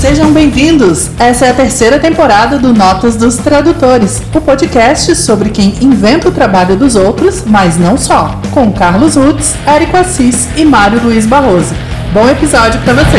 Sejam 0.00 0.32
bem-vindos! 0.32 1.10
Essa 1.18 1.46
é 1.46 1.50
a 1.50 1.54
terceira 1.54 1.98
temporada 1.98 2.58
do 2.58 2.72
Notas 2.72 3.16
dos 3.16 3.36
Tradutores, 3.36 4.22
o 4.34 4.40
podcast 4.40 5.14
sobre 5.16 5.50
quem 5.50 5.74
inventa 5.82 6.30
o 6.30 6.32
trabalho 6.32 6.76
dos 6.76 6.96
outros, 6.96 7.44
mas 7.44 7.76
não 7.76 7.98
só, 7.98 8.40
com 8.52 8.72
Carlos 8.72 9.16
Rutz, 9.16 9.54
Érico 9.66 9.98
Assis 9.98 10.48
e 10.56 10.64
Mário 10.64 11.02
Luiz 11.02 11.26
Barroso. 11.26 11.85
Bom 12.16 12.30
episódio 12.30 12.82
para 12.82 12.94
você! 12.94 13.18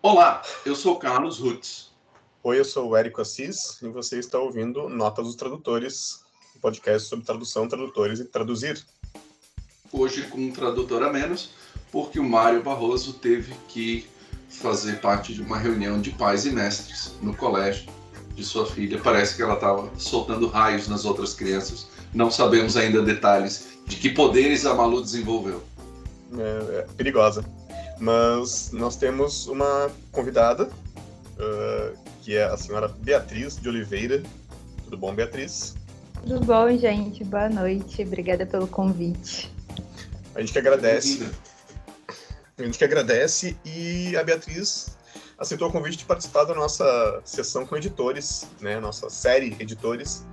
Olá, 0.00 0.40
eu 0.64 0.74
sou 0.74 0.96
Carlos 0.96 1.38
Rutz. 1.38 1.90
Oi, 2.42 2.58
eu 2.58 2.64
sou 2.64 2.88
o 2.88 2.96
Érico 2.96 3.20
Assis 3.20 3.82
e 3.82 3.88
você 3.88 4.18
está 4.18 4.38
ouvindo 4.38 4.88
Notas 4.88 5.26
dos 5.26 5.36
Tradutores, 5.36 6.24
um 6.56 6.60
podcast 6.60 7.06
sobre 7.06 7.26
tradução, 7.26 7.68
tradutores 7.68 8.18
e 8.18 8.24
traduzir. 8.24 8.82
Hoje 9.92 10.22
com 10.28 10.38
um 10.38 10.50
tradutor 10.50 11.02
a 11.02 11.12
menos, 11.12 11.50
porque 11.92 12.18
o 12.18 12.24
Mário 12.24 12.62
Barroso 12.62 13.12
teve 13.12 13.52
que 13.68 14.08
fazer 14.48 15.02
parte 15.02 15.34
de 15.34 15.42
uma 15.42 15.58
reunião 15.58 16.00
de 16.00 16.12
pais 16.12 16.46
e 16.46 16.50
mestres 16.50 17.14
no 17.20 17.36
colégio 17.36 17.97
de 18.38 18.44
sua 18.44 18.64
filha. 18.64 18.98
Parece 19.02 19.34
que 19.34 19.42
ela 19.42 19.54
estava 19.54 19.90
soltando 19.98 20.46
raios 20.46 20.88
nas 20.88 21.04
outras 21.04 21.34
crianças. 21.34 21.88
Não 22.14 22.30
sabemos 22.30 22.76
ainda 22.76 23.02
detalhes 23.02 23.68
de 23.84 23.96
que 23.96 24.08
poderes 24.08 24.64
a 24.64 24.74
Malu 24.74 25.02
desenvolveu. 25.02 25.62
É, 26.38 26.78
é 26.78 26.86
perigosa. 26.96 27.44
Mas 27.98 28.70
nós 28.72 28.96
temos 28.96 29.48
uma 29.48 29.90
convidada, 30.12 30.64
uh, 30.66 31.98
que 32.22 32.36
é 32.36 32.44
a 32.44 32.56
senhora 32.56 32.86
Beatriz 32.86 33.56
de 33.56 33.68
Oliveira. 33.68 34.22
Tudo 34.84 34.96
bom, 34.96 35.12
Beatriz? 35.12 35.74
Tudo 36.22 36.40
bom, 36.40 36.70
gente? 36.78 37.24
Boa 37.24 37.48
noite. 37.48 38.02
Obrigada 38.02 38.46
pelo 38.46 38.68
convite. 38.68 39.52
A 40.34 40.40
gente 40.40 40.52
que 40.52 40.58
agradece. 40.60 41.28
A 42.56 42.62
gente 42.62 42.78
que 42.78 42.84
agradece 42.84 43.56
e 43.64 44.16
a 44.16 44.22
Beatriz 44.22 44.96
aceitou 45.38 45.68
o 45.68 45.72
convite 45.72 45.98
de 45.98 46.04
participar 46.04 46.44
da 46.44 46.54
nossa 46.54 47.20
sessão 47.24 47.64
com 47.64 47.76
editores, 47.76 48.46
né? 48.60 48.80
Nossa 48.80 49.08
série 49.08 49.56
Editores. 49.60 50.26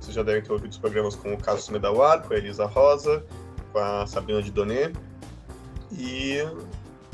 Vocês 0.00 0.14
já 0.14 0.22
devem 0.22 0.42
ter 0.42 0.52
ouvido 0.52 0.70
os 0.70 0.78
programas 0.78 1.16
com 1.16 1.34
o 1.34 1.38
Carlos 1.38 1.68
Medawar, 1.68 2.22
com 2.22 2.32
a 2.32 2.36
Elisa 2.36 2.66
Rosa, 2.66 3.24
com 3.72 3.78
a 3.78 4.06
Sabrina 4.06 4.40
de 4.42 4.52
Donet. 4.52 4.94
E 5.90 6.38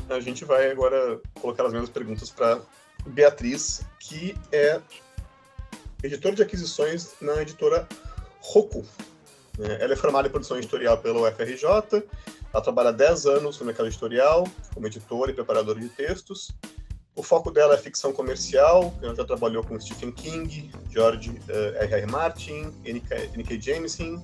a 0.09 0.19
gente 0.19 0.45
vai 0.45 0.69
agora 0.69 1.19
colocar 1.39 1.65
as 1.65 1.73
mesmas 1.73 1.89
perguntas 1.89 2.29
para 2.29 2.61
Beatriz, 3.07 3.81
que 3.99 4.37
é 4.51 4.79
editora 6.03 6.35
de 6.35 6.43
aquisições 6.43 7.13
na 7.19 7.41
editora 7.41 7.87
Roku. 8.39 8.85
Ela 9.57 9.93
é 9.93 9.95
formada 9.95 10.27
em 10.27 10.31
produção 10.31 10.57
editorial 10.57 10.97
pela 10.97 11.27
UFRJ, 11.27 11.65
ela 12.53 12.63
trabalha 12.63 12.89
há 12.89 12.93
10 12.93 13.25
anos 13.27 13.59
no 13.59 13.65
mercado 13.65 13.87
editorial, 13.87 14.47
como 14.73 14.87
editora 14.87 15.31
e 15.31 15.33
preparadora 15.33 15.79
de 15.79 15.89
textos. 15.89 16.51
O 17.13 17.21
foco 17.21 17.51
dela 17.51 17.73
é 17.73 17.77
ficção 17.77 18.13
comercial, 18.13 18.93
ela 19.01 19.13
já 19.13 19.25
trabalhou 19.25 19.63
com 19.63 19.79
Stephen 19.79 20.11
King, 20.13 20.71
George 20.89 21.29
uh, 21.29 21.77
R. 21.77 21.93
R. 21.95 22.05
Martin, 22.07 22.71
N.K. 22.85 23.59
Jameson 23.61 24.23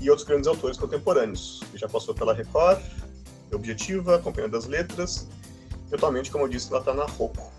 e 0.00 0.10
outros 0.10 0.28
grandes 0.28 0.46
autores 0.46 0.76
contemporâneos. 0.76 1.62
Já 1.74 1.88
passou 1.88 2.14
pela 2.14 2.34
Record, 2.34 2.80
Objetiva, 3.50 4.18
Companhia 4.18 4.50
das 4.50 4.66
Letras, 4.66 5.26
e 5.90 5.94
atualmente, 5.94 6.30
como 6.30 6.44
eu 6.44 6.48
disse, 6.48 6.68
ela 6.68 6.80
está 6.80 6.92
na 6.92 7.06
Roku. 7.06 7.50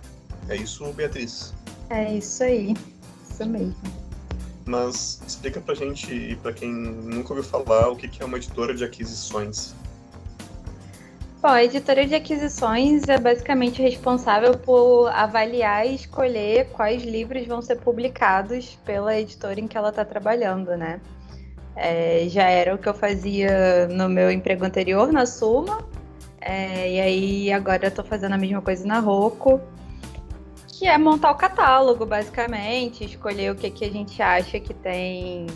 É 0.47 0.56
isso, 0.56 0.86
Beatriz? 0.94 1.51
É 1.90 2.13
isso 2.13 2.44
aí, 2.44 2.75
isso 3.28 3.46
mesmo. 3.47 3.75
Mas 4.66 5.19
explica 5.28 5.59
pra 5.59 5.74
gente 5.74 6.13
e 6.13 6.36
pra 6.36 6.53
quem 6.53 6.72
nunca 6.72 7.34
ouviu 7.34 7.44
falar 7.44 7.90
o 7.90 7.96
que 7.96 8.22
é 8.22 8.25
uma 8.25 8.38
editora 8.38 8.75
de 8.75 8.84
aquisições. 8.84 9.74
Bom, 11.41 11.47
a 11.47 11.63
editora 11.63 12.05
de 12.05 12.13
aquisições 12.13 13.07
é 13.07 13.17
basicamente 13.17 13.81
responsável 13.81 14.57
por 14.57 15.07
avaliar 15.07 15.88
e 15.88 15.95
escolher 15.95 16.67
quais 16.72 17.01
livros 17.01 17.47
vão 17.47 17.61
ser 17.61 17.77
publicados 17.77 18.77
pela 18.83 19.17
editora 19.17 19.57
em 19.57 19.66
que 19.66 19.77
ela 19.77 19.88
está 19.88 20.03
trabalhando, 20.03 20.75
né? 20.75 21.00
É, 21.77 22.25
já 22.27 22.44
era 22.44 22.75
o 22.75 22.77
que 22.77 22.89
eu 22.89 22.94
fazia 22.94 23.88
no 23.88 24.09
meu 24.09 24.29
emprego 24.29 24.66
anterior, 24.66 25.13
na 25.13 25.25
Suma, 25.25 25.88
é, 26.41 26.91
e 26.91 27.00
aí 27.00 27.53
agora 27.53 27.88
estou 27.88 28.03
fazendo 28.03 28.33
a 28.33 28.38
mesma 28.38 28.61
coisa 28.61 28.85
na 28.85 29.00
Roku, 29.00 29.61
que 30.67 30.88
é 30.88 30.97
montar 30.97 31.31
o 31.31 31.35
catálogo, 31.35 32.06
basicamente, 32.06 33.06
escolher 33.06 33.53
o 33.53 33.56
que, 33.56 33.71
que 33.71 33.85
a 33.85 33.89
gente 33.89 34.21
acha 34.21 34.59
que 34.59 34.73
tem 34.73 35.47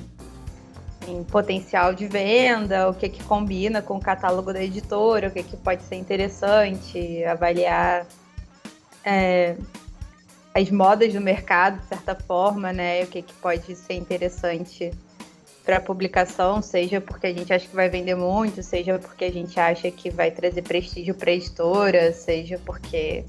em 1.08 1.24
potencial 1.24 1.94
de 1.94 2.08
venda, 2.08 2.90
o 2.90 2.94
que, 2.94 3.10
que 3.10 3.24
combina 3.24 3.82
com 3.82 3.98
o 3.98 4.00
catálogo 4.00 4.54
da 4.54 4.64
editora, 4.64 5.28
o 5.28 5.32
que, 5.32 5.44
que 5.44 5.58
pode 5.58 5.84
ser 5.84 5.96
interessante, 5.96 7.24
avaliar 7.26 8.06
é, 9.04 9.56
as 10.54 10.70
modas 10.70 11.14
do 11.14 11.22
mercado, 11.22 11.80
de 11.80 11.86
certa 11.88 12.16
forma, 12.16 12.72
né? 12.72 13.04
O 13.04 13.08
que, 13.08 13.22
que 13.22 13.34
pode 13.34 13.76
ser 13.76 13.96
interessante 13.96 14.92
para 15.64 15.80
publicação, 15.80 16.62
seja 16.62 17.00
porque 17.00 17.28
a 17.28 17.34
gente 17.34 17.54
acha 17.54 17.68
que 17.68 17.76
vai 17.76 17.90
vender 17.90 18.16
muito, 18.16 18.62
seja 18.62 19.00
porque 19.00 19.26
a 19.26 19.32
gente 19.32 19.58
acha 19.60 19.90
que 19.90 20.10
vai 20.10 20.30
trazer 20.30 20.62
prestígio 20.62 21.16
para 21.16 21.32
a 21.32 21.34
editora, 21.34 22.12
seja 22.12 22.60
porque 22.66 23.24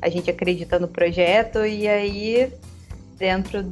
a 0.00 0.08
gente 0.08 0.30
acredita 0.30 0.78
no 0.78 0.86
projeto 0.86 1.64
e 1.64 1.88
aí 1.88 2.52
dentro 3.16 3.68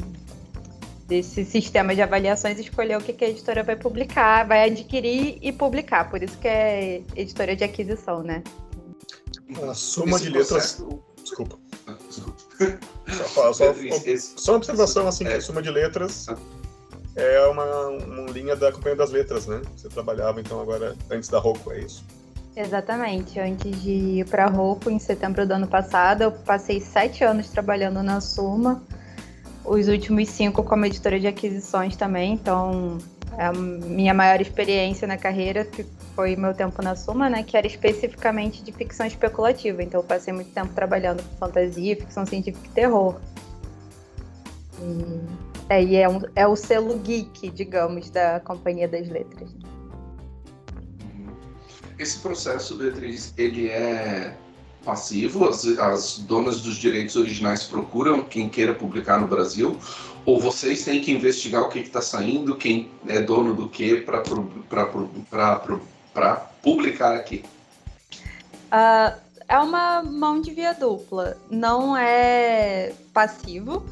desse 1.06 1.44
sistema 1.44 1.94
de 1.94 2.03
avaliações 2.03 2.59
escolher 2.59 2.99
o 2.99 3.00
que, 3.00 3.12
que 3.12 3.25
a 3.25 3.28
editora 3.28 3.62
vai 3.62 3.77
publicar, 3.77 4.47
vai 4.47 4.65
adquirir 4.69 5.39
e 5.41 5.53
publicar. 5.53 6.11
Por 6.11 6.22
isso 6.22 6.37
que 6.39 6.49
é 6.49 7.03
editora 7.15 7.55
de 7.55 7.65
aquisição, 7.65 8.22
né? 8.22 8.43
A 9.69 9.75
soma 9.75 10.19
de 10.19 10.28
letras. 10.31 10.83
Desculpa. 11.22 11.59
Desculpa. 12.09 12.39
Só, 13.33 13.53
só, 13.53 13.75
só, 14.37 14.53
uma 14.53 14.56
observação 14.56 15.06
assim, 15.06 15.25
que 15.25 15.33
a 15.33 15.41
soma 15.41 15.62
de 15.62 15.71
letras 15.71 16.27
é 17.15 17.47
uma, 17.47 17.87
uma 17.89 18.31
linha 18.31 18.56
da 18.56 18.72
Companhia 18.72 18.97
das 18.97 19.11
Letras, 19.11 19.47
né? 19.47 19.62
Você 19.77 19.89
trabalhava 19.89 20.41
então 20.41 20.61
agora 20.61 20.97
antes 21.11 21.28
da 21.28 21.39
Roku, 21.39 21.72
é 21.72 21.81
isso? 21.81 22.05
Exatamente. 22.55 23.39
Antes 23.39 23.81
de 23.83 23.91
ir 23.91 24.27
para 24.27 24.47
a 24.47 24.49
Roku, 24.49 24.91
em 24.91 24.99
setembro 24.99 25.47
do 25.47 25.53
ano 25.53 25.66
passado, 25.66 26.22
eu 26.22 26.33
passei 26.33 26.81
sete 26.81 27.22
anos 27.22 27.49
trabalhando 27.49 28.03
na 28.03 28.21
Suma 28.21 28.83
os 29.66 29.88
últimos 29.88 30.28
cinco 30.28 30.62
como 30.62 30.84
editora 30.87 31.19
de 31.19 31.27
aquisições 31.27 31.97
também, 31.97 32.34
então 32.34 32.99
a 33.37 33.53
minha 33.53 34.15
maior 34.15 34.41
experiência 34.41 35.06
na 35.06 35.16
carreira 35.16 35.69
foi 36.15 36.37
meu 36.37 36.54
tempo 36.54 36.81
na 36.82 36.97
Suma, 36.97 37.28
né, 37.28 37.43
que 37.43 37.56
era 37.56 37.66
especificamente 37.66 38.62
de 38.62 38.72
ficção 38.72 39.06
especulativa. 39.06 39.82
Então 39.82 40.00
eu 40.00 40.04
passei 40.04 40.32
muito 40.32 40.50
tempo 40.53 40.72
trabalhando 40.72 41.22
com 41.22 41.37
fantasia, 41.37 41.97
ficção 41.97 42.25
científica 42.25 42.66
e 42.66 42.71
terror. 42.71 43.21
E, 44.81 45.97
é, 45.97 46.03
é, 46.03 46.09
um, 46.09 46.21
é 46.34 46.47
o 46.47 46.56
selo 46.56 46.98
geek, 46.98 47.50
digamos, 47.50 48.09
da 48.10 48.41
Companhia 48.41 48.88
das 48.88 49.09
Letras. 49.09 49.50
Esse 51.98 52.19
processo, 52.21 52.77
Beatriz, 52.77 53.34
ele 53.37 53.69
é 53.69 54.34
passivo, 54.86 55.48
as, 55.48 55.66
as, 55.66 56.19
donas 56.19 56.60
dos 56.60 56.76
direitos 56.76 57.16
originais 57.16 57.64
procuram 57.64 58.22
quem 58.22 58.48
queira 58.48 58.72
publicar 58.72 59.20
no 59.20 59.26
Brasil, 59.26 59.76
ou 60.24 60.41
vocês 60.41 60.84
têm 60.84 61.00
que 61.00 61.10
investigar 61.10 61.62
o 61.62 61.69
que 61.69 61.80
está 61.80 62.00
saindo, 62.00 62.56
quem 62.56 62.88
é 63.08 63.21
dono 63.21 63.53
do 63.53 63.68
que 63.68 63.97
para 63.97 64.22
publicar 66.62 67.16
aqui? 67.16 67.44
Uh, 68.66 69.21
é 69.48 69.59
uma 69.59 70.03
mão 70.03 70.41
de 70.41 70.53
via 70.53 70.72
dupla, 70.72 71.36
não 71.50 71.97
é 71.97 72.92
passivo, 73.12 73.84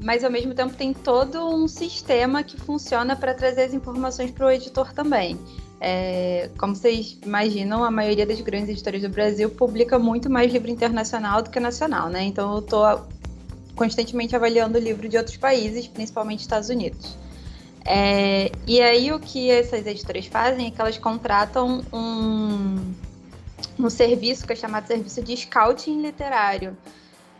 mas 0.00 0.22
ao 0.22 0.30
mesmo 0.30 0.54
tempo 0.54 0.74
tem 0.74 0.92
todo 0.94 1.48
um 1.48 1.66
sistema 1.66 2.42
que 2.42 2.56
funciona 2.56 3.16
para 3.16 3.34
trazer 3.34 3.62
as 3.62 3.74
informações 3.74 4.30
para 4.30 4.46
o 4.46 4.50
editor 4.50 4.92
também. 4.92 5.38
É, 5.80 6.48
como 6.58 6.74
vocês 6.74 7.18
imaginam, 7.24 7.84
a 7.84 7.90
maioria 7.90 8.24
das 8.24 8.40
grandes 8.40 8.70
editoras 8.70 9.02
do 9.02 9.08
Brasil 9.08 9.50
publica 9.50 9.98
muito 9.98 10.30
mais 10.30 10.52
livro 10.52 10.70
internacional 10.70 11.42
do 11.42 11.50
que 11.50 11.60
nacional, 11.60 12.08
né? 12.08 12.24
Então 12.24 12.52
eu 12.54 12.58
estou 12.60 13.06
constantemente 13.74 14.34
avaliando 14.34 14.78
o 14.78 14.80
livro 14.80 15.08
de 15.08 15.18
outros 15.18 15.36
países, 15.36 15.86
principalmente 15.86 16.40
Estados 16.40 16.70
Unidos. 16.70 17.16
É, 17.84 18.50
e 18.66 18.80
aí 18.80 19.12
o 19.12 19.20
que 19.20 19.50
essas 19.50 19.86
editoras 19.86 20.26
fazem 20.26 20.66
é 20.66 20.70
que 20.70 20.80
elas 20.80 20.98
contratam 20.98 21.84
um, 21.92 22.94
um 23.78 23.90
serviço 23.90 24.46
que 24.46 24.54
é 24.54 24.56
chamado 24.56 24.86
serviço 24.86 25.22
de 25.22 25.36
scouting 25.36 26.00
literário. 26.00 26.76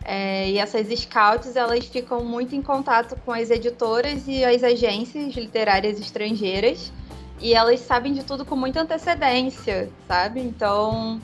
É, 0.05 0.49
e 0.49 0.57
essas 0.57 0.87
scouts, 0.87 1.55
elas 1.57 1.85
ficam 1.85 2.23
muito 2.23 2.55
em 2.55 2.61
contato 2.61 3.17
com 3.25 3.33
as 3.33 3.49
editoras 3.49 4.23
e 4.25 4.45
as 4.45 4.63
agências 4.63 5.35
literárias 5.35 5.99
estrangeiras. 5.99 6.93
E 7.39 7.53
elas 7.53 7.79
sabem 7.81 8.13
de 8.13 8.23
tudo 8.23 8.43
com 8.43 8.55
muita 8.55 8.81
antecedência, 8.81 9.89
sabe? 10.07 10.39
Então, 10.41 11.21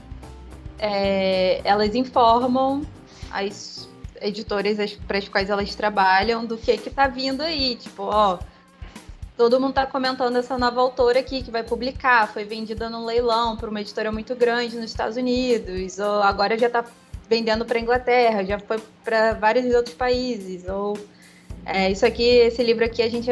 é, 0.78 1.62
elas 1.64 1.96
informam 1.96 2.84
as 3.32 3.90
editoras 4.22 4.94
para 5.08 5.18
as 5.18 5.28
quais 5.28 5.50
elas 5.50 5.74
trabalham 5.76 6.46
do 6.46 6.58
que 6.58 6.78
que 6.78 6.90
tá 6.90 7.08
vindo 7.08 7.42
aí. 7.42 7.76
Tipo, 7.76 8.04
ó, 8.04 8.38
todo 9.36 9.60
mundo 9.60 9.74
tá 9.74 9.86
comentando 9.86 10.38
essa 10.38 10.58
nova 10.58 10.80
autora 10.82 11.20
aqui 11.20 11.42
que 11.42 11.52
vai 11.52 11.64
publicar, 11.64 12.28
foi 12.28 12.44
vendida 12.44 12.90
num 12.90 13.06
leilão 13.06 13.58
para 13.58 13.70
uma 13.70 13.82
editora 13.82 14.12
muito 14.12 14.36
grande 14.36 14.76
nos 14.76 14.92
Estados 14.92 15.18
Unidos, 15.18 16.00
ou 16.00 16.22
agora 16.22 16.58
já 16.58 16.70
tá 16.70 16.86
vendendo 17.28 17.66
para 17.66 17.80
Inglaterra, 17.80 18.44
já 18.44 18.60
foi 18.60 18.80
para 19.04 19.34
vários 19.34 19.74
outros 19.74 19.96
países, 19.96 20.68
ou 20.68 20.98
é, 21.66 21.92
isso 21.92 22.06
aqui, 22.06 22.24
esse 22.24 22.62
livro 22.62 22.86
aqui 22.86 23.02
a 23.02 23.10
gente 23.10 23.32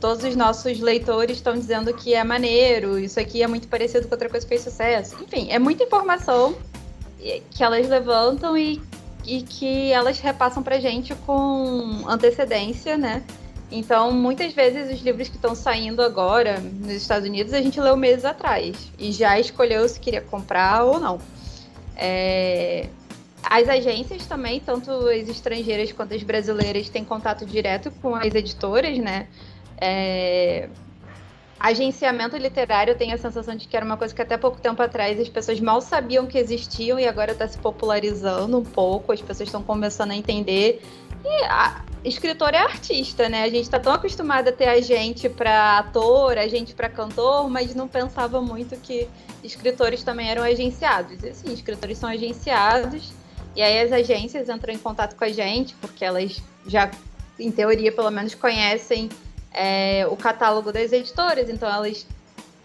todos 0.00 0.24
os 0.24 0.34
nossos 0.34 0.80
leitores 0.80 1.36
estão 1.36 1.54
dizendo 1.54 1.92
que 1.92 2.14
é 2.14 2.24
maneiro, 2.24 2.98
isso 2.98 3.20
aqui 3.20 3.42
é 3.42 3.46
muito 3.46 3.68
parecido 3.68 4.08
com 4.08 4.14
outra 4.14 4.28
coisa 4.28 4.44
que 4.44 4.48
fez 4.48 4.62
sucesso. 4.62 5.16
Enfim, 5.22 5.48
é 5.50 5.58
muita 5.58 5.84
informação 5.84 6.56
que 7.50 7.62
elas 7.62 7.86
levantam 7.88 8.56
e, 8.56 8.80
e 9.26 9.42
que 9.42 9.92
elas 9.92 10.18
repassam 10.18 10.62
pra 10.62 10.80
gente 10.80 11.14
com 11.26 12.04
antecedência, 12.08 12.96
né? 12.96 13.22
Então, 13.70 14.10
muitas 14.10 14.52
vezes, 14.52 14.92
os 14.92 15.04
livros 15.04 15.28
que 15.28 15.36
estão 15.36 15.54
saindo 15.54 16.02
agora 16.02 16.58
nos 16.58 16.92
Estados 16.92 17.28
Unidos, 17.28 17.52
a 17.52 17.60
gente 17.62 17.80
leu 17.80 17.96
meses 17.96 18.24
atrás 18.24 18.90
e 18.98 19.12
já 19.12 19.38
escolheu 19.38 19.88
se 19.88 20.00
queria 20.00 20.20
comprar 20.22 20.84
ou 20.84 20.98
não. 20.98 21.18
É... 21.96 22.88
As 23.42 23.68
agências 23.68 24.26
também, 24.26 24.60
tanto 24.60 24.90
as 24.90 25.28
estrangeiras 25.28 25.92
quanto 25.92 26.14
as 26.14 26.22
brasileiras, 26.22 26.88
têm 26.88 27.04
contato 27.04 27.46
direto 27.46 27.90
com 28.02 28.14
as 28.14 28.34
editoras, 28.34 28.98
né? 28.98 29.28
É... 29.80 30.68
Agenciamento 31.58 32.38
literário, 32.38 32.96
tenho 32.96 33.14
a 33.14 33.18
sensação 33.18 33.54
de 33.54 33.68
que 33.68 33.76
era 33.76 33.84
uma 33.84 33.96
coisa 33.96 34.14
que 34.14 34.22
até 34.22 34.38
pouco 34.38 34.58
tempo 34.58 34.80
atrás 34.80 35.20
as 35.20 35.28
pessoas 35.28 35.60
mal 35.60 35.82
sabiam 35.82 36.26
que 36.26 36.38
existiam 36.38 36.98
e 36.98 37.06
agora 37.06 37.32
está 37.32 37.46
se 37.46 37.58
popularizando 37.58 38.58
um 38.58 38.64
pouco, 38.64 39.12
as 39.12 39.20
pessoas 39.20 39.48
estão 39.48 39.62
começando 39.62 40.12
a 40.12 40.16
entender. 40.16 40.82
E 41.22 41.44
a, 41.44 41.84
escritor 42.04 42.54
é 42.54 42.58
artista, 42.58 43.28
né? 43.28 43.42
A 43.42 43.48
gente 43.48 43.64
está 43.64 43.78
tão 43.78 43.92
acostumado 43.92 44.48
a 44.48 44.52
ter 44.52 44.68
agente 44.68 45.28
para 45.28 45.78
ator, 45.78 46.38
agente 46.38 46.74
para 46.74 46.88
cantor, 46.88 47.48
mas 47.50 47.74
não 47.74 47.86
pensava 47.86 48.40
muito 48.40 48.76
que 48.76 49.06
escritores 49.44 50.02
também 50.02 50.30
eram 50.30 50.42
agenciados. 50.42 51.22
E 51.22 51.34
sim, 51.34 51.52
escritores 51.52 51.98
são 51.98 52.08
agenciados, 52.08 53.12
e 53.54 53.62
aí 53.62 53.80
as 53.82 53.92
agências 53.92 54.48
entram 54.48 54.72
em 54.72 54.78
contato 54.78 55.14
com 55.16 55.24
a 55.24 55.28
gente, 55.28 55.74
porque 55.74 56.04
elas 56.04 56.42
já, 56.66 56.90
em 57.38 57.50
teoria, 57.50 57.92
pelo 57.92 58.10
menos 58.10 58.34
conhecem 58.34 59.08
é, 59.52 60.06
o 60.08 60.16
catálogo 60.16 60.72
das 60.72 60.92
editoras, 60.92 61.48
então 61.48 61.68
elas 61.68 62.06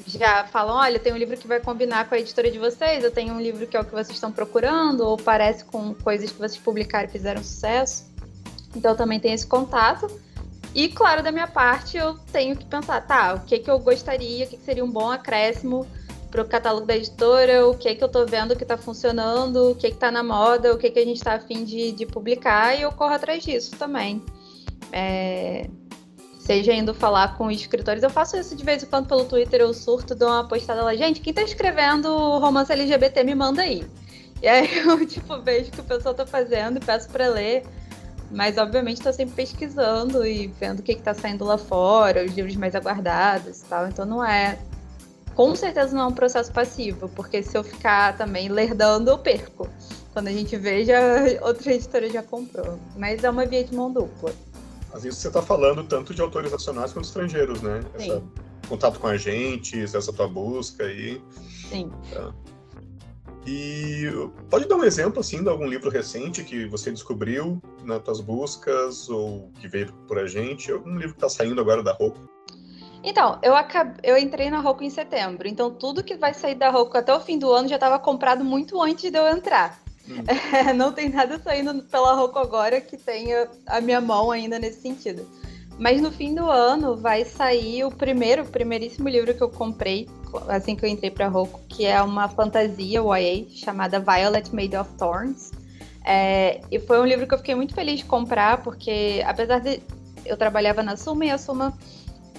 já 0.07 0.45
falam, 0.45 0.75
olha, 0.75 0.99
tem 0.99 1.11
um 1.13 1.17
livro 1.17 1.35
que 1.35 1.47
vai 1.47 1.59
combinar 1.59 2.07
com 2.07 2.15
a 2.15 2.19
editora 2.19 2.51
de 2.51 2.59
vocês, 2.59 3.03
eu 3.03 3.11
tenho 3.11 3.33
um 3.33 3.41
livro 3.41 3.65
que 3.65 3.75
é 3.75 3.79
o 3.79 3.85
que 3.85 3.91
vocês 3.91 4.11
estão 4.11 4.31
procurando, 4.31 5.01
ou 5.01 5.17
parece 5.17 5.65
com 5.65 5.93
coisas 5.95 6.31
que 6.31 6.37
vocês 6.37 6.57
publicaram 6.57 7.07
e 7.07 7.11
fizeram 7.11 7.43
sucesso. 7.43 8.05
Então 8.75 8.95
também 8.95 9.19
tem 9.19 9.33
esse 9.33 9.47
contato. 9.47 10.07
E 10.75 10.89
claro, 10.89 11.23
da 11.23 11.31
minha 11.31 11.47
parte, 11.47 11.97
eu 11.97 12.15
tenho 12.31 12.55
que 12.55 12.65
pensar, 12.65 13.01
tá, 13.01 13.33
o 13.33 13.39
que 13.45 13.59
que 13.59 13.71
eu 13.71 13.79
gostaria, 13.79 14.45
o 14.45 14.49
que, 14.49 14.57
que 14.57 14.63
seria 14.63 14.83
um 14.83 14.91
bom 14.91 15.09
acréscimo 15.09 15.87
para 16.29 16.41
o 16.41 16.45
catálogo 16.45 16.85
da 16.85 16.97
editora, 16.97 17.65
o 17.65 17.77
que 17.77 17.95
que 17.95 18.03
eu 18.03 18.07
estou 18.07 18.27
vendo 18.27 18.55
que 18.57 18.63
está 18.63 18.77
funcionando, 18.77 19.71
o 19.71 19.75
que 19.75 19.87
que 19.87 19.93
está 19.93 20.11
na 20.11 20.21
moda, 20.21 20.73
o 20.73 20.77
que 20.77 20.91
que 20.91 20.99
a 20.99 21.05
gente 21.05 21.17
está 21.17 21.35
afim 21.35 21.63
de, 21.63 21.93
de 21.93 22.05
publicar, 22.05 22.77
e 22.77 22.81
eu 22.81 22.91
corro 22.91 23.13
atrás 23.13 23.41
disso 23.41 23.71
também. 23.77 24.21
É, 24.91 25.69
seja 26.45 26.71
indo 26.71 26.93
falar 26.93 27.35
com 27.37 27.49
escritores. 27.49 28.03
Eu 28.03 28.09
faço 28.09 28.37
isso 28.37 28.55
de 28.55 28.63
vez 28.63 28.83
em 28.83 28.85
quando 28.85 29.07
pelo 29.07 29.25
Twitter, 29.25 29.61
eu 29.61 29.73
surto, 29.73 30.13
dou 30.13 30.29
uma 30.29 30.47
postada 30.47 30.83
lá, 30.83 30.95
gente, 30.95 31.19
quem 31.19 31.33
tá 31.33 31.41
escrevendo 31.41 32.07
romance 32.37 32.71
LGBT 32.71 33.23
me 33.23 33.33
manda 33.33 33.63
aí. 33.63 33.83
E 34.41 34.47
aí 34.47 34.77
eu, 34.85 35.03
tipo, 35.07 35.39
vejo 35.41 35.69
o 35.69 35.71
que 35.71 35.81
o 35.81 35.83
pessoal 35.83 36.13
tá 36.13 36.25
fazendo 36.25 36.77
e 36.77 36.79
peço 36.79 37.09
para 37.09 37.27
ler. 37.27 37.63
Mas, 38.31 38.57
obviamente, 38.57 38.97
estou 38.97 39.13
sempre 39.13 39.35
pesquisando 39.35 40.25
e 40.25 40.47
vendo 40.47 40.79
o 40.79 40.83
que 40.83 40.91
está 40.91 41.13
saindo 41.13 41.43
lá 41.45 41.57
fora, 41.57 42.23
os 42.23 42.33
livros 42.33 42.55
mais 42.55 42.75
aguardados 42.75 43.61
e 43.61 43.65
tal. 43.65 43.87
Então, 43.87 44.05
não 44.05 44.23
é. 44.23 44.59
Com 45.33 45.55
certeza 45.55 45.95
não 45.95 46.03
é 46.03 46.07
um 46.07 46.13
processo 46.13 46.51
passivo, 46.51 47.09
porque 47.09 47.43
se 47.43 47.57
eu 47.57 47.63
ficar 47.63 48.15
também 48.17 48.49
lerdando, 48.49 49.09
eu 49.09 49.17
perco. 49.17 49.67
Quando 50.13 50.27
a 50.27 50.31
gente 50.31 50.55
vê, 50.57 50.85
já, 50.85 50.99
outra 51.41 51.73
editora 51.73 52.09
já 52.09 52.23
comprou. 52.23 52.79
Mas 52.95 53.23
é 53.23 53.29
uma 53.29 53.45
via 53.45 53.63
de 53.63 53.75
mão 53.75 53.91
dupla. 53.91 54.31
Às 54.95 55.03
vezes 55.03 55.19
você 55.19 55.27
está 55.27 55.41
falando 55.41 55.83
tanto 55.83 56.13
de 56.13 56.21
autores 56.21 56.49
nacionais 56.49 56.93
quanto 56.93 57.03
estrangeiros, 57.03 57.61
né? 57.61 57.81
Sim. 57.97 58.11
Essa, 58.11 58.23
contato 58.69 58.97
com 58.97 59.07
agentes, 59.07 59.93
essa 59.93 60.13
tua 60.13 60.27
busca 60.27 60.85
aí. 60.85 61.21
Sim. 61.69 61.91
Tá. 62.13 62.33
E 63.45 64.05
pode 64.49 64.67
dar 64.67 64.75
um 64.75 64.85
exemplo 64.85 65.19
assim 65.19 65.43
de 65.43 65.49
algum 65.49 65.67
livro 65.67 65.89
recente 65.89 66.43
que 66.45 66.65
você 66.65 66.91
descobriu 66.91 67.61
nas 67.83 68.01
tuas 68.03 68.21
buscas 68.21 69.09
ou 69.09 69.51
que 69.59 69.67
veio 69.67 69.91
por 70.07 70.17
a 70.17 70.25
gente, 70.25 70.71
algum 70.71 70.95
livro 70.95 71.13
que 71.13 71.17
está 71.17 71.29
saindo 71.29 71.59
agora 71.59 71.83
da 71.83 71.91
Roku? 71.91 72.27
Então, 73.03 73.37
eu, 73.43 73.55
acabei, 73.55 73.97
eu 74.01 74.17
entrei 74.17 74.49
na 74.49 74.61
Roku 74.61 74.83
em 74.83 74.89
setembro, 74.89 75.47
então 75.47 75.69
tudo 75.69 76.03
que 76.03 76.15
vai 76.15 76.33
sair 76.33 76.55
da 76.55 76.71
Roku 76.71 76.97
até 76.97 77.13
o 77.13 77.19
fim 77.19 77.37
do 77.37 77.51
ano 77.51 77.67
já 77.67 77.75
estava 77.75 77.99
comprado 77.99 78.45
muito 78.45 78.81
antes 78.81 79.11
de 79.11 79.17
eu 79.17 79.27
entrar. 79.27 79.84
É, 80.53 80.71
não 80.73 80.91
tem 80.91 81.09
nada 81.09 81.39
saindo 81.39 81.83
pela 81.83 82.13
Roku 82.13 82.37
agora 82.37 82.79
que 82.79 82.97
tenha 82.97 83.49
a 83.65 83.81
minha 83.81 83.99
mão 83.99 84.31
ainda 84.31 84.59
nesse 84.59 84.81
sentido. 84.81 85.27
Mas 85.77 85.99
no 85.99 86.11
fim 86.11 86.33
do 86.33 86.49
ano 86.49 86.95
vai 86.95 87.25
sair 87.25 87.83
o 87.83 87.91
primeiro, 87.91 88.43
o 88.43 88.45
primeiríssimo 88.45 89.09
livro 89.09 89.33
que 89.33 89.41
eu 89.41 89.49
comprei 89.49 90.07
assim 90.47 90.75
que 90.75 90.85
eu 90.85 90.89
entrei 90.89 91.11
para 91.11 91.27
Roku, 91.27 91.59
que 91.67 91.85
é 91.85 92.01
uma 92.01 92.27
fantasia 92.27 93.01
YA 93.01 93.45
chamada 93.49 93.99
Violet 93.99 94.53
Made 94.53 94.75
of 94.75 94.89
Thorns. 94.97 95.51
É, 96.03 96.61
e 96.71 96.79
foi 96.79 96.99
um 96.99 97.05
livro 97.05 97.27
que 97.27 97.33
eu 97.33 97.37
fiquei 97.37 97.55
muito 97.55 97.73
feliz 97.73 97.99
de 97.99 98.05
comprar, 98.05 98.61
porque 98.61 99.23
apesar 99.25 99.59
de 99.59 99.81
eu 100.25 100.37
trabalhava 100.37 100.83
na 100.83 100.97
Suma 100.97 101.25
e 101.25 101.31
a 101.31 101.37
Suma 101.37 101.73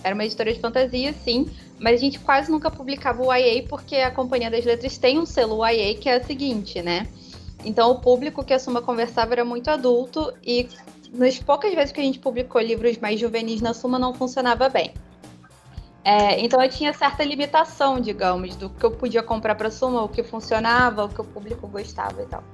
era 0.05 0.15
uma 0.15 0.25
editora 0.25 0.53
de 0.53 0.61
fantasia, 0.61 1.13
sim, 1.25 1.51
mas 1.79 1.95
a 1.95 1.97
gente 1.99 2.19
quase 2.21 2.51
nunca 2.51 2.71
publicava 2.71 3.23
o 3.23 3.33
YA 3.33 3.65
porque 3.69 3.97
a 3.97 4.11
Companhia 4.11 4.51
das 4.51 4.65
Letras 4.65 4.99
tem 4.99 5.19
um 5.19 5.27
selo 5.27 5.67
YA 5.67 5.95
que 5.95 6.09
é 6.09 6.19
o 6.19 6.25
seguinte, 6.25 6.81
né? 6.83 7.07
Então 7.67 7.91
o 7.91 8.01
público 8.01 8.45
que 8.45 8.55
a 8.55 8.61
Suma 8.61 8.81
conversava 8.81 9.35
era 9.35 9.45
muito 9.45 9.69
adulto 9.69 10.33
e 10.41 10.69
nas 11.13 11.37
poucas 11.41 11.75
vezes 11.75 11.91
que 11.91 12.01
a 12.01 12.05
gente 12.05 12.21
publicou 12.21 12.61
livros 12.61 12.97
mais 12.99 13.19
juvenis 13.19 13.61
na 13.61 13.75
Suma 13.75 13.99
não 13.99 14.15
funcionava 14.15 14.69
bem. 14.69 14.95
É, 16.05 16.41
então 16.41 16.63
eu 16.63 16.71
tinha 16.71 16.93
certa 16.93 17.25
limitação, 17.25 18.01
digamos, 18.01 18.55
do 18.55 18.70
que 18.70 18.87
eu 18.87 18.93
podia 18.93 19.20
comprar 19.20 19.56
para 19.56 19.69
Suma, 19.69 20.05
o 20.05 20.08
que 20.08 20.23
funcionava, 20.23 21.05
o 21.05 21.08
que 21.08 21.20
o 21.20 21.25
público 21.25 21.67
gostava 21.67 22.23
e 22.23 22.27
tal. 22.27 22.44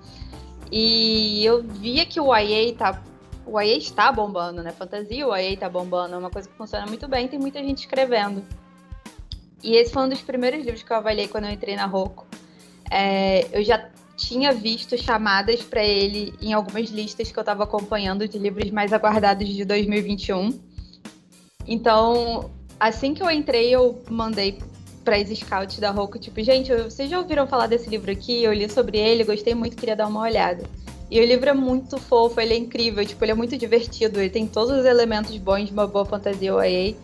E 0.71 1.45
eu 1.45 1.63
via 1.63 2.07
que 2.07 2.19
o 2.19 2.35
YA 2.35 2.75
tá, 2.75 3.03
o 3.45 3.61
YA 3.61 3.77
está 3.77 4.11
bombando, 4.11 4.63
né? 4.63 4.73
Fantasia, 4.73 5.29
o 5.29 5.37
YA 5.37 5.55
tá 5.59 5.69
bombando, 5.69 6.15
é 6.15 6.17
uma 6.19 6.31
coisa 6.31 6.49
que 6.49 6.57
funciona 6.57 6.87
muito 6.87 7.07
bem, 7.07 7.29
tem 7.29 7.39
muita 7.39 7.63
gente 7.63 7.81
escrevendo. 7.81 8.43
E 9.63 9.77
esse 9.77 9.93
foi 9.93 10.05
um 10.05 10.09
dos 10.09 10.23
primeiros 10.23 10.65
livros 10.65 10.83
que 10.83 10.91
eu 10.91 10.97
avaliei 10.97 11.29
quando 11.29 11.45
eu 11.45 11.51
entrei 11.51 11.77
na 11.77 11.85
Roku. 11.85 12.27
É, 12.91 13.47
eu 13.53 13.63
já 13.63 13.91
tinha 14.17 14.53
visto 14.53 14.97
chamadas 14.97 15.63
para 15.63 15.85
ele 15.85 16.35
em 16.41 16.53
algumas 16.53 16.91
listas 16.91 17.31
que 17.31 17.39
eu 17.39 17.43
estava 17.43 17.65
acompanhando 17.65 18.29
de 18.29 18.39
livros 18.39 18.71
mais 18.71 18.93
aguardados 18.93 19.49
de 19.49 19.65
2021. 19.65 20.59
Então, 21.67 22.51
assim 22.79 23.15
que 23.15 23.23
eu 23.23 23.31
entrei, 23.31 23.71
eu 23.71 24.03
mandei 24.11 24.59
para 25.05 25.17
as 25.17 25.29
scouts 25.29 25.79
da 25.79 25.91
Roku, 25.91 26.19
tipo, 26.19 26.43
gente, 26.43 26.73
vocês 26.75 27.11
já 27.11 27.19
ouviram 27.19 27.47
falar 27.47 27.67
desse 27.67 27.89
livro 27.89 28.11
aqui? 28.11 28.43
Eu 28.43 28.53
li 28.53 28.69
sobre 28.69 28.99
ele, 28.99 29.25
gostei 29.25 29.55
muito, 29.55 29.77
queria 29.77 29.97
dar 29.97 30.07
uma 30.07 30.21
olhada. 30.21 30.65
E 31.11 31.21
o 31.21 31.25
livro 31.25 31.51
é 31.51 31.53
muito 31.53 31.99
fofo, 31.99 32.41
ele 32.41 32.55
é 32.55 32.57
incrível, 32.57 33.05
tipo, 33.05 33.23
ele 33.25 33.33
é 33.33 33.35
muito 33.35 33.57
divertido, 33.59 34.21
ele 34.21 34.31
tem 34.31 34.47
todos 34.47 34.79
os 34.79 34.85
elementos 34.87 35.37
bons 35.37 35.67
de 35.67 35.73
uma 35.73 35.87
boa 35.87 36.07
fantasia 36.07 36.55
OA. 36.55 36.95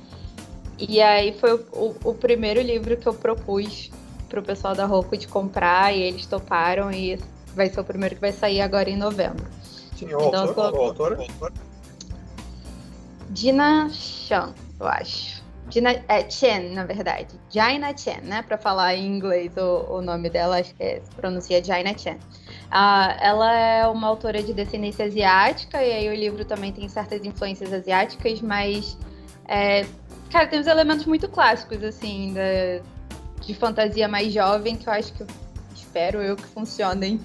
E 0.79 1.00
aí 1.03 1.33
foi 1.33 1.55
o, 1.55 1.65
o, 1.73 1.97
o 2.11 2.15
primeiro 2.15 2.61
livro 2.62 2.97
que 2.97 3.07
eu 3.07 3.12
propus 3.12 3.91
pro 4.28 4.42
pessoal 4.42 4.75
da 4.75 4.85
Roku 4.87 5.16
de 5.16 5.26
comprar 5.26 5.94
e 5.94 6.02
eles 6.02 6.26
toparam 6.26 6.90
e 6.90 7.18
vai 7.54 7.68
ser 7.68 7.80
o 7.80 7.85
primeiro 7.85 8.14
que 8.14 8.20
vai 8.20 8.32
sair 8.32 8.61
agora 8.61 8.88
em 8.90 8.97
novembro. 8.97 9.47
Sim, 9.97 10.06
o 10.14 10.28
então, 10.28 10.49
autor, 10.49 10.73
tô... 10.73 10.78
o 10.78 10.82
autor? 10.82 11.25
Dina 13.30 13.88
Chan, 13.90 14.54
eu 14.78 14.87
acho. 14.87 15.42
Gina, 15.70 16.02
é, 16.08 16.28
Chen, 16.30 16.70
na 16.70 16.85
verdade. 16.85 17.28
Jaina 17.50 17.94
Chen, 17.97 18.23
né? 18.23 18.42
Para 18.42 18.56
falar 18.56 18.94
em 18.94 19.06
inglês 19.06 19.52
o, 19.56 19.97
o 19.97 20.02
nome 20.02 20.30
dela, 20.30 20.58
acho 20.58 20.75
que 20.75 20.82
é, 20.82 21.00
se 21.02 21.11
pronuncia 21.14 21.62
Jaina 21.62 21.97
Chen. 21.97 22.14
Uh, 22.14 23.14
ela 23.20 23.52
é 23.52 23.87
uma 23.87 24.08
autora 24.08 24.42
de 24.42 24.52
descendência 24.54 25.04
asiática, 25.04 25.82
e 25.82 25.92
aí 25.92 26.08
o 26.08 26.14
livro 26.14 26.44
também 26.44 26.73
tem 26.73 26.88
certas 26.88 27.25
influências 27.25 27.73
asiáticas, 27.73 28.40
mas, 28.40 28.97
é, 29.47 29.85
cara, 30.30 30.47
tem 30.47 30.61
uns 30.61 30.66
elementos 30.66 31.04
muito 31.04 31.28
clássicos, 31.28 31.82
assim, 31.85 32.32
da, 32.32 32.82
de 33.49 33.55
fantasia 33.55 34.07
mais 34.07 34.31
jovem, 34.31 34.76
que 34.76 34.87
eu 34.87 34.93
acho 34.93 35.11
que, 35.14 35.25
espero 35.75 36.21
eu, 36.21 36.37
que 36.37 36.45
funcionem 36.49 37.19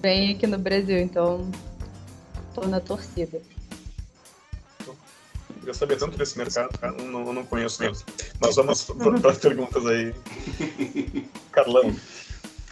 bem 0.00 0.32
aqui 0.32 0.46
no 0.46 0.56
Brasil. 0.56 0.96
Então, 0.96 1.50
tô 2.54 2.66
na 2.66 2.80
torcida. 2.80 3.42
Eu 5.62 5.74
sabia 5.74 5.98
tanto 5.98 6.16
desse 6.16 6.38
mercado, 6.38 6.78
cara, 6.78 6.96
não, 7.02 7.34
não 7.34 7.44
conheço 7.44 7.82
mesmo. 7.82 8.06
Mas 8.40 8.56
vamos 8.56 8.84
para 9.20 9.30
as 9.30 9.36
perguntas 9.36 9.84
aí. 9.84 10.14
Carlão. 11.52 11.94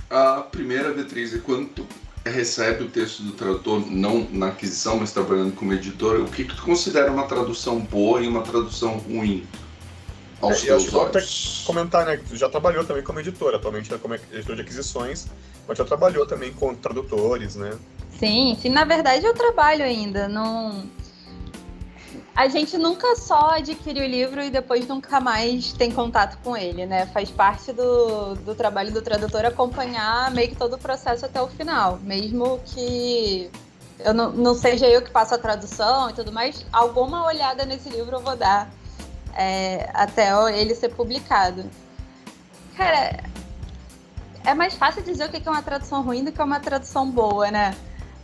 A 0.09 0.41
primeira, 0.41 0.91
Beatriz, 0.95 1.35
é 1.35 1.39
quando 1.39 1.69
tu 1.69 1.87
recebe 2.25 2.85
o 2.85 2.89
texto 2.89 3.23
do 3.25 3.33
tradutor, 3.33 3.85
não 3.91 4.27
na 4.31 4.47
aquisição, 4.47 4.97
mas 4.97 5.13
trabalhando 5.13 5.55
como 5.55 5.75
editora, 5.75 6.23
o 6.23 6.31
que, 6.31 6.45
que 6.45 6.57
tu 6.57 6.63
considera 6.63 7.13
uma 7.13 7.27
tradução 7.27 7.79
boa 7.81 8.23
e 8.23 8.27
uma 8.27 8.41
tradução 8.41 8.97
ruim? 8.97 9.47
Aos 10.41 10.63
é, 10.63 10.67
teus 10.67 10.93
olhos. 10.93 11.63
comentar, 11.67 12.05
né? 12.05 12.21
Tu 12.29 12.37
já 12.37 12.49
trabalhou 12.49 12.85
também 12.85 13.03
como 13.03 13.21
editora, 13.21 13.57
atualmente 13.57 13.93
é 13.93 13.99
como 13.99 14.15
editor 14.15 14.57
de 14.57 14.63
aquisições, 14.63 15.27
mas 15.67 15.79
já 15.79 15.85
trabalhou 15.85 16.27
também 16.27 16.53
com 16.53 16.75
tradutores, 16.75 17.57
né? 17.57 17.77
Sim, 18.19 18.57
sim, 18.61 18.69
na 18.69 18.85
verdade 18.85 19.25
eu 19.25 19.35
trabalho 19.35 19.85
ainda. 19.85 20.29
Não 20.29 20.85
a 22.37 22.49
gente 22.49 22.77
nunca 22.77 23.15
só 23.15 23.51
adquire 23.51 24.01
o 24.01 24.07
livro 24.07 24.43
e 24.43 24.51
depois 24.51 24.89
nunca 24.89 25.21
mais 25.21 25.73
tem 25.73 25.91
contato 25.91 26.37
com 26.43 26.57
ele, 26.57 26.85
né? 26.85 27.07
Faz 27.07 27.31
parte 27.31 27.73
do, 27.73 28.35
do 28.35 28.55
trabalho 28.57 28.93
do 28.93 29.01
tradutor 29.01 29.45
acompanhar 29.45 30.33
meio 30.33 30.49
que 30.49 30.57
todo 30.57 30.75
o 30.75 30.79
processo 30.79 31.25
até 31.25 31.41
o 31.41 31.47
final. 31.47 32.01
Mesmo 32.03 32.61
que 32.67 33.49
eu 34.01 34.13
não, 34.13 34.33
não 34.33 34.55
seja 34.55 34.89
eu 34.89 35.01
que 35.01 35.11
faça 35.11 35.37
a 35.37 35.39
tradução 35.39 36.11
e 36.11 36.13
tudo 36.13 36.33
mais, 36.33 36.67
alguma 36.73 37.25
olhada 37.25 37.65
nesse 37.65 37.89
livro 37.89 38.17
eu 38.17 38.21
vou 38.21 38.37
dar 38.37 38.69
é, 39.35 39.91
até 39.93 40.31
ele 40.59 40.75
ser 40.75 40.91
publicado. 40.91 41.65
Cara, 42.77 43.23
é 44.45 44.55
mais 44.55 44.75
fácil 44.75 45.03
dizer 45.03 45.27
o 45.27 45.29
que 45.31 45.47
é 45.47 45.51
uma 45.51 45.63
tradução 45.63 46.03
ruim 46.03 46.25
do 46.25 46.33
que 46.33 46.43
uma 46.43 46.61
tradução 46.61 47.11
boa, 47.11 47.51
né? 47.51 47.75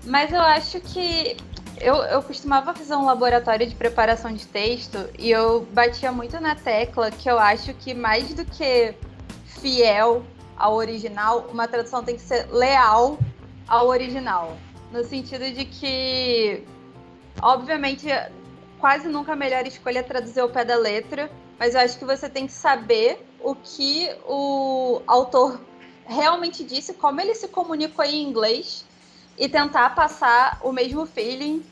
Mas 0.04 0.32
eu 0.32 0.40
acho 0.40 0.80
que 0.80 1.36
eu, 1.80 1.96
eu 1.96 2.22
costumava 2.22 2.74
fazer 2.74 2.94
um 2.94 3.04
laboratório 3.04 3.66
de 3.66 3.74
preparação 3.74 4.32
de 4.32 4.46
texto 4.46 4.98
e 5.18 5.30
eu 5.30 5.66
batia 5.72 6.12
muito 6.12 6.38
na 6.40 6.54
tecla 6.54 7.10
que 7.10 7.30
eu 7.30 7.38
acho 7.38 7.72
que 7.74 7.94
mais 7.94 8.34
do 8.34 8.44
que 8.44 8.94
fiel 9.60 10.22
ao 10.56 10.74
original, 10.74 11.48
uma 11.50 11.66
tradução 11.66 12.04
tem 12.04 12.16
que 12.16 12.20
ser 12.20 12.46
leal 12.50 13.18
ao 13.66 13.88
original. 13.88 14.56
No 14.92 15.02
sentido 15.04 15.50
de 15.50 15.64
que, 15.64 16.64
obviamente, 17.40 18.08
quase 18.80 19.08
nunca 19.08 19.34
a 19.34 19.36
melhor 19.36 19.66
escolha 19.66 20.00
é 20.00 20.02
traduzir 20.02 20.42
o 20.42 20.48
pé 20.48 20.64
da 20.64 20.76
letra, 20.76 21.30
mas 21.58 21.74
eu 21.74 21.80
acho 21.80 21.98
que 21.98 22.04
você 22.04 22.28
tem 22.28 22.46
que 22.46 22.52
saber 22.52 23.24
o 23.40 23.54
que 23.54 24.10
o 24.26 25.02
autor 25.06 25.60
realmente 26.06 26.64
disse, 26.64 26.94
como 26.94 27.20
ele 27.20 27.34
se 27.34 27.48
comunicou 27.48 28.04
em 28.04 28.22
inglês 28.22 28.84
e 29.38 29.48
tentar 29.48 29.94
passar 29.94 30.58
o 30.62 30.72
mesmo 30.72 31.06
feeling 31.06 31.64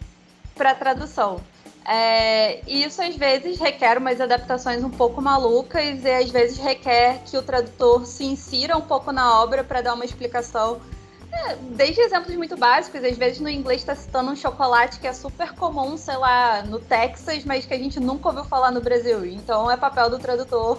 para 0.55 0.75
tradução. 0.75 1.41
É, 1.85 2.61
e 2.67 2.85
isso 2.85 3.01
às 3.01 3.17
vezes 3.17 3.59
requer 3.59 3.97
umas 3.97 4.21
adaptações 4.21 4.85
um 4.85 4.91
pouco 4.91 5.23
malucas 5.23 6.05
e 6.05 6.11
às 6.11 6.31
vezes 6.31 6.59
requer 6.59 7.23
que 7.25 7.37
o 7.37 7.43
tradutor 7.43 8.05
se 8.05 8.25
insira 8.25 8.77
um 8.77 8.83
pouco 8.83 9.11
na 9.11 9.41
obra 9.41 9.65
para 9.65 9.81
dar 9.81 9.95
uma 9.95 10.05
explicação. 10.05 10.81
É, 11.31 11.57
desde 11.57 12.01
exemplos 12.01 12.35
muito 12.37 12.57
básicos, 12.57 13.05
às 13.05 13.17
vezes 13.17 13.41
no 13.41 13.49
inglês 13.49 13.81
está 13.81 13.95
citando 13.95 14.31
um 14.31 14.37
chocolate 14.37 14.99
que 14.99 15.07
é 15.07 15.13
super 15.13 15.53
comum, 15.53 15.97
sei 15.97 16.17
lá, 16.17 16.63
no 16.63 16.79
Texas, 16.79 17.45
mas 17.45 17.67
que 17.67 17.75
a 17.75 17.79
gente 17.79 18.01
nunca 18.01 18.29
ouviu 18.29 18.45
falar 18.45 18.71
no 18.71 18.81
Brasil. 18.81 19.27
Então 19.27 19.71
é 19.71 19.77
papel 19.77 20.11
do 20.11 20.19
tradutor 20.19 20.79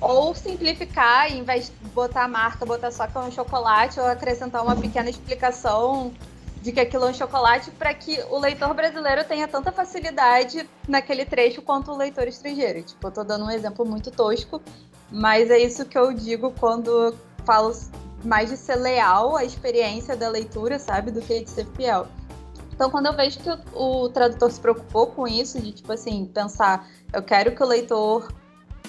ou 0.00 0.34
simplificar, 0.34 1.32
em 1.32 1.42
vez 1.42 1.66
de 1.66 1.88
botar 1.88 2.24
a 2.24 2.28
marca, 2.28 2.64
botar 2.64 2.90
só 2.90 3.06
que 3.06 3.16
é 3.16 3.20
um 3.20 3.30
chocolate, 3.30 3.98
ou 3.98 4.06
acrescentar 4.06 4.62
uma 4.62 4.76
pequena 4.76 5.10
explicação 5.10 6.12
de 6.62 6.72
que 6.72 6.80
aquilo 6.80 7.06
é 7.06 7.10
um 7.10 7.14
chocolate 7.14 7.70
para 7.72 7.94
que 7.94 8.20
o 8.30 8.38
leitor 8.38 8.74
brasileiro 8.74 9.24
tenha 9.24 9.46
tanta 9.46 9.72
facilidade 9.72 10.68
naquele 10.86 11.24
trecho 11.24 11.62
quanto 11.62 11.92
o 11.92 11.96
leitor 11.96 12.26
estrangeiro. 12.26 12.82
Tipo, 12.82 13.08
eu 13.08 13.10
tô 13.12 13.24
dando 13.24 13.44
um 13.44 13.50
exemplo 13.50 13.84
muito 13.86 14.10
tosco, 14.10 14.60
mas 15.10 15.50
é 15.50 15.58
isso 15.58 15.84
que 15.84 15.96
eu 15.96 16.12
digo 16.12 16.52
quando 16.58 17.14
falo 17.44 17.72
mais 18.24 18.50
de 18.50 18.56
ser 18.56 18.76
leal 18.76 19.36
à 19.36 19.44
experiência 19.44 20.16
da 20.16 20.28
leitura, 20.28 20.78
sabe, 20.78 21.10
do 21.10 21.20
que 21.20 21.40
de 21.40 21.50
ser 21.50 21.66
fiel. 21.76 22.06
Então, 22.72 22.90
quando 22.90 23.06
eu 23.06 23.16
vejo 23.16 23.38
que 23.40 23.50
o, 23.50 24.04
o 24.04 24.08
tradutor 24.08 24.50
se 24.50 24.60
preocupou 24.60 25.08
com 25.08 25.26
isso, 25.26 25.60
de 25.60 25.72
tipo 25.72 25.92
assim, 25.92 26.26
pensar, 26.26 26.88
eu 27.12 27.22
quero 27.22 27.54
que 27.54 27.62
o 27.62 27.66
leitor 27.66 28.28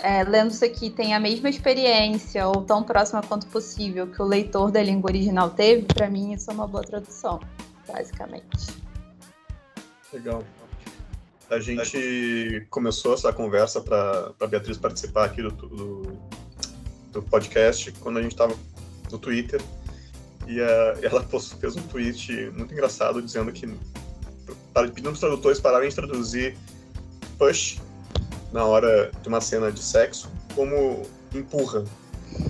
é, 0.04 0.24
lendo 0.24 0.52
isso 0.52 0.64
aqui 0.64 0.90
tem 0.90 1.14
a 1.14 1.20
mesma 1.20 1.50
experiência 1.50 2.48
ou 2.48 2.64
tão 2.64 2.84
próxima 2.84 3.22
quanto 3.22 3.48
possível 3.48 4.08
que 4.08 4.22
o 4.22 4.26
leitor 4.26 4.72
da 4.72 4.82
língua 4.82 5.10
original 5.10 5.50
teve, 5.50 5.86
para 5.86 6.10
mim 6.10 6.34
isso 6.34 6.50
é 6.50 6.54
uma 6.54 6.68
boa 6.68 6.84
tradução, 6.84 7.40
basicamente. 7.88 8.80
Legal. 10.14 10.44
A 11.50 11.60
gente 11.60 12.66
começou 12.70 13.16
essa 13.16 13.34
conversa 13.34 13.82
para 13.82 14.34
a 14.40 14.48
Beatriz 14.48 14.78
participar 14.78 15.26
aqui 15.26 15.42
do, 15.42 15.50
do, 15.50 16.20
do, 17.12 17.24
podcast 17.24 17.92
quando 17.94 18.20
a 18.20 18.22
gente 18.22 18.34
estava 18.34 18.56
no 19.12 19.18
Twitter 19.18 19.62
e 20.48 20.62
a, 20.62 20.98
ela 21.02 21.24
fez 21.24 21.76
um 21.76 21.82
tweet 21.84 22.52
muito 22.56 22.74
engraçado 22.74 23.22
dizendo 23.22 23.52
que 23.52 23.68
pedindo 24.74 25.12
os 25.12 25.20
tradutores 25.20 25.60
pararem 25.60 25.90
de 25.90 25.96
traduzir 25.96 26.58
push 27.38 27.80
na 28.52 28.66
hora 28.66 29.12
de 29.22 29.28
uma 29.28 29.42
cena 29.42 29.72
de 29.72 29.82
sexo 29.82 30.32
como 30.56 31.04
empurra, 31.34 31.84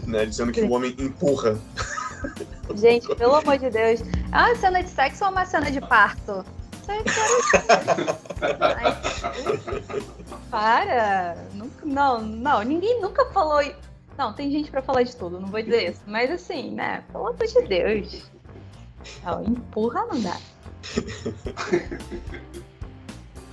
né? 0.07 0.25
Dizendo 0.25 0.51
que 0.51 0.61
o 0.61 0.71
homem 0.71 0.95
empurra. 0.97 1.59
Gente, 2.75 3.13
pelo 3.15 3.35
amor 3.35 3.57
de 3.57 3.69
Deus. 3.69 4.01
É 4.31 4.37
uma 4.37 4.55
cena 4.55 4.83
de 4.83 4.89
sexo 4.89 5.25
ou 5.25 5.31
uma 5.31 5.45
cena 5.45 5.71
de 5.71 5.81
parto? 5.81 6.45
Para! 10.49 11.37
Não, 11.83 12.21
não, 12.21 12.63
ninguém 12.63 13.01
nunca 13.01 13.25
falou. 13.27 13.61
Não, 14.19 14.33
tem 14.33 14.51
gente 14.51 14.69
para 14.69 14.81
falar 14.81 15.03
de 15.03 15.15
tudo, 15.15 15.39
não 15.39 15.47
vou 15.47 15.61
dizer 15.61 15.91
isso. 15.91 16.01
Mas 16.05 16.29
assim, 16.29 16.71
né? 16.71 17.05
Pelo 17.09 17.27
amor 17.27 17.47
de 17.47 17.61
Deus. 17.61 18.29
Não, 19.23 19.45
empurra 19.45 20.05
não 20.07 20.19
dá. 20.19 20.35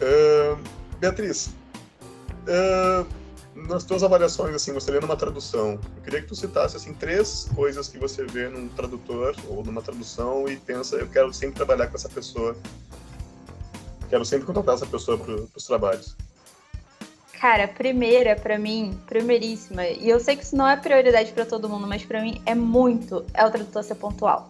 uh, 0.03 0.59
Beatriz, 0.99 1.55
uh, 2.49 3.07
nas 3.55 3.85
tuas 3.85 4.03
avaliações, 4.03 4.57
assim, 4.57 4.73
você 4.73 4.91
lendo 4.91 5.05
uma 5.05 5.15
tradução, 5.15 5.79
eu 5.99 6.03
queria 6.03 6.23
que 6.23 6.27
tu 6.27 6.35
citasse, 6.35 6.77
assim, 6.77 6.93
três 6.95 7.49
coisas 7.55 7.87
que 7.87 7.97
você 7.97 8.25
vê 8.25 8.49
num 8.49 8.67
tradutor 8.67 9.37
ou 9.47 9.65
numa 9.65 9.81
tradução 9.81 10.49
e 10.49 10.57
pensa, 10.57 10.97
eu 10.97 11.07
quero 11.07 11.33
sempre 11.33 11.55
trabalhar 11.55 11.87
com 11.87 11.95
essa 11.95 12.09
pessoa, 12.09 12.57
quero 14.11 14.25
sempre 14.25 14.47
contratar 14.47 14.75
essa 14.75 14.87
pessoa 14.87 15.17
para 15.17 15.33
os 15.33 15.65
trabalhos. 15.65 16.17
Cara, 17.41 17.69
primeira 17.69 18.35
para 18.35 18.59
mim, 18.59 18.99
primeiríssima, 19.07 19.87
e 19.87 20.09
eu 20.09 20.19
sei 20.19 20.37
que 20.37 20.43
isso 20.43 20.57
não 20.57 20.67
é 20.67 20.77
prioridade 20.77 21.33
para 21.33 21.45
todo 21.45 21.69
mundo, 21.69 21.87
mas 21.87 22.03
para 22.03 22.23
mim 22.23 22.41
é 22.47 22.55
muito, 22.55 23.25
é 23.35 23.45
o 23.45 23.51
tradutor 23.51 23.85
ser 23.85 23.97
pontual. 23.97 24.49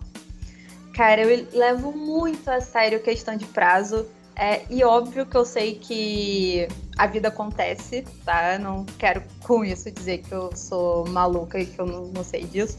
Cara, 0.95 1.23
eu 1.23 1.47
levo 1.53 1.93
muito 1.93 2.49
a 2.49 2.61
sério 2.61 3.03
questão 3.03 3.37
de 3.37 3.45
prazo. 3.45 4.07
É, 4.39 4.63
e 4.71 4.85
óbvio 4.85 5.27
que 5.27 5.37
eu 5.37 5.45
sei 5.45 5.75
que 5.75 6.69
a 6.97 7.07
vida 7.07 7.29
acontece, 7.29 8.05
tá? 8.25 8.59
Não 8.59 8.85
quero 8.99 9.23
com 9.45 9.65
isso 9.65 9.91
dizer 9.91 10.19
que 10.19 10.33
eu 10.33 10.55
sou 10.55 11.07
maluca 11.09 11.59
e 11.59 11.67
que 11.67 11.79
eu 11.79 11.87
não, 11.87 12.07
não 12.07 12.23
sei 12.23 12.45
disso. 12.45 12.79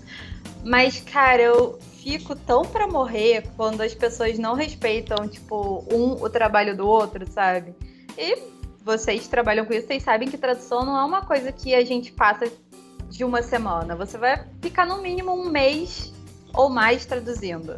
Mas, 0.63 0.99
cara, 0.99 1.41
eu 1.41 1.79
fico 2.01 2.35
tão 2.35 2.63
pra 2.63 2.87
morrer 2.87 3.43
quando 3.55 3.81
as 3.81 3.93
pessoas 3.93 4.39
não 4.39 4.53
respeitam, 4.53 5.27
tipo, 5.27 5.83
um 5.91 6.11
o 6.13 6.29
trabalho 6.29 6.77
do 6.77 6.87
outro, 6.87 7.25
sabe? 7.31 7.75
E 8.17 8.56
vocês 8.87 9.27
trabalham 9.27 9.65
com 9.65 9.73
isso, 9.73 9.85
vocês 9.85 10.01
sabem 10.01 10.29
que 10.29 10.37
tradução 10.37 10.85
não 10.85 10.97
é 10.97 11.03
uma 11.03 11.21
coisa 11.21 11.51
que 11.51 11.75
a 11.75 11.83
gente 11.83 12.13
passa 12.13 12.49
de 13.09 13.23
uma 13.25 13.43
semana. 13.43 13.97
Você 13.97 14.17
vai 14.17 14.45
ficar 14.61 14.85
no 14.85 15.01
mínimo 15.01 15.33
um 15.33 15.49
mês 15.49 16.13
ou 16.53 16.69
mais 16.69 17.05
traduzindo 17.05 17.77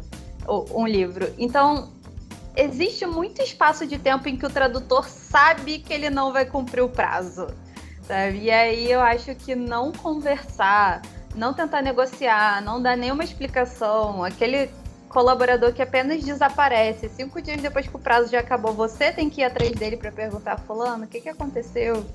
um 0.72 0.86
livro. 0.86 1.34
Então, 1.38 1.92
existe 2.56 3.08
muito 3.08 3.42
espaço 3.42 3.88
de 3.88 3.98
tempo 3.98 4.30
em 4.30 4.38
que 4.38 4.46
o 4.46 4.50
tradutor 4.50 5.10
sabe 5.10 5.80
que 5.80 5.92
ele 5.92 6.12
não 6.12 6.32
vai 6.32 6.46
cumprir 6.46 6.82
o 6.84 6.90
prazo. 6.90 7.48
Sabe? 8.04 8.44
E 8.44 8.52
aí 8.52 8.92
eu 8.92 9.02
acho 9.02 9.34
que 9.34 9.56
não 9.56 9.92
conversar, 9.92 11.02
não 11.36 11.54
tentar 11.56 11.82
negociar, 11.82 12.62
não 12.62 12.80
dar 12.80 12.96
nenhuma 12.96 13.24
explicação, 13.24 14.24
aquele 14.24 14.70
colaborador 15.10 15.74
que 15.74 15.82
apenas 15.82 16.24
desaparece, 16.24 17.10
cinco 17.10 17.42
dias 17.42 17.62
depois 17.62 17.88
que 17.88 17.96
o 17.96 18.00
prazo 18.00 18.32
já 18.32 18.40
acabou, 18.40 18.74
você 18.74 19.12
tem 19.12 19.30
que 19.30 19.42
ir 19.42 19.44
atrás 19.44 19.72
dele 19.72 19.98
para 19.98 20.12
perguntar, 20.12 20.58
fulano, 20.60 21.06
o 21.06 21.08
que, 21.08 21.20
que 21.20 21.30
aconteceu? 21.30 22.06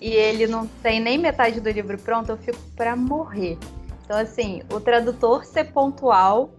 E 0.00 0.12
ele 0.12 0.46
não 0.46 0.66
tem 0.66 0.98
nem 0.98 1.18
metade 1.18 1.60
do 1.60 1.70
livro 1.70 1.98
pronto, 1.98 2.30
eu 2.30 2.38
fico 2.38 2.58
para 2.74 2.96
morrer. 2.96 3.58
Então, 4.04 4.18
assim, 4.18 4.62
o 4.72 4.80
tradutor 4.80 5.44
ser 5.44 5.72
pontual 5.72 6.50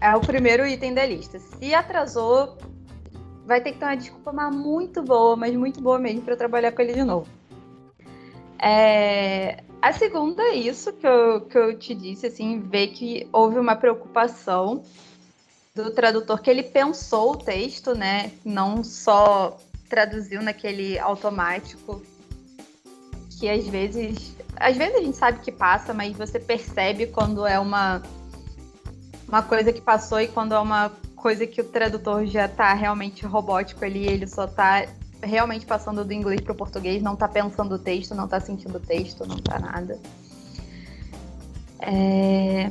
é 0.00 0.14
o 0.16 0.20
primeiro 0.20 0.66
item 0.66 0.92
da 0.92 1.06
lista. 1.06 1.38
Se 1.38 1.72
atrasou, 1.72 2.58
vai 3.46 3.60
ter 3.60 3.72
que 3.72 3.78
ter 3.78 3.84
uma 3.84 3.96
desculpa 3.96 4.32
mas 4.32 4.54
muito 4.54 5.02
boa, 5.02 5.36
mas 5.36 5.54
muito 5.54 5.80
boa 5.80 5.98
mesmo 5.98 6.22
para 6.22 6.36
trabalhar 6.36 6.72
com 6.72 6.82
ele 6.82 6.94
de 6.94 7.04
novo. 7.04 7.28
É... 8.60 9.62
A 9.82 9.92
segunda 9.92 10.40
é 10.44 10.54
isso 10.54 10.92
que 10.92 11.04
eu, 11.04 11.40
que 11.40 11.58
eu 11.58 11.76
te 11.76 11.92
disse, 11.92 12.24
assim, 12.24 12.60
ver 12.60 12.88
que 12.88 13.28
houve 13.32 13.58
uma 13.58 13.74
preocupação 13.74 14.84
do 15.74 15.90
tradutor 15.90 16.40
que 16.40 16.48
ele 16.48 16.62
pensou 16.62 17.32
o 17.32 17.36
texto, 17.36 17.92
né? 17.92 18.30
Não 18.44 18.84
só 18.84 19.58
traduziu 19.88 20.40
naquele 20.40 21.00
automático 21.00 22.00
que 23.40 23.50
às 23.50 23.66
vezes, 23.66 24.36
às 24.54 24.76
vezes 24.76 24.94
a 24.94 25.00
gente 25.00 25.16
sabe 25.16 25.40
que 25.40 25.50
passa, 25.50 25.92
mas 25.92 26.16
você 26.16 26.38
percebe 26.38 27.08
quando 27.08 27.44
é 27.44 27.58
uma 27.58 28.00
uma 29.26 29.42
coisa 29.42 29.72
que 29.72 29.80
passou 29.80 30.20
e 30.20 30.28
quando 30.28 30.54
é 30.54 30.60
uma 30.60 30.92
coisa 31.16 31.44
que 31.46 31.60
o 31.60 31.64
tradutor 31.64 32.24
já 32.26 32.46
tá 32.46 32.72
realmente 32.72 33.26
robótico 33.26 33.84
ali, 33.84 34.06
ele 34.06 34.28
só 34.28 34.46
tá 34.46 34.86
realmente 35.22 35.64
passando 35.64 36.04
do 36.04 36.12
inglês 36.12 36.40
para 36.40 36.52
o 36.52 36.56
português, 36.56 37.02
não 37.02 37.16
tá 37.16 37.28
pensando 37.28 37.76
o 37.76 37.78
texto, 37.78 38.14
não 38.14 38.26
tá 38.26 38.40
sentindo 38.40 38.76
o 38.76 38.80
texto, 38.80 39.26
não 39.26 39.36
tá 39.36 39.58
nada. 39.58 39.98
É... 41.80 42.70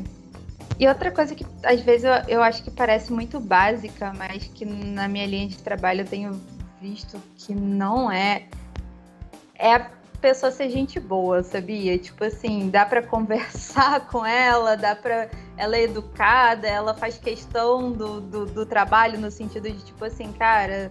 E 0.79 0.87
outra 0.87 1.11
coisa 1.11 1.35
que 1.35 1.45
às 1.63 1.81
vezes 1.81 2.05
eu, 2.05 2.13
eu 2.27 2.43
acho 2.43 2.63
que 2.63 2.71
parece 2.71 3.11
muito 3.13 3.39
básica, 3.39 4.13
mas 4.17 4.45
que 4.45 4.65
na 4.65 5.07
minha 5.07 5.25
linha 5.25 5.47
de 5.47 5.57
trabalho 5.57 6.01
eu 6.01 6.07
tenho 6.07 6.41
visto 6.81 7.21
que 7.37 7.53
não 7.53 8.11
é, 8.11 8.47
é 9.55 9.75
a 9.75 9.91
pessoa 10.19 10.51
ser 10.51 10.69
gente 10.69 10.99
boa, 10.99 11.43
sabia? 11.43 11.97
Tipo 11.97 12.23
assim, 12.23 12.69
dá 12.69 12.85
para 12.85 13.03
conversar 13.03 14.07
com 14.09 14.25
ela, 14.25 14.75
dá 14.75 14.95
para 14.95 15.29
ela 15.57 15.75
é 15.75 15.83
educada, 15.83 16.67
ela 16.67 16.93
faz 16.93 17.19
questão 17.19 17.91
do, 17.91 18.19
do, 18.21 18.45
do, 18.47 18.65
trabalho 18.65 19.19
no 19.19 19.29
sentido 19.29 19.69
de 19.69 19.83
tipo 19.83 20.03
assim, 20.03 20.31
cara, 20.33 20.89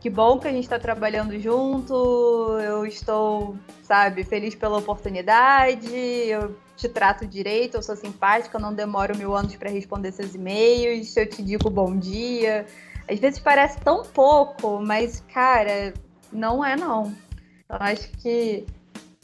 que 0.00 0.08
bom 0.08 0.38
que 0.38 0.48
a 0.48 0.50
gente 0.50 0.64
está 0.64 0.78
trabalhando 0.78 1.38
junto, 1.38 2.58
eu 2.60 2.86
estou, 2.86 3.54
sabe, 3.82 4.24
feliz 4.24 4.54
pela 4.54 4.78
oportunidade, 4.78 5.94
eu 5.94 6.56
te 6.74 6.88
trato 6.88 7.26
direito, 7.26 7.76
eu 7.76 7.82
sou 7.82 7.94
simpática, 7.94 8.56
eu 8.56 8.62
não 8.62 8.72
demoro 8.72 9.16
mil 9.16 9.36
anos 9.36 9.54
para 9.56 9.70
responder 9.70 10.12
seus 10.12 10.34
e-mails, 10.34 11.14
eu 11.16 11.28
te 11.28 11.42
digo 11.42 11.68
bom 11.68 11.94
dia. 11.96 12.64
Às 13.08 13.18
vezes 13.18 13.38
parece 13.38 13.78
tão 13.80 14.02
pouco, 14.02 14.80
mas, 14.80 15.22
cara, 15.32 15.92
não 16.32 16.64
é 16.64 16.76
não. 16.76 17.14
Eu 17.68 17.76
acho 17.78 18.10
que 18.12 18.64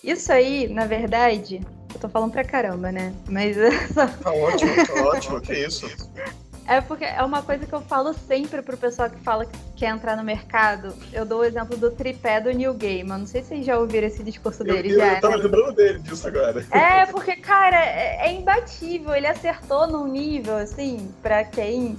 isso 0.04 0.30
aí, 0.30 0.68
na 0.68 0.84
verdade, 0.84 1.62
eu 1.94 2.00
tô 2.00 2.08
falando 2.08 2.32
pra 2.32 2.44
caramba, 2.44 2.92
né? 2.92 3.14
Mas. 3.30 3.56
Tá 3.94 4.30
ótimo, 4.30 4.86
tá 4.86 5.04
ótimo, 5.04 5.40
que 5.40 5.54
isso. 5.54 5.86
É 6.66 6.80
porque 6.80 7.04
é 7.04 7.22
uma 7.22 7.42
coisa 7.42 7.64
que 7.64 7.72
eu 7.72 7.80
falo 7.80 8.12
sempre 8.12 8.60
pro 8.60 8.76
pessoal 8.76 9.08
que 9.08 9.18
fala 9.20 9.46
que 9.46 9.56
quer 9.76 9.90
entrar 9.90 10.16
no 10.16 10.24
mercado. 10.24 10.92
Eu 11.12 11.24
dou 11.24 11.40
o 11.40 11.44
exemplo 11.44 11.76
do 11.76 11.90
tripé 11.92 12.40
do 12.40 12.50
New 12.50 12.74
Gaiman. 12.74 13.18
Não 13.18 13.26
sei 13.26 13.42
se 13.42 13.48
vocês 13.48 13.66
já 13.66 13.78
ouviram 13.78 14.08
esse 14.08 14.22
discurso 14.24 14.64
dele. 14.64 14.92
Eu, 14.92 14.98
já, 14.98 15.14
eu 15.14 15.20
tava 15.20 15.36
né? 15.36 15.42
lembrando 15.44 15.72
dele 15.72 15.98
disso 16.00 16.26
agora. 16.26 16.66
É, 16.72 17.06
porque, 17.06 17.36
cara, 17.36 17.76
é, 17.76 18.26
é 18.26 18.32
imbatível. 18.32 19.14
Ele 19.14 19.28
acertou 19.28 19.86
num 19.86 20.08
nível, 20.08 20.56
assim, 20.56 21.08
pra 21.22 21.44
quem 21.44 21.96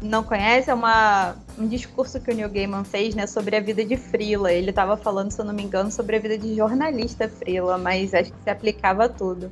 não 0.00 0.22
conhece, 0.22 0.70
é 0.70 0.74
uma, 0.74 1.34
um 1.58 1.66
discurso 1.66 2.20
que 2.20 2.30
o 2.30 2.34
Neil 2.34 2.50
Gaiman 2.50 2.84
fez, 2.84 3.14
né, 3.14 3.26
sobre 3.26 3.56
a 3.56 3.60
vida 3.60 3.84
de 3.84 3.96
Frila. 3.96 4.52
Ele 4.52 4.70
estava 4.70 4.96
falando, 4.96 5.30
se 5.30 5.40
eu 5.40 5.44
não 5.44 5.54
me 5.54 5.62
engano, 5.62 5.90
sobre 5.90 6.16
a 6.16 6.18
vida 6.18 6.36
de 6.36 6.54
jornalista 6.54 7.28
Frila, 7.28 7.78
mas 7.78 8.12
acho 8.12 8.30
que 8.30 8.42
se 8.42 8.50
aplicava 8.50 9.04
a 9.04 9.08
tudo 9.08 9.50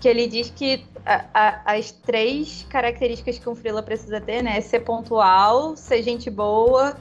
que 0.00 0.08
ele 0.08 0.26
diz 0.26 0.50
que 0.50 0.84
a, 1.04 1.24
a, 1.34 1.74
as 1.74 1.92
três 1.92 2.66
características 2.70 3.38
que 3.38 3.48
um 3.48 3.54
freela 3.54 3.82
precisa 3.82 4.20
ter, 4.20 4.42
né, 4.42 4.56
é 4.56 4.60
ser 4.60 4.80
pontual, 4.80 5.76
ser 5.76 6.02
gente 6.02 6.30
boa 6.30 6.96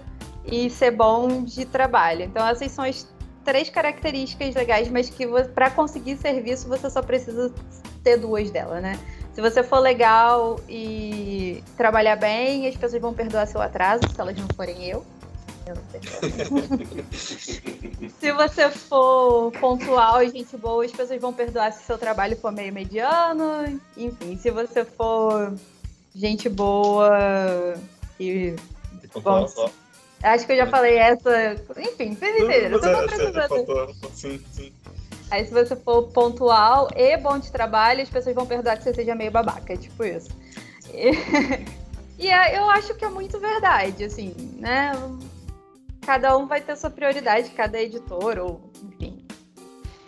e 0.46 0.70
ser 0.70 0.92
bom 0.92 1.44
de 1.44 1.66
trabalho. 1.66 2.24
Então 2.24 2.46
essas 2.46 2.72
são 2.72 2.84
as 2.84 3.08
três 3.46 3.70
características 3.70 4.54
legais, 4.54 4.90
mas 4.90 5.10
que 5.10 5.26
para 5.56 5.70
conseguir 5.72 6.18
serviço 6.18 6.68
você 6.68 6.90
só 6.90 7.02
precisa 7.02 7.52
ter 8.04 8.18
duas 8.18 8.52
delas, 8.52 8.82
né? 8.82 9.00
Se 9.34 9.42
você 9.42 9.64
for 9.64 9.80
legal 9.80 10.60
e 10.68 11.64
trabalhar 11.78 12.18
bem, 12.18 12.68
as 12.68 12.76
pessoas 12.76 13.02
vão 13.02 13.14
perdoar 13.14 13.48
seu 13.48 13.62
atraso, 13.62 14.02
se 14.14 14.20
elas 14.20 14.38
não 14.38 14.48
forem 14.56 14.86
eu. 14.86 15.06
Eu 15.70 15.76
não 15.76 15.84
sei. 15.92 16.02
se 18.20 18.32
você 18.32 18.70
for 18.72 19.52
pontual 19.52 20.24
e 20.24 20.30
gente 20.30 20.58
boa, 20.58 20.84
as 20.84 20.92
pessoas 20.92 21.22
vão 21.22 21.32
perdoar 21.32 21.72
se 21.72 21.84
seu 21.84 21.98
trabalho 21.98 22.36
for 22.38 22.52
meio 22.52 22.74
mediano. 22.74 23.80
Enfim, 23.96 24.36
se 24.36 24.50
você 24.50 24.84
for 24.84 25.54
gente 26.16 26.50
boa 26.50 27.78
e. 28.20 28.56
Bom, 29.22 29.48
acho 30.24 30.46
que 30.46 30.54
eu 30.54 30.58
já 30.58 30.66
falei 30.66 30.98
essa. 30.98 31.54
Enfim, 31.78 32.16
vocês 32.16 32.36
entenderam. 32.36 32.80
Não, 32.80 33.04
é, 33.04 33.08
sim, 34.14 34.42
sim. 34.52 34.74
Aí 35.30 35.46
se 35.46 35.54
você 35.54 35.76
for 35.76 36.08
pontual 36.08 36.90
e 36.96 37.16
bom 37.18 37.38
de 37.38 37.52
trabalho, 37.52 38.02
as 38.02 38.10
pessoas 38.10 38.34
vão 38.34 38.48
perdoar 38.48 38.78
que 38.78 38.84
você 38.84 38.94
seja 38.94 39.14
meio 39.14 39.30
babaca, 39.30 39.78
tipo 39.78 40.04
isso. 40.04 40.32
E, 40.92 41.12
e 42.18 42.28
é, 42.28 42.58
eu 42.58 42.68
acho 42.72 42.96
que 42.96 43.06
é 43.06 43.10
muito 43.10 43.40
verdade, 43.40 44.04
assim, 44.04 44.34
né? 44.58 44.92
Cada 46.10 46.36
um 46.36 46.48
vai 46.48 46.60
ter 46.60 46.76
sua 46.76 46.90
prioridade, 46.90 47.52
cada 47.52 47.80
editor, 47.80 48.40
ou 48.40 48.72
enfim, 48.84 49.24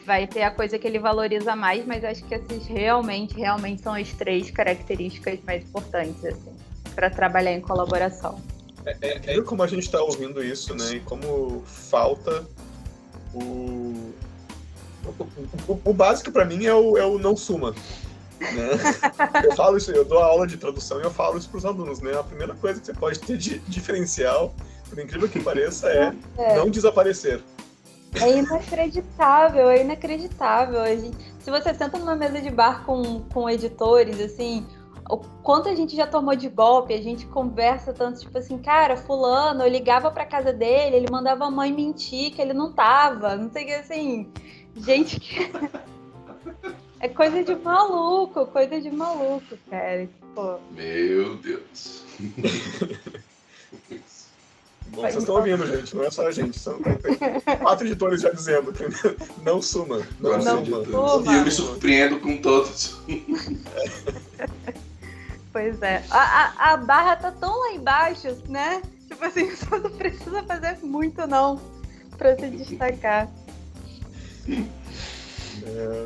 vai 0.04 0.26
ter 0.26 0.42
a 0.42 0.50
coisa 0.50 0.80
que 0.80 0.88
ele 0.88 0.98
valoriza 0.98 1.56
mais, 1.56 1.86
mas 1.86 2.04
acho 2.04 2.26
que 2.26 2.34
esses 2.34 2.66
realmente, 2.66 3.36
realmente 3.36 3.84
são 3.84 3.94
as 3.94 4.12
três 4.14 4.50
características 4.50 5.40
mais 5.44 5.64
importantes, 5.64 6.26
assim, 6.26 6.56
para 6.96 7.08
trabalhar 7.12 7.52
em 7.52 7.62
colaboração. 7.62 8.42
É, 8.84 8.98
é, 9.00 9.38
é, 9.38 9.42
como 9.44 9.62
a 9.62 9.68
gente 9.68 9.84
está 9.84 10.02
ouvindo 10.02 10.44
isso, 10.44 10.74
né? 10.74 10.94
E 10.94 11.00
como 11.02 11.62
falta 11.68 12.48
o. 13.32 14.12
O, 15.06 15.72
o, 15.72 15.82
o 15.86 15.94
básico 15.94 16.32
para 16.32 16.46
mim 16.46 16.66
é 16.66 16.74
o, 16.74 16.98
é 16.98 17.06
o 17.06 17.20
não 17.20 17.38
suma. 17.38 17.76
Né? 18.40 18.70
eu 19.46 19.56
falo 19.56 19.78
isso, 19.78 19.92
eu 19.92 20.04
dou 20.04 20.18
aula 20.18 20.48
de 20.48 20.58
tradução 20.58 21.00
e 21.00 21.04
eu 21.04 21.12
falo 21.12 21.38
isso 21.38 21.48
para 21.48 21.60
os 21.60 21.66
alunos, 21.66 22.02
né? 22.02 22.18
A 22.18 22.24
primeira 22.24 22.56
coisa 22.56 22.80
que 22.80 22.88
você 22.88 22.94
pode 22.94 23.20
ter 23.20 23.38
de 23.38 23.60
diferencial 23.60 24.56
por 24.92 25.00
incrível 25.00 25.30
que 25.30 25.40
pareça, 25.40 25.90
é, 25.90 26.14
é. 26.38 26.56
não 26.58 26.70
desaparecer. 26.70 27.42
É 28.20 28.38
inacreditável, 28.38 29.70
é 29.70 29.82
inacreditável. 29.82 30.86
Gente, 30.86 31.18
se 31.40 31.50
você 31.50 31.74
senta 31.74 31.98
numa 31.98 32.16
mesa 32.16 32.42
de 32.42 32.52
bar 32.52 32.86
com, 32.86 33.22
com 33.34 33.50
editores, 33.50 34.20
assim, 34.20 34.68
o 35.10 35.18
quanto 35.18 35.70
a 35.70 35.76
gente 35.76 35.96
já 35.96 36.06
tomou 36.06 36.36
de 36.36 36.50
golpe, 36.50 36.94
a 36.94 37.02
gente 37.02 37.26
conversa 37.28 37.94
tanto, 37.94 38.20
tipo 38.20 38.38
assim, 38.38 38.58
cara, 38.58 38.98
fulano, 38.98 39.64
eu 39.64 39.70
ligava 39.70 40.12
pra 40.12 40.26
casa 40.26 40.52
dele, 40.52 40.98
ele 40.98 41.10
mandava 41.10 41.46
a 41.46 41.52
mãe 41.52 41.72
mentir 41.72 42.32
que 42.32 42.42
ele 42.42 42.54
não 42.54 42.74
tava, 42.74 43.38
não 43.38 43.50
sei 43.50 43.64
o 43.64 43.68
que, 43.68 43.74
assim, 43.76 44.30
gente 44.76 45.18
que... 45.18 45.50
é 47.00 47.08
coisa 47.08 47.42
de 47.46 47.56
maluco, 47.56 48.46
coisa 48.48 48.82
de 48.82 48.92
maluco, 48.92 49.58
cara, 49.70 50.06
tipo... 50.06 50.60
Meu 50.72 51.38
Deus. 51.38 52.04
Bom, 54.92 55.02
vocês 55.02 55.18
estão 55.18 55.36
ouvindo, 55.36 55.66
gente, 55.66 55.96
não 55.96 56.04
é 56.04 56.12
só 56.12 56.28
a 56.28 56.32
gente. 56.32 56.60
São 56.60 56.80
quatro 57.62 57.88
editores 57.88 58.22
já 58.22 58.30
dizendo 58.30 58.74
que 58.74 58.84
não 59.44 59.62
suma. 59.62 60.06
Não, 60.20 60.38
não 60.38 60.66
suma. 60.66 61.32
E 61.32 61.38
eu 61.38 61.46
me 61.46 61.52
surpreendo 61.52 62.20
com 62.20 62.38
todos. 62.38 63.00
Pois 65.54 65.82
é. 65.82 66.02
A, 66.10 66.18
a, 66.18 66.72
a, 66.72 66.78
barra 66.78 67.18
tá 67.18 67.30
tão 67.30 67.60
lá 67.60 67.74
embaixo, 67.74 68.38
né? 68.48 68.82
Tipo 69.10 69.26
assim, 69.26 69.50
você 69.54 69.80
não 69.80 69.92
precisa 69.92 70.42
fazer 70.44 70.78
muito, 70.82 71.28
não, 71.28 71.60
pra 72.18 72.38
se 72.38 72.48
destacar. 72.48 73.30
É... 74.48 76.06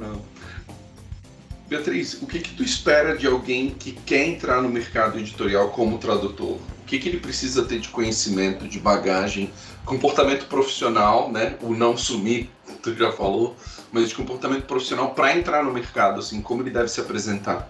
Beatriz, 1.68 2.14
o 2.22 2.26
que, 2.26 2.40
que 2.40 2.56
tu 2.56 2.64
espera 2.64 3.16
de 3.16 3.28
alguém 3.28 3.70
que 3.70 3.92
quer 3.92 4.26
entrar 4.26 4.62
no 4.62 4.70
mercado 4.70 5.20
editorial 5.20 5.70
como 5.70 6.00
tradutor? 6.00 6.58
O 6.86 6.88
que, 6.88 7.00
que 7.00 7.10
ele 7.10 7.20
precisa 7.20 7.66
ter 7.66 7.80
de 7.80 7.90
conhecimento, 7.90 8.68
de 8.68 8.80
bagagem, 8.80 9.52
comportamento 9.84 10.46
profissional, 10.46 11.32
né? 11.32 11.58
O 11.60 11.74
não 11.74 11.98
sumir, 11.98 12.48
tu 12.84 12.94
já 12.94 13.12
falou, 13.12 13.56
mas 13.92 14.10
de 14.10 14.16
comportamento 14.16 14.66
profissional 14.66 15.16
para 15.16 15.36
entrar 15.36 15.64
no 15.64 15.74
mercado, 15.74 16.20
assim, 16.20 16.44
como 16.44 16.62
ele 16.62 16.70
deve 16.70 16.88
se 16.88 17.02
apresentar? 17.02 17.68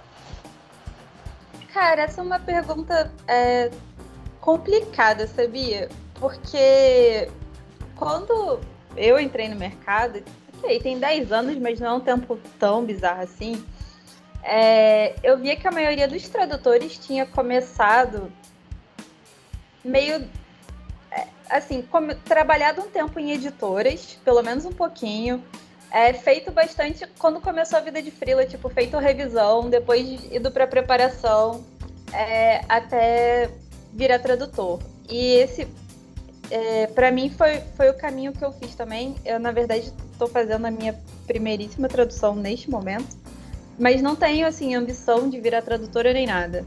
Cara, 1.73 2.01
essa 2.01 2.19
é 2.19 2.23
uma 2.25 2.39
pergunta 2.39 3.09
é, 3.25 3.71
complicada, 4.41 5.27
sabia? 5.27 5.87
Porque 6.15 7.29
quando 7.95 8.59
eu 8.97 9.17
entrei 9.17 9.47
no 9.47 9.55
mercado, 9.55 10.21
ok, 10.57 10.77
tem 10.81 10.99
10 10.99 11.31
anos, 11.31 11.57
mas 11.57 11.79
não 11.79 11.87
é 11.87 11.93
um 11.93 12.01
tempo 12.01 12.37
tão 12.59 12.83
bizarro 12.83 13.21
assim. 13.21 13.63
É, 14.43 15.15
eu 15.23 15.37
via 15.37 15.55
que 15.55 15.65
a 15.65 15.71
maioria 15.71 16.05
dos 16.05 16.27
tradutores 16.27 16.97
tinha 16.97 17.25
começado 17.25 18.29
meio 19.85 20.27
é, 21.11 21.27
assim, 21.49 21.81
como, 21.83 22.13
trabalhado 22.15 22.81
um 22.81 22.89
tempo 22.89 23.19
em 23.19 23.31
editoras, 23.31 24.17
pelo 24.25 24.41
menos 24.41 24.65
um 24.65 24.71
pouquinho. 24.71 25.41
É, 25.91 26.11
feito 26.11 26.51
bastante 26.51 27.07
quando 27.17 27.39
começou 27.39 27.77
a 27.77 27.81
vida 27.81 28.01
de 28.01 28.11
freela, 28.11 28.45
tipo, 28.45 28.67
feito 28.67 28.97
revisão, 28.97 29.69
depois 29.69 30.25
ido 30.29 30.51
para 30.51 30.67
preparação, 30.67 31.63
é, 32.11 32.65
até 32.67 33.49
virar 33.93 34.19
tradutor. 34.19 34.79
E 35.09 35.35
esse, 35.35 35.67
é, 36.49 36.87
para 36.87 37.11
mim, 37.11 37.29
foi, 37.29 37.61
foi 37.77 37.89
o 37.89 37.93
caminho 37.93 38.33
que 38.33 38.43
eu 38.43 38.51
fiz 38.51 38.75
também. 38.75 39.15
Eu, 39.23 39.39
na 39.39 39.51
verdade, 39.51 39.93
estou 40.11 40.27
fazendo 40.27 40.65
a 40.65 40.71
minha 40.71 40.99
primeiríssima 41.25 41.87
tradução 41.87 42.35
neste 42.35 42.69
momento, 42.69 43.15
mas 43.79 44.01
não 44.01 44.15
tenho, 44.15 44.45
assim, 44.45 44.75
ambição 44.75 45.29
de 45.29 45.39
virar 45.39 45.61
tradutora 45.61 46.11
nem 46.11 46.25
nada. 46.25 46.65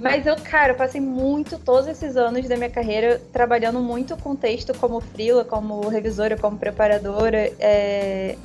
Mas 0.00 0.26
eu, 0.26 0.36
cara, 0.36 0.72
eu 0.72 0.76
passei 0.76 1.00
muito, 1.00 1.58
todos 1.58 1.88
esses 1.88 2.16
anos 2.16 2.46
da 2.48 2.56
minha 2.56 2.70
carreira, 2.70 3.20
trabalhando 3.32 3.80
muito 3.80 4.16
com 4.16 4.36
texto 4.36 4.72
como 4.78 5.00
frila, 5.00 5.44
como 5.44 5.88
revisora, 5.88 6.36
como 6.36 6.56
preparadora. 6.56 7.52
É... 7.58 8.36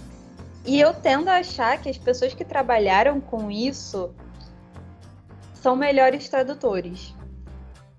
E 0.65 0.79
eu 0.79 0.93
tendo 0.93 1.27
a 1.29 1.37
achar 1.37 1.79
que 1.79 1.89
as 1.89 1.97
pessoas 1.97 2.33
que 2.33 2.43
trabalharam 2.43 3.19
com 3.21 3.51
isso 3.51 4.13
são 5.53 5.75
melhores 5.75 6.27
tradutores. 6.27 7.13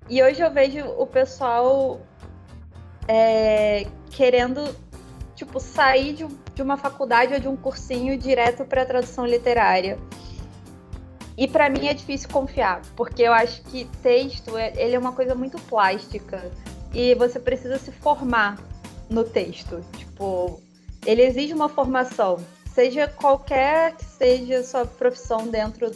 E 0.08 0.22
hoje 0.22 0.42
eu 0.42 0.50
vejo 0.50 0.84
o 0.98 1.06
pessoal 1.06 2.00
é, 3.06 3.86
querendo, 4.10 4.74
tipo, 5.34 5.60
sair 5.60 6.14
de, 6.14 6.26
de 6.54 6.62
uma 6.62 6.76
faculdade 6.76 7.34
ou 7.34 7.40
de 7.40 7.48
um 7.48 7.56
cursinho 7.56 8.18
direto 8.18 8.64
para 8.64 8.84
tradução 8.84 9.26
literária. 9.26 9.98
E 11.36 11.48
para 11.48 11.68
mim 11.68 11.88
é 11.88 11.94
difícil 11.94 12.28
confiar, 12.28 12.80
porque 12.94 13.22
eu 13.22 13.32
acho 13.32 13.62
que 13.64 13.86
texto 14.02 14.56
é, 14.56 14.72
ele 14.76 14.94
é 14.94 14.98
uma 14.98 15.12
coisa 15.12 15.34
muito 15.34 15.60
plástica 15.62 16.50
e 16.92 17.14
você 17.16 17.40
precisa 17.40 17.78
se 17.78 17.90
formar 17.90 18.58
no 19.10 19.24
texto. 19.24 19.84
Tipo, 19.96 20.60
ele 21.04 21.22
exige 21.22 21.52
uma 21.52 21.68
formação, 21.68 22.38
seja 22.72 23.08
qualquer 23.08 23.96
que 23.96 24.04
seja 24.04 24.58
a 24.58 24.64
sua 24.64 24.86
profissão 24.86 25.48
dentro 25.48 25.90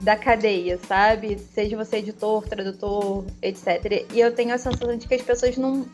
da 0.00 0.16
cadeia, 0.16 0.78
sabe? 0.86 1.38
Seja 1.38 1.76
você 1.76 1.96
editor, 1.98 2.46
tradutor, 2.46 3.24
etc. 3.42 4.06
E 4.12 4.20
eu 4.20 4.34
tenho 4.34 4.54
a 4.54 4.58
sensação 4.58 4.96
de 4.96 5.06
que 5.06 5.14
as 5.14 5.22
pessoas 5.22 5.56
não, 5.56 5.86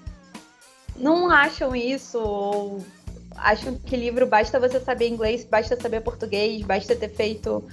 não 0.97 1.31
acham 1.31 1.75
isso, 1.75 2.19
ou 2.19 2.85
acham 3.37 3.75
que 3.75 3.97
livro 3.97 4.27
basta 4.27 4.61
você 4.61 4.81
saber 4.81 5.09
inglês, 5.09 5.45
basta 5.45 5.81
saber 5.81 6.01
português, 6.01 6.63
basta 6.63 6.95
ter 6.95 7.11
feito 7.11 7.65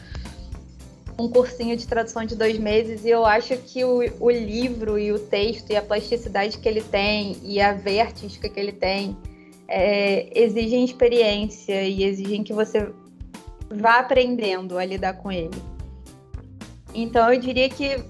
um 1.17 1.29
cursinho 1.29 1.75
de 1.75 1.87
tradução 1.87 2.25
de 2.25 2.35
dois 2.35 2.57
meses. 2.57 3.05
E 3.05 3.09
eu 3.09 3.25
acho 3.25 3.55
que 3.57 3.83
o, 3.83 3.99
o 4.19 4.29
livro 4.29 4.97
e 4.97 5.11
o 5.11 5.19
texto 5.19 5.69
e 5.71 5.75
a 5.75 5.81
plasticidade 5.81 6.57
que 6.57 6.67
ele 6.67 6.81
tem 6.81 7.37
e 7.43 7.61
a 7.61 7.73
veia 7.73 8.03
artística 8.03 8.49
que 8.49 8.59
ele 8.59 8.71
tem 8.71 9.17
é, 9.67 10.29
exigem 10.39 10.83
experiência 10.83 11.83
e 11.83 12.03
exigem 12.03 12.43
que 12.43 12.53
você 12.53 12.89
vá 13.69 13.99
aprendendo 13.99 14.77
a 14.77 14.85
lidar 14.85 15.13
com 15.13 15.31
ele. 15.31 15.61
Então 16.93 17.31
eu 17.33 17.39
diria 17.39 17.69
que 17.69 18.03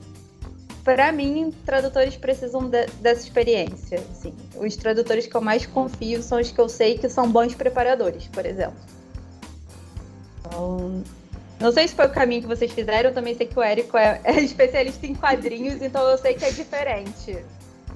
para 0.84 1.14
mim, 1.14 1.54
tradutores 1.66 2.18
precisam 2.18 2.70
de, 2.70 2.86
dessa 3.00 3.22
experiência. 3.22 4.00
Assim. 4.00 4.34
Os 4.58 4.76
tradutores 4.76 5.26
que 5.26 5.36
eu 5.36 5.42
mais 5.42 5.66
confio 5.66 6.22
são 6.22 6.40
os 6.42 6.52
que 6.52 6.60
eu 6.60 6.68
sei 6.68 6.98
que 6.98 7.08
são 7.08 7.32
bons 7.32 7.56
preparadores, 7.56 8.28
por 8.28 8.46
exemplo. 8.46 8.78
Então, 10.40 11.04
não 11.60 11.72
sei 11.72 11.88
se 11.88 11.96
foi 11.96 12.08
o 12.08 12.12
caminho 12.12 12.42
que 12.42 12.48
vocês 12.48 12.72
fizeram, 12.72 13.10
eu 13.10 13.14
também 13.14 13.36
sei 13.36 13.48
que 13.48 13.58
o 13.58 13.62
Érico 13.62 13.98
é, 13.98 14.20
é 14.26 14.40
especialista 14.40 15.06
em 15.06 15.16
quadrinhos, 15.16 15.82
então 15.82 16.08
eu 16.08 16.18
sei 16.18 16.34
que 16.34 16.46
é 16.46 16.52
diferente. 16.52 17.38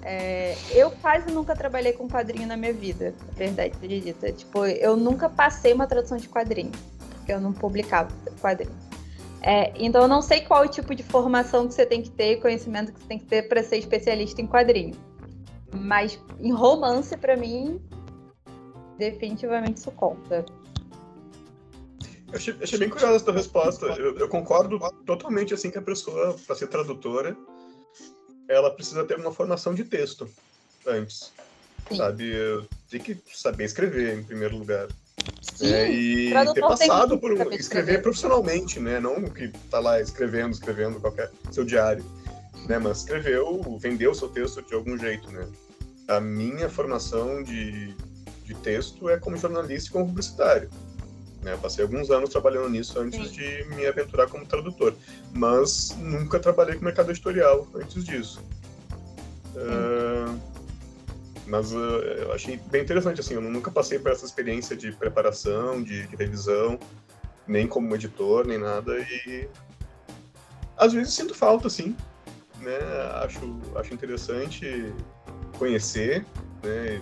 É, 0.03 0.55
eu 0.71 0.91
quase 0.91 1.31
nunca 1.33 1.55
trabalhei 1.55 1.91
com 1.91 2.07
quadrinho 2.07 2.47
na 2.47 2.55
minha 2.55 2.71
vida, 2.71 3.13
verdade 3.33 3.75
seja 3.77 3.99
dita. 3.99 4.31
Tipo, 4.31 4.65
eu 4.65 4.95
nunca 4.95 5.27
passei 5.29 5.73
uma 5.73 5.85
tradução 5.85 6.17
de 6.17 6.29
quadrinho, 6.29 6.71
porque 7.09 7.33
eu 7.33 7.41
não 7.41 7.51
publicava 7.51 8.09
quadrinho. 8.41 8.75
É, 9.41 9.71
então 9.75 10.01
eu 10.01 10.07
não 10.07 10.21
sei 10.21 10.41
qual 10.41 10.63
o 10.63 10.67
tipo 10.67 10.95
de 10.95 11.03
formação 11.03 11.67
que 11.67 11.73
você 11.73 11.85
tem 11.85 12.01
que 12.01 12.09
ter, 12.09 12.39
conhecimento 12.41 12.91
que 12.91 12.99
você 12.99 13.07
tem 13.07 13.19
que 13.19 13.25
ter 13.25 13.43
para 13.47 13.61
ser 13.63 13.77
especialista 13.77 14.41
em 14.41 14.47
quadrinho. 14.47 14.95
Mas 15.73 16.19
em 16.39 16.51
romance, 16.51 17.15
para 17.17 17.35
mim, 17.35 17.81
definitivamente 18.97 19.77
isso 19.77 19.91
conta. 19.91 20.45
Eu 22.31 22.37
achei, 22.37 22.55
achei 22.61 22.79
bem 22.79 22.89
curiosa 22.89 23.15
essa 23.15 23.31
resposta. 23.31 23.85
Eu, 23.85 24.17
eu, 24.17 24.27
concordo 24.27 24.79
totalmente 25.05 25.53
assim 25.53 25.71
que 25.71 25.77
a 25.77 25.81
pessoa, 25.81 26.35
para 26.45 26.55
ser 26.55 26.67
tradutora, 26.67 27.35
ela 28.47 28.69
precisa 28.71 29.03
ter 29.05 29.17
uma 29.17 29.31
formação 29.31 29.73
de 29.73 29.83
texto 29.83 30.29
antes. 30.85 31.31
Sim. 31.89 31.97
Sabe? 31.97 32.33
Tem 32.89 32.99
que 32.99 33.17
saber 33.33 33.63
escrever, 33.63 34.19
em 34.19 34.23
primeiro 34.23 34.57
lugar. 34.57 34.87
Sim, 35.41 35.73
é, 35.73 35.91
e 35.91 36.33
ter 36.53 36.61
passado 36.61 37.17
por 37.17 37.31
escrever, 37.31 37.59
escrever 37.59 38.01
profissionalmente, 38.01 38.79
né? 38.79 38.99
Não 38.99 39.23
que 39.23 39.49
tá 39.69 39.79
lá 39.79 39.99
escrevendo, 39.99 40.51
escrevendo 40.51 40.99
qualquer 40.99 41.31
seu 41.51 41.63
diário, 41.63 42.05
né? 42.67 42.77
Mas 42.77 42.99
escreveu, 42.99 43.61
vendeu 43.79 44.13
seu 44.13 44.29
texto 44.29 44.61
de 44.61 44.73
algum 44.73 44.97
jeito, 44.97 45.29
né? 45.31 45.47
A 46.07 46.19
minha 46.19 46.69
formação 46.69 47.41
de, 47.41 47.93
de 48.43 48.53
texto 48.55 49.09
é 49.09 49.17
como 49.17 49.37
jornalista 49.37 49.89
e 49.89 49.91
como 49.91 50.07
publicitário. 50.07 50.69
Né? 51.41 51.57
Passei 51.61 51.83
alguns 51.83 52.09
anos 52.09 52.29
trabalhando 52.29 52.69
nisso 52.69 52.99
antes 52.99 53.29
Sim. 53.29 53.35
de 53.35 53.63
me 53.75 53.85
aventurar 53.85 54.27
como 54.27 54.45
tradutor, 54.45 54.93
mas 55.33 55.95
nunca 55.99 56.39
trabalhei 56.39 56.75
com 56.75 56.85
mercado 56.85 57.11
editorial 57.11 57.67
antes 57.75 58.03
disso. 58.03 58.41
Uh, 59.55 60.39
mas 61.47 61.71
uh, 61.71 61.77
eu 61.77 62.33
achei 62.33 62.57
bem 62.69 62.83
interessante, 62.83 63.21
assim, 63.21 63.35
eu 63.35 63.41
nunca 63.41 63.71
passei 63.71 63.97
por 63.97 64.11
essa 64.11 64.25
experiência 64.25 64.75
de 64.75 64.91
preparação, 64.91 65.81
de, 65.81 66.05
de 66.07 66.15
revisão, 66.15 66.77
nem 67.47 67.65
como 67.65 67.95
editor, 67.95 68.45
nem 68.45 68.57
nada, 68.57 68.99
e 68.99 69.47
às 70.75 70.93
vezes 70.93 71.13
sinto 71.13 71.33
falta, 71.33 71.69
sim, 71.69 71.95
né, 72.59 72.77
acho, 73.23 73.39
acho 73.75 73.93
interessante 73.93 74.93
conhecer, 75.57 76.25
né, 76.61 77.01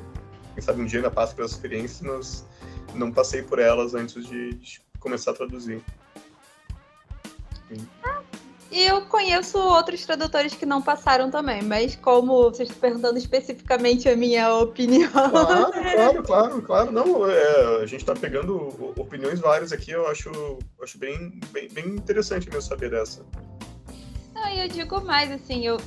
quem 0.54 0.64
sabe 0.64 0.82
um 0.82 0.86
dia 0.86 1.00
ainda 1.00 1.12
passo 1.12 1.36
pelas 1.36 1.52
experiências, 1.52 2.02
mas 2.02 2.46
não 2.94 3.12
passei 3.12 3.42
por 3.42 3.60
elas 3.60 3.94
antes 3.94 4.26
de, 4.26 4.54
de 4.56 4.82
começar 5.00 5.32
a 5.32 5.34
traduzir. 5.34 5.82
Sim. 7.68 7.88
E 8.72 8.84
eu 8.84 9.04
conheço 9.04 9.58
outros 9.58 10.04
tradutores 10.06 10.54
que 10.54 10.66
não 10.66 10.82
passaram 10.82 11.32
também, 11.32 11.62
mas 11.62 11.96
como 11.96 12.44
vocês 12.44 12.68
estão 12.68 12.82
perguntando 12.82 13.18
especificamente 13.18 14.10
a 14.10 14.18
minha 14.18 14.54
opinião. 14.54 15.10
Claro, 15.12 15.72
claro, 15.72 16.24
claro, 16.24 16.62
claro. 16.62 16.92
Não, 16.92 17.30
é, 17.30 17.82
a 17.82 17.86
gente 17.86 18.02
está 18.02 18.14
pegando 18.14 18.94
opiniões 18.98 19.40
várias 19.40 19.72
aqui, 19.72 19.92
eu 19.92 20.06
acho, 20.08 20.30
acho 20.84 20.98
bem, 20.98 21.40
bem, 21.52 21.70
bem 21.70 21.88
interessante 21.88 22.48
mesmo 22.48 22.64
saber 22.64 22.90
dessa. 22.90 23.22
Não, 24.34 24.50
e 24.50 24.64
eu 24.64 24.68
digo 24.68 25.00
mais, 25.00 25.32
assim, 25.32 25.66
eu, 25.66 25.78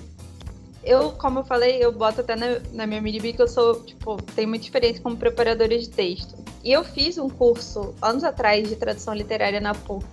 eu, 0.82 1.10
como 1.12 1.40
eu 1.40 1.44
falei, 1.44 1.84
eu 1.84 1.92
boto 1.92 2.22
até 2.22 2.34
na, 2.36 2.58
na 2.72 2.86
minha 2.86 3.02
MiniB 3.02 3.34
que 3.34 3.42
eu 3.42 3.48
sou, 3.48 3.84
tipo, 3.84 4.16
tenho 4.34 4.48
muita 4.48 4.64
experiência 4.64 5.02
como 5.02 5.14
preparadora 5.14 5.76
de 5.76 5.90
texto. 5.90 6.47
E 6.68 6.72
eu 6.72 6.84
fiz 6.84 7.16
um 7.16 7.30
curso 7.30 7.94
anos 8.02 8.22
atrás 8.22 8.68
de 8.68 8.76
tradução 8.76 9.14
literária 9.14 9.58
na 9.58 9.74
PUC. 9.74 10.04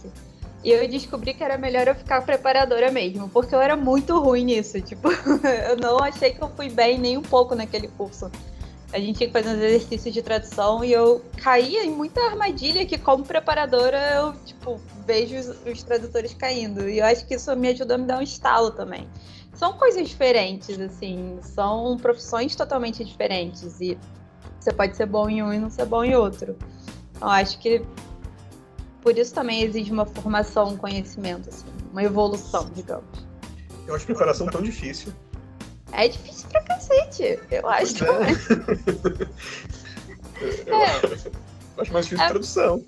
E 0.64 0.72
eu 0.72 0.88
descobri 0.88 1.34
que 1.34 1.44
era 1.44 1.58
melhor 1.58 1.86
eu 1.86 1.94
ficar 1.94 2.22
preparadora 2.22 2.90
mesmo, 2.90 3.28
porque 3.28 3.54
eu 3.54 3.60
era 3.60 3.76
muito 3.76 4.18
ruim 4.22 4.46
nisso. 4.46 4.80
Tipo, 4.80 5.10
eu 5.70 5.76
não 5.76 6.00
achei 6.00 6.32
que 6.32 6.42
eu 6.42 6.48
fui 6.48 6.70
bem 6.70 6.98
nem 6.98 7.18
um 7.18 7.22
pouco 7.22 7.56
naquele 7.56 7.90
curso. 7.90 8.32
A 8.94 8.98
gente 8.98 9.18
tinha 9.18 9.28
que 9.28 9.34
fazer 9.34 9.50
uns 9.50 9.62
exercícios 9.62 10.14
de 10.14 10.22
tradução 10.22 10.82
e 10.82 10.94
eu 10.94 11.22
caía 11.44 11.84
em 11.84 11.92
muita 11.92 12.22
armadilha 12.22 12.86
que, 12.86 12.98
como 12.98 13.26
preparadora, 13.26 14.00
eu, 14.16 14.34
tipo, 14.46 14.80
vejo 15.06 15.36
os, 15.36 15.48
os 15.70 15.84
tradutores 15.84 16.34
caindo. 16.34 16.88
E 16.88 17.00
eu 17.00 17.06
acho 17.06 17.28
que 17.28 17.36
isso 17.36 17.54
me 17.58 17.68
ajudou 17.68 17.96
a 17.96 17.98
me 17.98 18.06
dar 18.06 18.20
um 18.20 18.22
estalo 18.22 18.72
também. 18.72 19.10
São 19.54 19.74
coisas 19.74 20.08
diferentes, 20.08 20.80
assim, 20.80 21.38
são 21.42 21.98
profissões 21.98 22.56
totalmente 22.56 23.04
diferentes. 23.04 23.82
E 23.82 23.98
você 24.66 24.74
pode 24.74 24.98
ser 24.98 25.06
bom 25.06 25.30
em 25.30 25.44
um 25.44 25.54
e 25.54 25.60
não 25.60 25.70
ser 25.70 25.86
bom 25.86 26.04
em 26.04 26.16
outro. 26.16 26.58
Então, 27.16 27.30
acho 27.30 27.60
que 27.60 27.86
por 29.02 29.16
isso 29.18 29.34
também 29.34 29.62
exige 29.62 29.92
uma 29.92 30.06
formação, 30.06 30.70
um 30.70 30.78
conhecimento, 30.78 31.50
assim, 31.50 31.68
uma 31.92 32.04
evolução, 32.04 32.70
digamos. 32.74 33.26
Eu 33.86 33.94
acho 33.94 34.08
preparação 34.08 34.48
tão 34.48 34.64
difícil. 34.64 35.14
É 35.92 36.08
difícil 36.08 36.50
pra 36.50 36.64
cacete, 36.64 37.40
eu 37.52 37.70
acho. 37.70 38.04
É. 38.04 38.32
eu 40.66 40.76
é. 40.76 41.02
acho 41.78 41.94
mais 41.94 42.06
difícil 42.06 42.26
é. 42.26 42.30
tradução. 42.30 42.84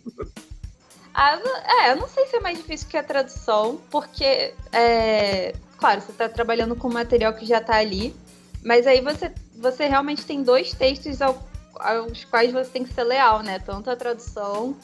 Ah, 1.13 1.39
é, 1.63 1.91
eu 1.91 1.97
não 1.97 2.07
sei 2.07 2.25
se 2.25 2.35
é 2.35 2.39
mais 2.39 2.57
difícil 2.57 2.87
que 2.87 2.97
a 2.97 3.03
tradução, 3.03 3.79
porque, 3.91 4.53
é, 4.71 5.53
claro, 5.77 6.01
você 6.01 6.11
está 6.11 6.27
trabalhando 6.27 6.75
com 6.75 6.89
material 6.89 7.33
que 7.33 7.45
já 7.45 7.59
está 7.59 7.77
ali, 7.77 8.15
mas 8.63 8.87
aí 8.87 9.01
você, 9.01 9.31
você 9.55 9.85
realmente 9.87 10.25
tem 10.25 10.41
dois 10.41 10.73
textos 10.73 11.21
ao, 11.21 11.43
aos 11.79 12.25
quais 12.25 12.51
você 12.51 12.69
tem 12.69 12.83
que 12.83 12.93
ser 12.93 13.03
leal, 13.03 13.41
né? 13.43 13.59
Tanto 13.59 13.89
a 13.89 13.95
tradução 13.95 14.75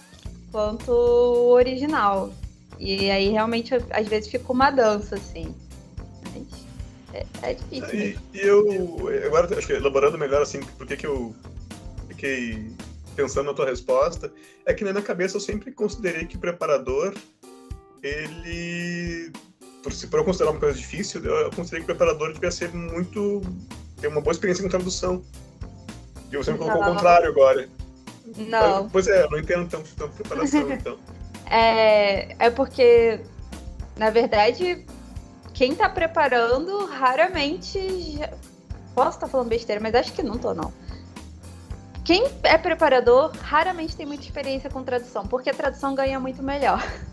quanto 0.51 0.91
o 0.91 1.49
original. 1.49 2.33
E 2.79 3.09
aí 3.09 3.29
realmente 3.29 3.73
às 3.91 4.07
vezes 4.07 4.29
fica 4.29 4.51
uma 4.51 4.71
dança, 4.71 5.15
assim. 5.15 5.55
É, 7.13 7.25
é 7.43 7.53
difícil. 7.53 7.93
E, 7.93 8.17
e, 8.33 8.39
eu, 8.39 9.07
agora 9.25 9.55
acho 9.57 9.67
que 9.67 9.73
elaborando 9.73 10.17
melhor 10.17 10.41
assim, 10.41 10.59
porque 10.77 10.97
que 10.97 11.05
eu 11.05 11.33
fiquei 12.09 12.71
pensando 13.15 13.45
na 13.45 13.53
tua 13.53 13.67
resposta, 13.67 14.33
é 14.65 14.73
que 14.73 14.83
na 14.83 14.91
minha 14.91 15.03
cabeça 15.03 15.37
eu 15.37 15.41
sempre 15.41 15.71
considerei 15.71 16.25
que 16.25 16.37
preparador, 16.37 17.13
ele. 18.01 19.31
Por, 19.83 19.93
se 19.93 20.07
for 20.07 20.19
eu 20.19 20.23
considerar 20.23 20.51
uma 20.51 20.59
coisa 20.59 20.77
difícil, 20.77 21.23
eu 21.23 21.51
considerei 21.51 21.81
que 21.81 21.85
preparador 21.85 22.33
devia 22.33 22.51
ser 22.51 22.73
muito. 22.73 23.41
ter 24.01 24.07
uma 24.07 24.21
boa 24.21 24.31
experiência 24.31 24.63
com 24.63 24.69
tradução. 24.69 25.23
E 26.33 26.37
você 26.37 26.51
me 26.51 26.57
colocou 26.57 26.81
o 26.81 26.85
contrário 26.85 27.29
agora. 27.29 27.69
Não. 28.35 28.89
Pois 28.89 29.07
é, 29.07 29.23
eu 29.23 29.29
não 29.29 29.37
entendo 29.37 29.69
tanto, 29.69 29.87
tanto 29.95 30.15
preparação, 30.15 30.69
então. 30.73 30.97
É, 31.45 32.35
é 32.45 32.49
porque, 32.49 33.19
na 33.95 34.09
verdade, 34.09 34.83
quem 35.53 35.75
tá 35.75 35.87
preparando 35.87 36.85
raramente. 36.87 38.17
Já... 38.17 38.29
Posso 38.95 39.17
estar 39.17 39.25
tá 39.25 39.27
falando 39.27 39.49
besteira, 39.49 39.81
mas 39.81 39.95
acho 39.95 40.13
que 40.13 40.21
não 40.21 40.37
tô, 40.37 40.53
não. 40.53 40.71
Quem 42.03 42.25
é 42.43 42.57
preparador 42.57 43.31
raramente 43.41 43.95
tem 43.95 44.05
muita 44.05 44.23
experiência 44.23 44.69
com 44.69 44.83
tradução, 44.83 45.25
porque 45.25 45.49
a 45.49 45.53
tradução 45.53 45.95
ganha 45.95 46.19
muito 46.19 46.43
melhor. 46.43 46.83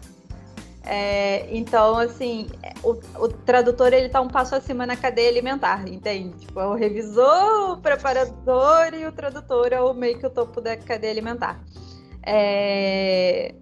É, 0.82 1.46
então, 1.54 1.98
assim, 1.98 2.48
o, 2.82 2.92
o, 3.22 3.28
tradutor 3.28 3.92
ele 3.92 4.08
tá 4.08 4.20
um 4.20 4.28
passo 4.28 4.54
acima 4.54 4.86
na 4.86 4.96
cadeia 4.96 5.28
alimentar, 5.28 5.86
entende? 5.86 6.38
Tipo, 6.38 6.60
é 6.60 6.66
o 6.66 6.74
revisor, 6.74 7.72
o 7.72 7.76
preparador 7.76 8.94
e 8.94 9.06
o 9.06 9.12
tradutor 9.12 9.72
é 9.72 9.80
o 9.80 9.92
meio 9.92 10.18
que 10.18 10.26
o 10.26 10.30
topo 10.30 10.60
da 10.60 10.76
cadeia 10.76 11.12
alimentar. 11.12 11.60
É, 12.22 13.54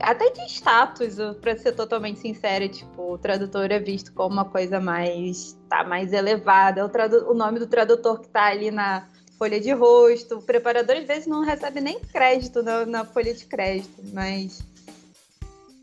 até 0.00 0.30
de 0.30 0.40
status, 0.46 1.16
para 1.40 1.56
ser 1.56 1.72
totalmente 1.72 2.20
sincera, 2.20 2.68
tipo, 2.68 3.14
o 3.14 3.18
tradutor 3.18 3.70
é 3.70 3.78
visto 3.78 4.12
como 4.12 4.34
uma 4.34 4.44
coisa 4.44 4.80
mais 4.80 5.56
tá 5.68 5.84
mais 5.84 6.12
elevada. 6.12 6.84
O, 6.84 6.88
tradu 6.88 7.30
o 7.30 7.34
nome 7.34 7.58
do 7.58 7.66
tradutor 7.66 8.20
que 8.20 8.28
tá 8.28 8.46
ali 8.46 8.70
na 8.70 9.06
folha 9.38 9.60
de 9.60 9.72
rosto. 9.72 10.38
O 10.38 10.42
preparador 10.42 10.96
às 10.96 11.06
vezes 11.06 11.26
não 11.26 11.42
recebe 11.42 11.80
nem 11.80 12.00
crédito 12.00 12.62
na, 12.62 12.84
na 12.84 13.04
folha 13.04 13.32
de 13.32 13.44
crédito, 13.46 14.02
mas 14.12 14.62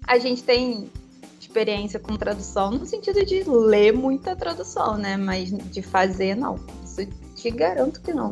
a 0.08 0.18
gente 0.18 0.44
tem 0.44 0.90
experiência 1.40 2.00
com 2.00 2.16
tradução 2.16 2.72
no 2.72 2.86
sentido 2.86 3.24
de 3.26 3.44
ler 3.44 3.94
muita 3.94 4.36
tradução, 4.36 4.98
né? 4.98 5.18
Mas 5.18 5.50
de 5.52 5.82
fazer, 5.82 6.36
não. 6.36 6.60
Isso 6.84 7.06
te 7.36 7.52
garanto 7.52 8.02
que 8.02 8.14
não. 8.14 8.32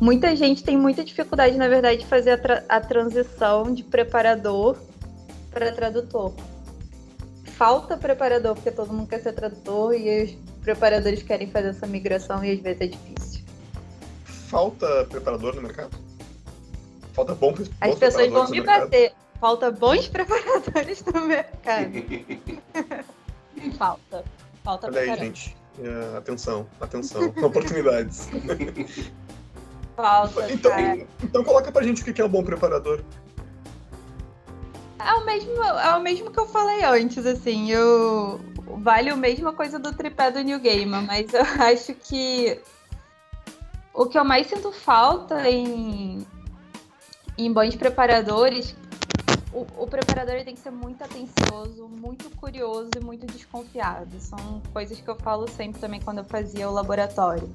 Muita 0.00 0.34
gente 0.34 0.64
tem 0.64 0.76
muita 0.76 1.04
dificuldade, 1.04 1.56
na 1.56 1.68
verdade, 1.68 2.00
de 2.00 2.06
fazer 2.06 2.30
a, 2.32 2.38
tra 2.38 2.64
a 2.68 2.80
transição 2.80 3.72
de 3.72 3.82
preparador 3.84 4.76
para 5.50 5.72
tradutor. 5.72 6.32
Falta 7.44 7.96
preparador, 7.96 8.54
porque 8.54 8.70
todo 8.70 8.92
mundo 8.92 9.08
quer 9.08 9.20
ser 9.20 9.32
tradutor 9.32 9.94
e 9.94 10.24
os 10.24 10.30
preparadores 10.62 11.22
querem 11.22 11.50
fazer 11.50 11.68
essa 11.68 11.86
migração 11.86 12.42
e 12.42 12.52
às 12.52 12.60
vezes 12.60 12.80
é 12.80 12.86
difícil. 12.86 13.44
Falta 14.24 15.04
preparador 15.04 15.54
no 15.54 15.62
mercado? 15.62 15.96
Falta 17.12 17.34
bom 17.34 17.54
As 17.80 17.94
pessoas 17.96 18.30
vão 18.30 18.48
me 18.48 18.62
bater. 18.62 19.12
Falta 19.40 19.70
bons 19.70 20.06
preparadores 20.08 21.02
no 21.04 21.22
mercado. 21.22 21.92
Falta. 23.78 24.24
Falta 24.62 24.86
Olha 24.88 25.00
aí, 25.00 25.16
gente. 25.16 25.56
Uh, 25.78 26.16
atenção, 26.18 26.66
atenção. 26.80 27.32
Oportunidades. 27.42 28.28
Falta. 29.96 30.52
Então, 30.52 30.72
então 31.22 31.42
coloca 31.42 31.72
pra 31.72 31.82
gente 31.82 32.02
o 32.02 32.12
que 32.12 32.20
é 32.20 32.24
um 32.24 32.28
bom 32.28 32.44
preparador. 32.44 33.02
É 34.98 35.14
o 35.14 35.24
mesmo, 35.24 35.62
é 35.64 35.96
o 35.96 36.02
mesmo 36.02 36.30
que 36.30 36.38
eu 36.38 36.46
falei 36.46 36.84
antes, 36.84 37.24
assim, 37.24 37.70
eu 37.70 38.38
vale 38.82 39.08
a 39.08 39.16
mesma 39.16 39.50
coisa 39.50 39.78
do 39.78 39.94
tripé 39.94 40.30
do 40.30 40.40
New 40.42 40.60
Gamer, 40.60 41.00
mas 41.02 41.32
eu 41.32 41.42
acho 41.58 41.94
que 41.94 42.60
o 43.94 44.04
que 44.04 44.18
eu 44.18 44.24
mais 44.24 44.46
sinto 44.46 44.70
falta 44.70 45.48
em, 45.48 46.26
em 47.38 47.50
bons 47.50 47.74
preparadores 47.76 48.76
o, 49.52 49.66
o, 49.78 49.86
preparador 49.86 50.44
tem 50.44 50.54
que 50.54 50.60
ser 50.60 50.70
muito 50.70 51.02
atencioso, 51.02 51.88
muito 51.88 52.30
curioso 52.36 52.90
e 52.96 53.00
muito 53.00 53.26
desconfiado. 53.26 54.20
São 54.20 54.62
coisas 54.72 55.00
que 55.00 55.08
eu 55.08 55.16
falo 55.16 55.48
sempre 55.48 55.80
também 55.80 56.00
quando 56.00 56.18
eu 56.18 56.24
fazia 56.24 56.68
o 56.68 56.72
laboratório. 56.72 57.50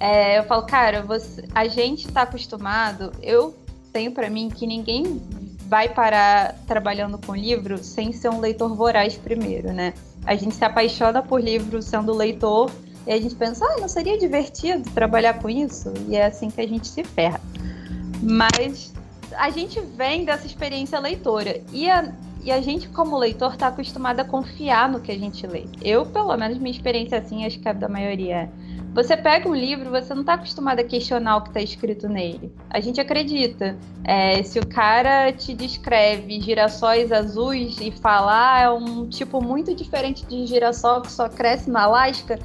É, 0.00 0.38
eu 0.38 0.44
falo, 0.44 0.62
cara, 0.66 1.02
você, 1.02 1.44
a 1.54 1.68
gente 1.68 2.08
está 2.08 2.22
acostumado, 2.22 3.12
eu 3.22 3.54
tenho 3.92 4.12
para 4.12 4.28
mim 4.30 4.48
que 4.48 4.66
ninguém 4.66 5.22
vai 5.68 5.88
parar 5.88 6.54
trabalhando 6.66 7.18
com 7.18 7.34
livro 7.34 7.82
sem 7.82 8.12
ser 8.12 8.28
um 8.30 8.40
leitor 8.40 8.74
voraz 8.74 9.16
primeiro, 9.16 9.72
né? 9.72 9.94
A 10.26 10.34
gente 10.34 10.54
se 10.54 10.64
apaixona 10.64 11.22
por 11.22 11.40
livro 11.40 11.82
sendo 11.82 12.12
leitor 12.14 12.70
e 13.06 13.12
a 13.12 13.20
gente 13.20 13.34
pensa, 13.34 13.64
ah, 13.66 13.80
não 13.80 13.88
seria 13.88 14.18
divertido 14.18 14.88
trabalhar 14.90 15.34
com 15.34 15.50
isso? 15.50 15.92
E 16.08 16.16
é 16.16 16.24
assim 16.24 16.50
que 16.50 16.60
a 16.60 16.66
gente 16.66 16.88
se 16.88 17.04
ferra. 17.04 17.40
Mas 18.22 18.93
a 19.38 19.50
gente 19.50 19.80
vem 19.80 20.24
dessa 20.24 20.46
experiência 20.46 20.98
leitora. 20.98 21.60
E 21.72 21.90
a, 21.90 22.12
e 22.42 22.52
a 22.52 22.60
gente, 22.60 22.88
como 22.88 23.16
leitor, 23.16 23.54
está 23.54 23.68
acostumado 23.68 24.20
a 24.20 24.24
confiar 24.24 24.88
no 24.88 25.00
que 25.00 25.10
a 25.10 25.18
gente 25.18 25.46
lê. 25.46 25.64
Eu, 25.82 26.04
pelo 26.04 26.36
menos, 26.36 26.58
minha 26.58 26.70
experiência 26.70 27.18
assim, 27.18 27.44
acho 27.46 27.58
que 27.58 27.68
a 27.68 27.72
da 27.72 27.88
maioria 27.88 28.34
é. 28.34 28.48
Você 28.94 29.16
pega 29.16 29.48
um 29.48 29.54
livro, 29.54 29.90
você 29.90 30.14
não 30.14 30.20
está 30.20 30.34
acostumado 30.34 30.78
a 30.78 30.84
questionar 30.84 31.38
o 31.38 31.40
que 31.40 31.48
está 31.48 31.60
escrito 31.60 32.08
nele. 32.08 32.52
A 32.70 32.80
gente 32.80 33.00
acredita. 33.00 33.76
É, 34.04 34.40
se 34.44 34.60
o 34.60 34.66
cara 34.66 35.32
te 35.32 35.52
descreve 35.52 36.40
girassóis 36.40 37.10
azuis 37.10 37.80
e 37.80 37.90
falar 37.90 38.54
ah, 38.54 38.60
é 38.60 38.70
um 38.70 39.08
tipo 39.08 39.42
muito 39.42 39.74
diferente 39.74 40.24
de 40.26 40.46
girassol 40.46 41.00
que 41.00 41.10
só 41.10 41.28
cresce 41.28 41.70
na 41.70 41.82
Alasca, 41.82 42.38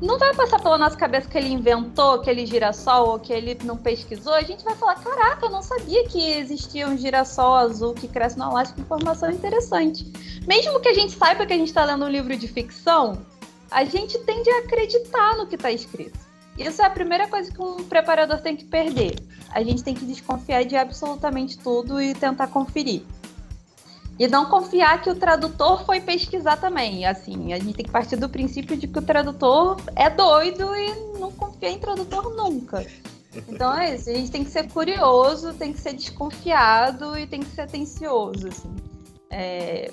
não 0.00 0.18
vai 0.18 0.34
passar 0.34 0.60
pela 0.60 0.76
nossa 0.76 0.96
cabeça 0.96 1.28
que 1.28 1.38
ele 1.38 1.48
inventou 1.48 2.12
aquele 2.14 2.44
girassol 2.44 3.10
ou 3.10 3.18
que 3.18 3.32
ele 3.32 3.56
não 3.64 3.76
pesquisou. 3.76 4.34
A 4.34 4.42
gente 4.42 4.64
vai 4.64 4.74
falar: 4.74 4.96
caraca, 4.96 5.46
eu 5.46 5.50
não 5.50 5.62
sabia 5.62 6.06
que 6.08 6.32
existia 6.32 6.88
um 6.88 6.96
girassol 6.96 7.54
azul 7.54 7.94
que 7.94 8.08
cresce 8.08 8.38
no 8.38 8.44
Alasca. 8.44 8.80
Informação 8.80 9.30
interessante. 9.30 10.10
Mesmo 10.46 10.80
que 10.80 10.88
a 10.88 10.94
gente 10.94 11.12
saiba 11.12 11.46
que 11.46 11.52
a 11.52 11.56
gente 11.56 11.68
está 11.68 11.84
lendo 11.84 12.04
um 12.04 12.08
livro 12.08 12.36
de 12.36 12.48
ficção, 12.48 13.24
a 13.70 13.84
gente 13.84 14.18
tende 14.20 14.50
a 14.50 14.58
acreditar 14.58 15.36
no 15.36 15.46
que 15.46 15.54
está 15.54 15.70
escrito. 15.70 16.18
Isso 16.58 16.82
é 16.82 16.86
a 16.86 16.90
primeira 16.90 17.26
coisa 17.26 17.50
que 17.50 17.60
um 17.60 17.82
preparador 17.84 18.40
tem 18.40 18.56
que 18.56 18.64
perder. 18.64 19.16
A 19.50 19.62
gente 19.62 19.82
tem 19.82 19.94
que 19.94 20.04
desconfiar 20.04 20.64
de 20.64 20.76
absolutamente 20.76 21.58
tudo 21.58 22.00
e 22.00 22.14
tentar 22.14 22.48
conferir. 22.48 23.02
E 24.18 24.28
não 24.28 24.46
confiar 24.46 25.02
que 25.02 25.10
o 25.10 25.14
tradutor 25.14 25.84
foi 25.84 26.00
pesquisar 26.00 26.56
também. 26.56 27.04
Assim, 27.04 27.52
a 27.52 27.58
gente 27.58 27.74
tem 27.74 27.84
que 27.84 27.90
partir 27.90 28.16
do 28.16 28.28
princípio 28.28 28.76
de 28.76 28.86
que 28.86 28.98
o 28.98 29.02
tradutor 29.02 29.76
é 29.96 30.08
doido 30.08 30.74
e 30.76 31.18
não 31.18 31.32
confia 31.32 31.70
em 31.70 31.78
tradutor 31.78 32.34
nunca. 32.34 32.86
Então 33.48 33.76
é 33.76 33.96
isso, 33.96 34.10
a 34.10 34.14
gente 34.14 34.30
tem 34.30 34.44
que 34.44 34.50
ser 34.50 34.70
curioso, 34.70 35.54
tem 35.54 35.72
que 35.72 35.80
ser 35.80 35.94
desconfiado 35.94 37.18
e 37.18 37.26
tem 37.26 37.40
que 37.40 37.50
ser 37.50 37.62
atencioso. 37.62 38.48
Assim. 38.48 38.70
É, 39.30 39.90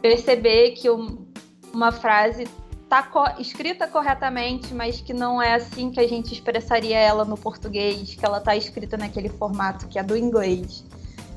perceber 0.00 0.72
que 0.72 0.90
um, 0.90 1.26
uma 1.72 1.90
frase 1.90 2.46
está 2.82 3.02
co 3.02 3.24
escrita 3.40 3.86
corretamente, 3.86 4.74
mas 4.74 5.00
que 5.00 5.14
não 5.14 5.40
é 5.40 5.54
assim 5.54 5.90
que 5.90 5.98
a 5.98 6.06
gente 6.06 6.34
expressaria 6.34 6.98
ela 6.98 7.24
no 7.24 7.38
português, 7.38 8.14
que 8.14 8.24
ela 8.24 8.36
está 8.36 8.54
escrita 8.54 8.98
naquele 8.98 9.30
formato 9.30 9.88
que 9.88 9.98
é 9.98 10.02
do 10.02 10.14
inglês. 10.14 10.84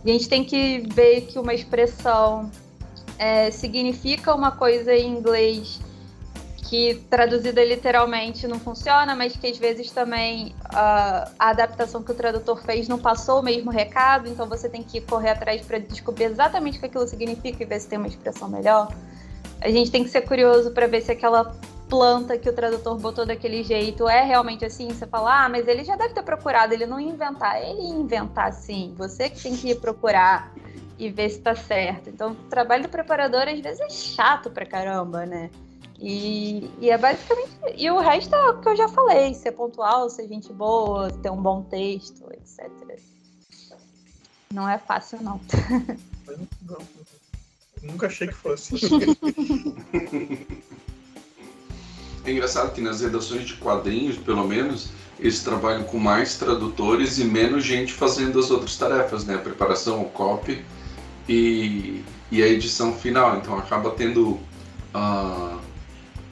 A 0.05 0.07
gente 0.07 0.29
tem 0.29 0.43
que 0.43 0.83
ver 0.93 1.21
que 1.21 1.39
uma 1.39 1.51
expressão 1.51 2.51
é, 3.17 3.49
significa 3.49 4.35
uma 4.35 4.51
coisa 4.51 4.93
em 4.93 5.09
inglês 5.09 5.79
que 6.69 6.95
traduzida 7.09 7.63
literalmente 7.63 8.47
não 8.47 8.59
funciona, 8.59 9.15
mas 9.15 9.35
que 9.35 9.47
às 9.47 9.57
vezes 9.57 9.89
também 9.89 10.47
uh, 10.65 11.31
a 11.39 11.49
adaptação 11.49 12.03
que 12.03 12.11
o 12.11 12.15
tradutor 12.15 12.61
fez 12.63 12.87
não 12.87 12.99
passou 12.99 13.39
o 13.39 13.43
mesmo 13.43 13.71
recado, 13.71 14.27
então 14.27 14.47
você 14.47 14.69
tem 14.69 14.83
que 14.83 15.01
correr 15.01 15.29
atrás 15.29 15.65
para 15.65 15.79
descobrir 15.79 16.25
exatamente 16.25 16.77
o 16.77 16.79
que 16.79 16.85
aquilo 16.85 17.07
significa 17.07 17.63
e 17.63 17.65
ver 17.65 17.79
se 17.79 17.87
tem 17.87 17.97
uma 17.97 18.07
expressão 18.07 18.47
melhor. 18.47 18.91
A 19.61 19.69
gente 19.69 19.89
tem 19.89 20.03
que 20.03 20.09
ser 20.09 20.21
curioso 20.21 20.71
para 20.71 20.85
ver 20.85 21.01
se 21.01 21.11
aquela 21.11 21.55
planta 21.89 22.37
que 22.37 22.49
o 22.49 22.53
tradutor 22.53 22.97
botou 22.97 23.25
daquele 23.25 23.63
jeito 23.63 24.07
é 24.07 24.23
realmente 24.23 24.65
assim? 24.65 24.89
Você 24.89 25.05
fala, 25.05 25.45
ah, 25.45 25.49
mas 25.49 25.67
ele 25.67 25.83
já 25.83 25.95
deve 25.95 26.13
ter 26.13 26.23
procurado, 26.23 26.73
ele 26.73 26.85
não 26.85 26.99
ia 26.99 27.11
inventar. 27.11 27.61
Ele 27.61 27.81
ia 27.81 27.93
inventar 27.93 28.53
sim, 28.53 28.93
você 28.97 29.29
que 29.29 29.41
tem 29.41 29.55
que 29.55 29.69
ir 29.69 29.79
procurar 29.79 30.53
e 30.97 31.09
ver 31.09 31.29
se 31.29 31.39
tá 31.39 31.55
certo. 31.55 32.09
Então, 32.09 32.31
o 32.31 32.49
trabalho 32.49 32.83
do 32.83 32.89
preparador 32.89 33.47
às 33.47 33.59
vezes 33.59 33.81
é 33.81 33.89
chato 33.89 34.49
pra 34.49 34.65
caramba, 34.65 35.25
né? 35.25 35.49
E, 35.99 36.69
e 36.79 36.89
é 36.89 36.97
basicamente. 36.97 37.51
E 37.77 37.89
o 37.89 37.99
resto 37.99 38.35
é 38.35 38.49
o 38.49 38.59
que 38.59 38.67
eu 38.67 38.75
já 38.75 38.89
falei: 38.89 39.33
ser 39.33 39.53
pontual, 39.53 40.09
ser 40.09 40.27
gente 40.27 40.51
boa, 40.51 41.09
ter 41.09 41.29
um 41.29 41.41
bom 41.41 41.63
texto, 41.63 42.25
etc. 42.33 42.69
Não 44.53 44.69
é 44.69 44.77
fácil, 44.77 45.21
não. 45.21 45.39
Nunca 47.81 48.07
achei 48.07 48.27
que 48.27 48.33
fosse. 48.33 48.75
É 52.25 52.31
engraçado 52.31 52.73
que 52.73 52.81
nas 52.81 53.01
redações 53.01 53.45
de 53.45 53.53
quadrinhos, 53.53 54.17
pelo 54.17 54.47
menos, 54.47 54.89
eles 55.19 55.43
trabalham 55.43 55.83
com 55.83 55.99
mais 55.99 56.37
tradutores 56.37 57.19
e 57.19 57.23
menos 57.23 57.63
gente 57.63 57.93
fazendo 57.93 58.39
as 58.39 58.49
outras 58.49 58.75
tarefas, 58.77 59.25
né? 59.25 59.35
A 59.35 59.39
preparação, 59.39 60.01
o 60.01 60.09
copy 60.09 60.63
e, 61.29 62.03
e 62.31 62.41
a 62.41 62.47
edição 62.47 62.93
final. 62.93 63.37
Então 63.37 63.57
acaba 63.57 63.91
tendo 63.91 64.31
uh, 64.93 65.59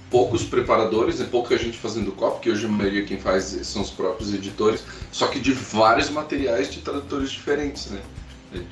poucos 0.10 0.44
preparadores 0.44 1.20
e 1.20 1.26
pouca 1.26 1.58
gente 1.58 1.78
fazendo 1.78 2.12
copy, 2.12 2.42
que 2.42 2.50
hoje 2.50 2.66
a 2.66 2.70
maioria 2.70 3.06
quem 3.06 3.20
faz 3.20 3.46
são 3.64 3.82
os 3.82 3.92
próprios 3.92 4.34
editores, 4.34 4.84
só 5.12 5.28
que 5.28 5.40
de 5.40 5.54
vários 5.54 6.10
materiais 6.10 6.72
de 6.72 6.82
tradutores 6.82 7.32
diferentes, 7.32 7.92
né? 7.92 8.02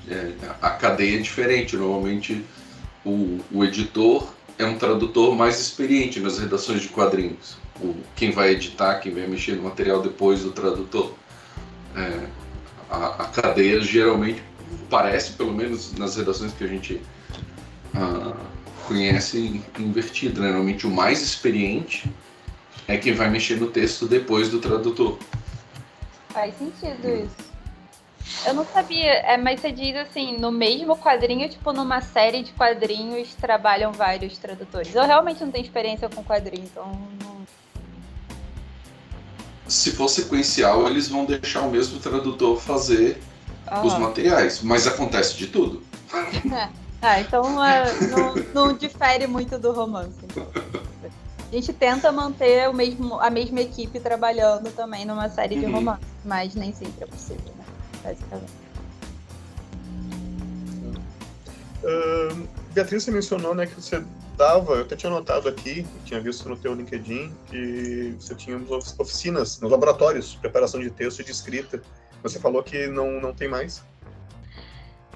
É, 0.10 0.14
é 0.14 0.36
a 0.62 0.72
cadeia 0.72 1.18
é 1.18 1.22
diferente. 1.22 1.78
Normalmente 1.78 2.44
o, 3.06 3.40
o 3.52 3.64
editor 3.64 4.28
é 4.62 4.66
um 4.66 4.78
tradutor 4.78 5.36
mais 5.36 5.60
experiente 5.60 6.20
nas 6.20 6.38
redações 6.38 6.82
de 6.82 6.90
quadrinhos. 6.90 7.58
O, 7.82 7.96
quem 8.16 8.32
vai 8.32 8.52
editar, 8.52 9.00
quem 9.00 9.14
vai 9.14 9.28
mexer 9.28 9.56
no 9.56 9.64
material 9.64 10.02
depois 10.02 10.44
do 10.44 10.52
tradutor. 10.52 11.14
É, 11.96 12.28
a, 12.90 13.24
a, 13.24 13.26
cadeia 13.26 13.82
geralmente 13.82 14.44
parece, 14.90 15.34
pelo 15.34 15.52
menos 15.52 15.94
nas 15.94 16.16
redações 16.16 16.54
que 16.54 16.64
a 16.64 16.68
gente 16.68 17.02
ah, 17.96 18.36
conhece 18.88 19.62
invertido. 19.80 20.42
Né? 20.42 20.48
Normalmente 20.48 20.86
o 20.86 20.92
mais 20.92 21.22
experiente 21.22 22.10
é 22.88 22.98
quem 22.98 23.14
vai 23.14 23.30
mexer 23.30 23.56
no 23.56 23.68
texto 23.68 24.08
depois 24.08 24.50
do 24.50 24.60
tradutor. 24.60 25.18
Faz 26.30 26.56
sentido 26.58 27.08
isso. 27.10 27.51
Eu 28.46 28.54
não 28.54 28.66
sabia, 28.66 29.12
é, 29.12 29.38
mas 29.38 29.60
você 29.60 29.72
diz 29.72 29.96
assim, 29.96 30.38
no 30.38 30.52
mesmo 30.52 30.98
quadrinho, 30.98 31.48
tipo, 31.48 31.72
numa 31.72 32.02
série 32.02 32.44
de 32.44 32.52
quadrinhos, 32.54 33.34
trabalham 33.36 33.92
vários 33.92 34.38
tradutores. 34.38 34.94
Eu 34.96 35.06
realmente 35.06 35.44
não 35.44 35.52
tenho 35.52 35.64
experiência 35.64 36.10
com 36.10 36.24
quadrinho, 36.24 36.64
então 36.64 36.86
não... 37.24 37.42
Se 39.68 39.92
for 39.92 40.10
sequencial, 40.10 40.88
eles 40.88 41.08
vão 41.08 41.26
deixar 41.26 41.62
o 41.62 41.70
mesmo 41.70 42.00
tradutor 42.00 42.60
fazer 42.60 43.22
os 43.84 43.98
materiais, 43.98 44.62
mas 44.62 44.86
acontece 44.86 45.38
de 45.38 45.48
tudo. 45.48 45.82
É. 46.54 46.68
Ah, 47.02 47.20
então 47.20 47.42
uh, 47.56 48.08
não, 48.12 48.36
não 48.54 48.78
difere 48.78 49.26
muito 49.26 49.58
do 49.58 49.72
romance. 49.72 50.20
A 51.52 51.56
gente 51.56 51.74
tenta 51.74 52.12
manter 52.12 52.70
o 52.70 52.74
mesmo, 52.74 53.20
a 53.20 53.30
mesma 53.30 53.60
equipe 53.60 54.00
trabalhando 54.00 54.72
também 54.76 55.04
numa 55.04 55.28
série 55.28 55.56
de 55.56 55.66
uhum. 55.66 55.74
romance, 55.74 56.04
mas 56.24 56.54
nem 56.54 56.72
sempre 56.74 57.04
é 57.04 57.08
possível, 57.08 57.54
né? 57.58 57.61
Basicamente. 58.04 58.52
Uh, 61.84 62.48
Beatriz, 62.74 63.04
você 63.04 63.12
mencionou 63.12 63.56
né, 63.56 63.66
que 63.66 63.76
você 63.76 64.04
dava, 64.38 64.74
eu 64.74 64.82
até 64.82 64.96
tinha 64.96 65.10
notado 65.10 65.50
aqui, 65.50 65.86
tinha 66.06 66.20
visto 66.20 66.48
no 66.48 66.56
teu 66.56 66.74
LinkedIn, 66.74 67.32
que 67.48 68.16
você 68.20 68.36
tinha 68.36 68.60
oficinas 68.98 69.60
nos 69.60 69.72
laboratórios, 69.72 70.32
de 70.32 70.38
preparação 70.38 70.80
de 70.80 70.90
texto 70.90 71.20
e 71.20 71.24
de 71.24 71.32
escrita. 71.32 71.82
Você 72.24 72.40
falou 72.40 72.64
que 72.64 72.88
não, 72.88 73.20
não 73.20 73.34
tem 73.34 73.48
mais. 73.48 73.84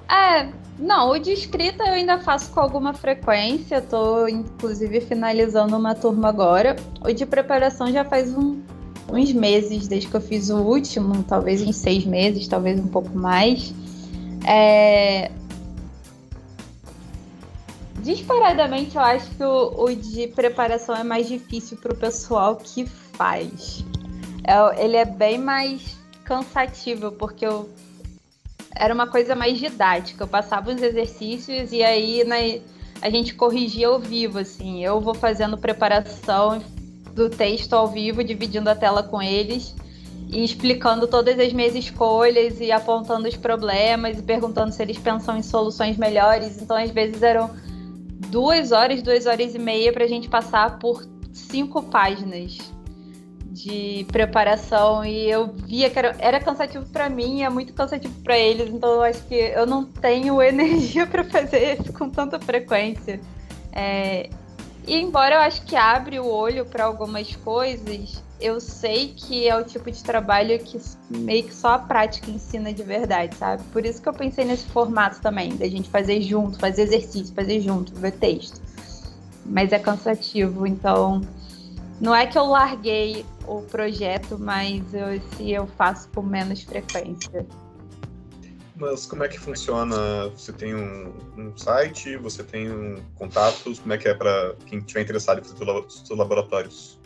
É, 0.10 0.52
não, 0.78 1.10
o 1.10 1.18
de 1.18 1.32
escrita 1.32 1.84
eu 1.84 1.94
ainda 1.94 2.20
faço 2.20 2.52
com 2.52 2.60
alguma 2.60 2.94
frequência, 2.94 3.82
tô 3.82 4.28
inclusive 4.28 5.02
finalizando 5.02 5.76
uma 5.76 5.96
turma 5.96 6.30
agora. 6.30 6.76
O 7.02 7.12
de 7.12 7.26
preparação 7.26 7.92
já 7.92 8.06
faz 8.06 8.32
um, 8.36 8.62
uns 9.10 9.32
meses 9.34 9.88
desde 9.88 10.10
que 10.10 10.16
eu 10.16 10.22
fiz 10.22 10.50
o 10.50 10.58
último, 10.58 11.24
talvez 11.24 11.62
em 11.62 11.72
seis 11.72 12.06
meses, 12.06 12.48
talvez 12.48 12.80
um 12.80 12.88
pouco 12.88 13.16
mais. 13.18 13.74
É... 14.46 15.32
Disparadamente, 18.02 18.96
eu 18.96 19.02
acho 19.02 19.30
que 19.32 19.44
o, 19.44 19.84
o 19.84 19.96
de 19.96 20.28
preparação 20.28 20.96
é 20.96 21.04
mais 21.04 21.28
difícil 21.28 21.78
para 21.78 21.94
o 21.94 21.98
pessoal 21.98 22.56
que 22.56 22.86
faz. 22.86 23.84
É, 24.44 24.84
ele 24.84 24.96
é 24.96 25.06
bem 25.06 25.40
mais 25.40 25.98
cansativo, 26.24 27.12
porque 27.14 27.46
eu 27.46 27.68
era 28.76 28.94
uma 28.94 29.08
coisa 29.08 29.36
mais 29.36 29.58
didática. 29.58 30.24
Eu 30.24 30.28
passava 30.28 30.72
os 30.72 30.82
exercícios 30.82 31.72
e 31.72 31.82
aí 31.82 32.24
né, 32.24 32.62
a 33.02 33.10
gente 33.10 33.34
corrigia 33.34 33.88
ao 33.88 34.00
vivo, 34.00 34.38
assim. 34.38 34.84
Eu 34.84 35.00
vou 35.00 35.16
fazendo 35.16 35.58
preparação 35.58 36.62
do 37.16 37.30
texto 37.30 37.74
ao 37.74 37.88
vivo, 37.88 38.24
dividindo 38.24 38.70
a 38.70 38.76
tela 38.76 39.02
com 39.02 39.22
eles 39.22 39.74
e 40.30 40.44
explicando 40.44 41.08
todas 41.08 41.40
as 41.40 41.54
minhas 41.54 41.76
escolhas 41.76 42.60
e 42.60 42.72
apontando 42.72 43.28
os 43.28 43.38
problemas 43.38 44.20
e 44.20 44.22
perguntando 44.22 44.72
se 44.72 44.82
eles 44.82 44.98
pensam 44.98 45.38
em 45.38 45.42
soluções 45.42 45.98
melhores. 45.98 46.62
Então, 46.62 46.76
às 46.76 46.92
vezes 46.92 47.24
eram 47.24 47.50
duas 48.30 48.72
horas, 48.72 49.02
duas 49.02 49.26
horas 49.26 49.56
e 49.56 49.60
meia 49.60 49.94
para 49.94 50.04
a 50.04 50.08
gente 50.08 50.28
passar 50.28 50.78
por 50.78 51.08
cinco 51.32 51.84
páginas 51.84 52.58
de 53.52 54.06
preparação 54.12 55.06
e 55.06 55.30
eu 55.30 55.48
via 55.48 55.90
que 55.90 55.98
era, 55.98 56.14
era 56.20 56.40
cansativo 56.42 56.86
para 56.88 57.10
mim, 57.10 57.44
é 57.44 57.50
muito 57.50 57.74
cansativo 57.74 58.14
para 58.22 58.38
eles, 58.38 58.70
então 58.70 58.90
eu 58.90 59.04
acho 59.04 59.26
que 59.26 59.36
eu 59.36 59.66
não 59.66 59.86
tenho 59.86 60.42
energia 60.44 61.08
para 61.08 61.24
fazer 61.24 61.80
isso 61.80 61.94
com 61.94 62.10
tanta 62.10 62.38
frequência. 62.40 63.22
É, 63.72 64.30
e 64.88 64.96
embora 64.96 65.36
eu 65.36 65.40
acho 65.40 65.64
que 65.64 65.76
abre 65.76 66.20
o 66.20 66.26
olho 66.26 66.66
para 66.66 66.86
algumas 66.86 67.36
coisas, 67.38 68.24
eu 68.40 68.60
sei 68.60 69.14
que 69.16 69.48
é 69.48 69.56
o 69.56 69.64
tipo 69.64 69.90
de 69.90 70.04
trabalho 70.04 70.60
que 70.60 70.80
meio 71.10 71.44
que 71.44 71.54
só 71.54 71.70
a 71.70 71.80
prática 71.80 72.30
ensina 72.30 72.74
de 72.74 72.84
verdade, 72.84 73.36
sabe? 73.36 73.64
Por 73.72 73.86
isso 73.86 74.02
que 74.02 74.10
eu 74.10 74.14
pensei 74.14 74.46
nesse 74.46 74.66
formato 74.66 75.22
também, 75.22 75.56
da 75.56 75.68
gente 75.68 75.90
fazer 75.90 76.22
junto, 76.22 76.60
fazer 76.60 76.84
exercício, 76.84 77.34
fazer 77.34 77.62
junto, 77.62 77.96
ver 77.96 78.12
texto. 78.12 78.62
Mas 79.46 79.72
é 79.72 79.80
cansativo, 79.80 80.68
então 80.68 81.22
não 82.00 82.14
é 82.14 82.26
que 82.26 82.38
eu 82.38 82.46
larguei 82.46 83.26
o 83.48 83.62
projeto, 83.62 84.38
mas 84.40 84.82
eu, 84.94 85.22
eu 85.40 85.68
faço 85.68 86.10
com 86.14 86.22
menos 86.22 86.62
frequência. 86.64 87.46
Mas 88.78 89.06
como 89.06 89.24
é 89.24 89.28
que 89.28 89.40
funciona? 89.40 90.30
Você 90.30 90.52
tem 90.52 90.76
um, 90.76 91.14
um 91.38 91.58
site, 91.58 92.18
você 92.18 92.44
tem 92.44 92.70
um 92.70 93.02
contatos, 93.16 93.80
como 93.80 93.94
é 93.94 93.98
que 93.98 94.08
é 94.08 94.14
para 94.14 94.56
quem 94.66 94.80
estiver 94.80 95.02
interessado 95.02 95.40
em 95.40 95.44
fazer 95.44 95.66
seus 95.90 96.20
laboratórios? 96.20 97.00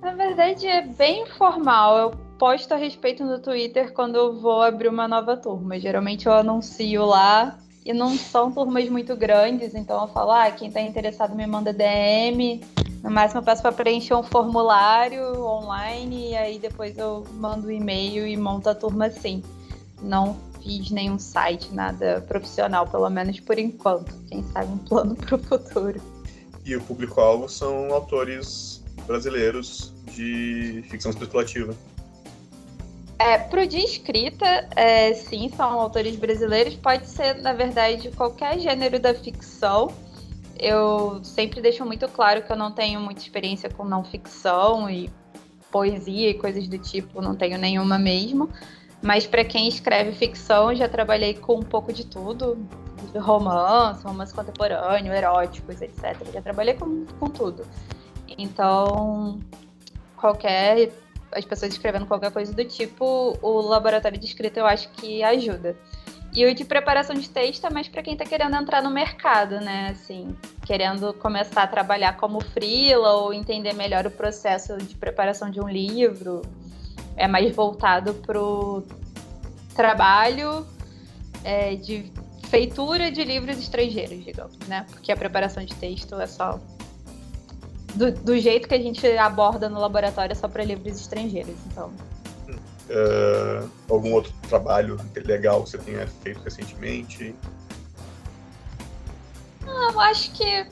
Na 0.00 0.14
verdade 0.14 0.66
é 0.66 0.86
bem 0.86 1.24
informal. 1.24 1.98
Eu 1.98 2.10
posto 2.38 2.72
a 2.72 2.76
respeito 2.76 3.24
no 3.24 3.38
Twitter 3.38 3.92
quando 3.92 4.16
eu 4.16 4.40
vou 4.40 4.62
abrir 4.62 4.88
uma 4.88 5.06
nova 5.06 5.36
turma. 5.36 5.78
Geralmente 5.78 6.26
eu 6.26 6.32
anuncio 6.32 7.04
lá 7.04 7.58
e 7.84 7.92
não 7.92 8.16
são 8.16 8.50
turmas 8.50 8.88
muito 8.88 9.16
grandes, 9.16 9.74
então 9.74 10.00
eu 10.02 10.08
falo, 10.08 10.30
ah, 10.30 10.50
quem 10.50 10.68
está 10.68 10.80
interessado 10.80 11.34
me 11.34 11.46
manda 11.46 11.72
DM. 11.72 12.62
No 13.02 13.10
máximo 13.10 13.40
eu 13.40 13.44
peço 13.44 13.60
para 13.60 13.72
preencher 13.72 14.14
um 14.14 14.22
formulário 14.22 15.44
online 15.44 16.30
e 16.30 16.36
aí 16.36 16.58
depois 16.58 16.96
eu 16.96 17.24
mando 17.34 17.66
o 17.66 17.70
um 17.70 17.72
e-mail 17.72 18.26
e 18.26 18.36
monto 18.36 18.70
a 18.70 18.74
turma 18.74 19.06
assim. 19.06 19.42
Não 20.00 20.36
fiz 20.62 20.90
nenhum 20.90 21.18
site, 21.18 21.72
nada 21.72 22.24
profissional, 22.28 22.86
pelo 22.86 23.08
menos 23.10 23.40
por 23.40 23.58
enquanto. 23.58 24.12
Quem 24.28 24.42
sabe 24.44 24.72
um 24.72 24.78
plano 24.78 25.14
para 25.14 25.36
o 25.36 25.38
futuro. 25.38 26.00
E 26.64 26.76
o 26.76 26.80
público-alvo 26.82 27.48
são 27.48 27.92
autores 27.92 28.82
brasileiros 29.06 29.92
de 30.14 30.84
ficção 30.90 31.10
especulativa. 31.10 31.74
É, 33.18 33.38
pro 33.38 33.66
de 33.66 33.78
escrita, 33.78 34.68
é, 34.76 35.12
sim, 35.14 35.50
são 35.56 35.80
autores 35.80 36.14
brasileiros. 36.16 36.76
Pode 36.76 37.08
ser, 37.08 37.34
na 37.36 37.52
verdade, 37.52 38.10
qualquer 38.12 38.58
gênero 38.60 39.00
da 39.00 39.14
ficção 39.14 39.92
eu 40.58 41.22
sempre 41.22 41.60
deixo 41.60 41.84
muito 41.84 42.08
claro 42.08 42.42
que 42.42 42.50
eu 42.50 42.56
não 42.56 42.72
tenho 42.72 43.00
muita 43.00 43.20
experiência 43.20 43.70
com 43.70 43.84
não 43.84 44.02
ficção 44.02 44.90
e 44.90 45.08
poesia 45.70 46.30
e 46.30 46.34
coisas 46.34 46.66
do 46.66 46.78
tipo, 46.78 47.22
não 47.22 47.36
tenho 47.36 47.58
nenhuma 47.58 47.98
mesmo. 47.98 48.50
Mas 49.02 49.26
para 49.26 49.44
quem 49.44 49.68
escreve 49.68 50.12
ficção, 50.12 50.74
já 50.74 50.88
trabalhei 50.88 51.34
com 51.34 51.56
um 51.56 51.62
pouco 51.62 51.92
de 51.92 52.04
tudo, 52.04 52.58
romance, 53.14 54.02
romance 54.04 54.34
contemporâneo, 54.34 55.12
eróticos, 55.12 55.80
etc. 55.80 56.16
Já 56.32 56.42
trabalhei 56.42 56.74
com, 56.74 57.06
com 57.18 57.28
tudo. 57.28 57.64
Então, 58.36 59.38
qualquer 60.16 60.90
as 61.32 61.44
pessoas 61.44 61.72
escrevendo 61.72 62.06
qualquer 62.06 62.32
coisa 62.32 62.52
do 62.52 62.64
tipo, 62.64 63.38
o 63.42 63.60
laboratório 63.60 64.18
de 64.18 64.26
escrita 64.26 64.60
eu 64.60 64.66
acho 64.66 64.88
que 64.90 65.22
ajuda. 65.22 65.76
E 66.32 66.44
o 66.44 66.54
de 66.54 66.64
preparação 66.64 67.16
de 67.16 67.28
texto 67.28 67.66
é 67.66 67.70
mais 67.70 67.88
para 67.88 68.02
quem 68.02 68.12
está 68.12 68.24
querendo 68.24 68.54
entrar 68.54 68.82
no 68.82 68.90
mercado, 68.90 69.60
né? 69.60 69.88
Assim, 69.90 70.36
querendo 70.64 71.12
começar 71.14 71.62
a 71.62 71.66
trabalhar 71.66 72.16
como 72.16 72.42
freela 72.42 73.14
ou 73.14 73.32
entender 73.32 73.72
melhor 73.72 74.06
o 74.06 74.10
processo 74.10 74.76
de 74.76 74.94
preparação 74.94 75.50
de 75.50 75.60
um 75.60 75.68
livro. 75.68 76.42
É 77.18 77.26
mais 77.28 77.54
voltado 77.54 78.14
para 78.14 78.40
o 78.40 78.82
trabalho 79.74 80.66
é, 81.44 81.74
de 81.74 82.10
feitura 82.48 83.10
de 83.10 83.22
livros 83.24 83.58
estrangeiros, 83.58 84.24
digamos, 84.24 84.56
né? 84.66 84.86
Porque 84.90 85.12
a 85.12 85.16
preparação 85.16 85.64
de 85.64 85.74
texto 85.74 86.14
é 86.14 86.26
só 86.26 86.58
do, 87.94 88.12
do 88.12 88.38
jeito 88.38 88.68
que 88.68 88.74
a 88.74 88.80
gente 88.80 89.06
aborda 89.18 89.68
no 89.68 89.78
laboratório 89.80 90.32
é 90.32 90.34
só 90.34 90.48
para 90.48 90.64
livros 90.64 91.00
estrangeiros, 91.00 91.56
então 91.66 91.92
Uh, 92.88 93.68
algum 93.90 94.14
outro 94.14 94.32
trabalho 94.48 94.98
legal 95.14 95.62
que 95.62 95.70
você 95.70 95.78
tenha 95.78 96.06
feito 96.06 96.40
recentemente? 96.40 97.34
Não, 99.60 99.92
eu 99.92 100.00
acho 100.00 100.32
que. 100.32 100.62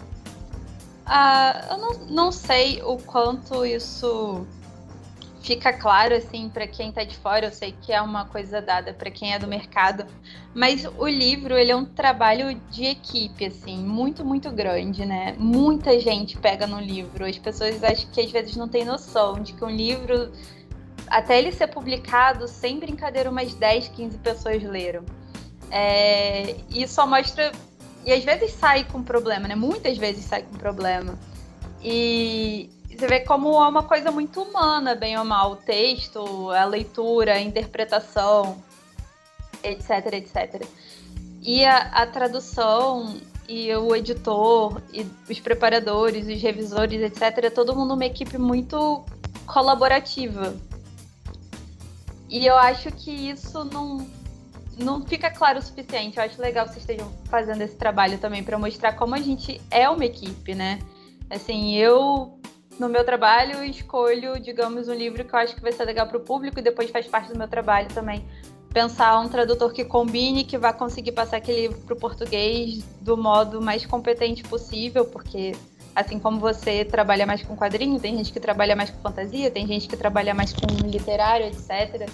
Uh, 1.06 1.72
eu 1.72 1.76
não, 1.76 1.92
não 2.06 2.32
sei 2.32 2.80
o 2.82 2.96
quanto 2.96 3.66
isso 3.66 4.46
fica 5.46 5.72
claro 5.72 6.14
assim 6.14 6.48
para 6.48 6.66
quem 6.66 6.88
está 6.88 7.04
de 7.04 7.16
fora. 7.16 7.46
Eu 7.46 7.52
sei 7.52 7.74
que 7.80 7.92
é 7.92 8.02
uma 8.02 8.24
coisa 8.24 8.60
dada 8.60 8.92
para 8.92 9.10
quem 9.10 9.32
é 9.32 9.38
do 9.38 9.46
mercado, 9.46 10.04
mas 10.52 10.84
o 10.84 11.06
livro 11.06 11.56
ele 11.56 11.70
é 11.70 11.76
um 11.76 11.84
trabalho 11.84 12.60
de 12.70 12.84
equipe 12.84 13.46
assim, 13.46 13.78
muito 13.78 14.24
muito 14.24 14.50
grande, 14.50 15.06
né? 15.06 15.36
Muita 15.38 15.98
gente 16.00 16.36
pega 16.36 16.66
no 16.66 16.80
livro. 16.80 17.24
As 17.24 17.38
pessoas 17.38 17.82
acho 17.84 18.08
que 18.08 18.20
às 18.20 18.30
vezes 18.30 18.56
não 18.56 18.68
têm 18.68 18.84
noção 18.84 19.40
de 19.40 19.52
que 19.52 19.64
um 19.64 19.70
livro 19.70 20.32
até 21.06 21.38
ele 21.38 21.52
ser 21.52 21.68
publicado, 21.68 22.48
sem 22.48 22.80
brincadeira, 22.80 23.30
umas 23.30 23.54
10, 23.54 23.88
15 23.88 24.18
pessoas 24.18 24.62
leram. 24.62 25.04
É, 25.70 26.56
e 26.68 26.86
só 26.88 27.06
mostra. 27.06 27.52
E 28.04 28.12
às 28.12 28.24
vezes 28.24 28.52
sai 28.52 28.84
com 28.84 29.02
problema, 29.02 29.46
né? 29.46 29.54
Muitas 29.54 29.96
vezes 29.96 30.24
sai 30.24 30.42
com 30.42 30.56
problema. 30.56 31.16
E 31.82 32.70
você 32.96 33.06
vê 33.06 33.20
como 33.20 33.62
é 33.62 33.68
uma 33.68 33.82
coisa 33.82 34.10
muito 34.10 34.42
humana, 34.42 34.94
bem 34.94 35.18
ou 35.18 35.24
mal, 35.24 35.52
o 35.52 35.56
texto, 35.56 36.50
a 36.50 36.64
leitura, 36.64 37.34
a 37.34 37.40
interpretação, 37.40 38.62
etc, 39.62 40.14
etc. 40.14 40.66
E 41.42 41.64
a, 41.64 41.78
a 41.92 42.06
tradução 42.06 43.20
e 43.48 43.72
o 43.74 43.94
editor, 43.94 44.80
e 44.92 45.06
os 45.30 45.38
preparadores, 45.40 46.26
os 46.26 46.42
revisores, 46.42 47.00
etc., 47.02 47.44
é 47.44 47.50
todo 47.50 47.76
mundo 47.76 47.94
uma 47.94 48.06
equipe 48.06 48.38
muito 48.38 49.04
colaborativa. 49.46 50.56
E 52.28 52.46
eu 52.46 52.56
acho 52.56 52.90
que 52.90 53.10
isso 53.10 53.64
não, 53.64 54.06
não 54.76 55.04
fica 55.04 55.30
claro 55.30 55.58
o 55.58 55.62
suficiente. 55.62 56.16
Eu 56.16 56.24
acho 56.24 56.40
legal 56.40 56.64
que 56.64 56.72
vocês 56.72 56.82
estejam 56.82 57.12
fazendo 57.26 57.60
esse 57.60 57.76
trabalho 57.76 58.18
também 58.18 58.42
para 58.42 58.58
mostrar 58.58 58.94
como 58.94 59.14
a 59.14 59.20
gente 59.20 59.60
é 59.70 59.88
uma 59.88 60.04
equipe, 60.04 60.54
né? 60.54 60.80
Assim, 61.30 61.74
eu 61.76 62.36
no 62.78 62.88
meu 62.88 63.04
trabalho 63.04 63.64
escolho, 63.64 64.38
digamos, 64.40 64.88
um 64.88 64.94
livro 64.94 65.24
que 65.24 65.34
eu 65.34 65.38
acho 65.38 65.54
que 65.54 65.62
vai 65.62 65.72
ser 65.72 65.84
legal 65.84 66.06
para 66.06 66.18
o 66.18 66.20
público 66.20 66.58
e 66.58 66.62
depois 66.62 66.90
faz 66.90 67.06
parte 67.06 67.32
do 67.32 67.38
meu 67.38 67.48
trabalho 67.48 67.88
também 67.88 68.24
pensar 68.76 69.18
um 69.20 69.28
tradutor 69.28 69.72
que 69.72 69.86
combine, 69.86 70.44
que 70.44 70.58
vá 70.58 70.70
conseguir 70.70 71.12
passar 71.12 71.38
aquele 71.38 71.62
livro 71.62 71.78
para 71.78 71.94
o 71.94 71.96
português 71.96 72.84
do 73.00 73.16
modo 73.16 73.58
mais 73.58 73.86
competente 73.86 74.42
possível, 74.42 75.06
porque 75.06 75.56
assim 75.94 76.18
como 76.18 76.38
você 76.38 76.84
trabalha 76.84 77.24
mais 77.24 77.42
com 77.42 77.56
quadrinho, 77.56 77.98
tem 77.98 78.14
gente 78.18 78.30
que 78.30 78.38
trabalha 78.38 78.76
mais 78.76 78.90
com 78.90 79.00
fantasia, 79.00 79.50
tem 79.50 79.66
gente 79.66 79.88
que 79.88 79.96
trabalha 79.96 80.34
mais 80.34 80.52
com 80.52 80.66
literário, 80.86 81.46
etc. 81.46 82.06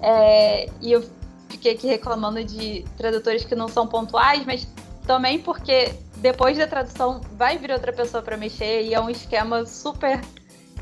É, 0.00 0.70
e 0.80 0.90
eu 0.90 1.04
fiquei 1.50 1.72
aqui 1.72 1.86
reclamando 1.86 2.42
de 2.42 2.82
tradutores 2.96 3.44
que 3.44 3.54
não 3.54 3.68
são 3.68 3.86
pontuais, 3.86 4.42
mas 4.46 4.66
também 5.10 5.40
porque 5.40 5.92
depois 6.18 6.56
da 6.56 6.68
tradução 6.68 7.20
vai 7.32 7.58
vir 7.58 7.72
outra 7.72 7.92
pessoa 7.92 8.22
para 8.22 8.36
mexer 8.36 8.84
e 8.84 8.94
é 8.94 9.00
um 9.00 9.10
esquema 9.10 9.66
super 9.66 10.20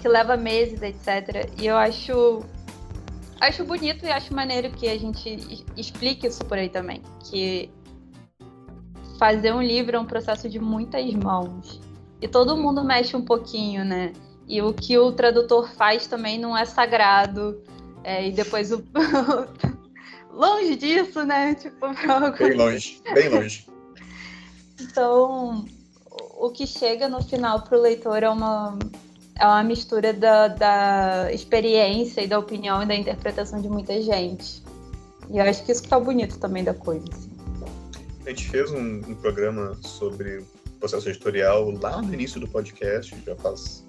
que 0.02 0.06
leva 0.06 0.36
meses, 0.36 0.82
etc. 0.82 1.50
E 1.58 1.66
eu 1.66 1.78
acho 1.78 2.44
acho 3.40 3.64
bonito 3.64 4.04
e 4.04 4.10
acho 4.10 4.34
maneiro 4.34 4.70
que 4.70 4.86
a 4.86 4.98
gente 4.98 5.64
explique 5.78 6.26
isso 6.26 6.44
por 6.44 6.58
aí 6.58 6.68
também, 6.68 7.02
que 7.24 7.70
fazer 9.18 9.54
um 9.54 9.62
livro 9.62 9.96
é 9.96 9.98
um 9.98 10.04
processo 10.04 10.46
de 10.46 10.58
muitas 10.58 11.10
mãos. 11.14 11.80
E 12.20 12.28
todo 12.28 12.54
mundo 12.54 12.84
mexe 12.84 13.16
um 13.16 13.24
pouquinho, 13.24 13.82
né? 13.82 14.12
E 14.46 14.60
o 14.60 14.74
que 14.74 14.98
o 14.98 15.10
tradutor 15.10 15.70
faz 15.70 16.06
também 16.06 16.38
não 16.38 16.54
é 16.54 16.66
sagrado. 16.66 17.62
É, 18.04 18.28
e 18.28 18.30
depois 18.30 18.72
o. 18.72 18.84
longe 20.30 20.76
disso, 20.76 21.24
né? 21.24 21.54
Tipo, 21.54 21.86
Bem 22.38 22.52
longe, 22.58 23.00
bem 23.14 23.28
longe. 23.30 23.77
Então, 24.80 25.64
o 26.38 26.50
que 26.50 26.66
chega 26.66 27.08
no 27.08 27.22
final 27.22 27.62
para 27.62 27.76
o 27.76 27.80
leitor 27.80 28.22
é 28.22 28.28
uma, 28.28 28.78
é 29.38 29.44
uma 29.44 29.62
mistura 29.62 30.12
da, 30.12 30.48
da 30.48 31.32
experiência 31.32 32.20
e 32.20 32.26
da 32.26 32.38
opinião 32.38 32.82
e 32.82 32.86
da 32.86 32.94
interpretação 32.94 33.60
de 33.60 33.68
muita 33.68 34.00
gente. 34.00 34.62
E 35.30 35.38
eu 35.38 35.44
acho 35.44 35.64
que 35.64 35.72
isso 35.72 35.82
que 35.82 35.94
o 35.94 36.00
bonito 36.00 36.38
também 36.38 36.64
da 36.64 36.74
coisa. 36.74 37.04
Assim. 37.12 37.30
A 38.24 38.30
gente 38.30 38.48
fez 38.48 38.70
um, 38.70 39.02
um 39.08 39.14
programa 39.16 39.76
sobre 39.82 40.44
processo 40.78 41.08
editorial 41.08 41.70
lá 41.72 42.00
no 42.00 42.14
início 42.14 42.40
do 42.40 42.46
podcast, 42.46 43.14
já 43.26 43.36
faz 43.36 43.84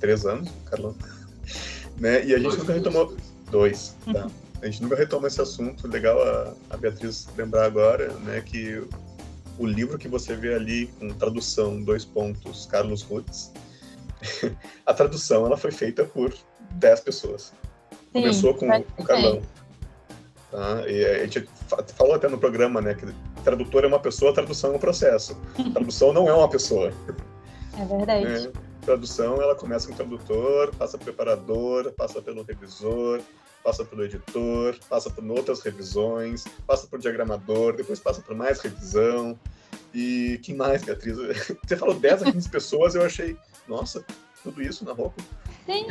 três 0.00 0.26
anos, 0.26 0.50
Carlão. 0.66 0.94
Né? 1.96 2.24
E 2.24 2.34
a 2.34 2.38
gente 2.38 2.48
dois, 2.48 2.58
nunca 2.58 2.72
retomou. 2.72 3.16
Dois, 3.52 3.94
tá? 4.12 4.26
A 4.60 4.66
gente 4.66 4.82
nunca 4.82 4.96
retoma 4.96 5.28
esse 5.28 5.40
assunto. 5.40 5.86
Legal 5.86 6.20
a, 6.20 6.52
a 6.70 6.76
Beatriz 6.76 7.28
lembrar 7.36 7.66
agora, 7.66 8.12
né, 8.24 8.40
que 8.40 8.82
o 9.58 9.66
livro 9.66 9.98
que 9.98 10.08
você 10.08 10.34
vê 10.34 10.54
ali 10.54 10.86
com 10.98 11.08
tradução, 11.10 11.82
dois 11.82 12.04
pontos, 12.04 12.66
Carlos 12.66 13.02
Rutz, 13.02 13.52
a 14.86 14.94
tradução 14.94 15.46
ela 15.46 15.56
foi 15.56 15.70
feita 15.70 16.04
por 16.04 16.34
10 16.72 17.00
pessoas. 17.00 17.52
Sim, 17.90 18.20
Começou 18.20 18.54
com 18.54 18.68
o 18.68 19.04
Carlão. 19.04 19.42
Tá? 20.50 20.88
E 20.88 21.04
a 21.04 21.26
gente 21.26 21.48
falou 21.96 22.14
até 22.14 22.28
no 22.28 22.38
programa, 22.38 22.80
né, 22.80 22.94
que 22.94 23.06
tradutor 23.42 23.84
é 23.84 23.86
uma 23.86 23.98
pessoa, 23.98 24.32
tradução 24.32 24.72
é 24.72 24.76
um 24.76 24.78
processo. 24.78 25.36
Tradução 25.72 26.12
não 26.12 26.28
é 26.28 26.32
uma 26.32 26.48
pessoa. 26.48 26.92
É 27.78 27.84
verdade. 27.84 28.24
Né? 28.24 28.52
Tradução, 28.82 29.40
ela 29.40 29.54
começa 29.54 29.86
com 29.86 29.94
o 29.94 29.96
tradutor, 29.96 30.74
passa 30.76 30.98
pelo 30.98 31.14
preparador, 31.14 31.92
passa 31.92 32.20
pelo 32.20 32.42
revisor, 32.42 33.20
passa 33.64 33.82
pelo 33.82 34.04
editor, 34.04 34.78
passa 34.88 35.08
por 35.08 35.24
outras 35.30 35.62
revisões, 35.62 36.44
passa 36.66 36.86
por 36.86 36.98
diagramador, 36.98 37.74
depois 37.74 37.98
passa 37.98 38.20
por 38.20 38.36
mais 38.36 38.60
revisão. 38.60 39.38
E 39.92 40.38
que 40.42 40.52
mais, 40.52 40.84
Beatriz? 40.84 41.16
Você 41.66 41.76
falou 41.76 41.98
10 41.98 42.22
a 42.24 42.32
15 42.32 42.48
pessoas, 42.50 42.94
eu 42.94 43.02
achei, 43.02 43.36
nossa, 43.66 44.04
tudo 44.42 44.60
isso 44.60 44.84
na 44.84 44.92
roupa? 44.92 45.22
Sim. 45.64 45.86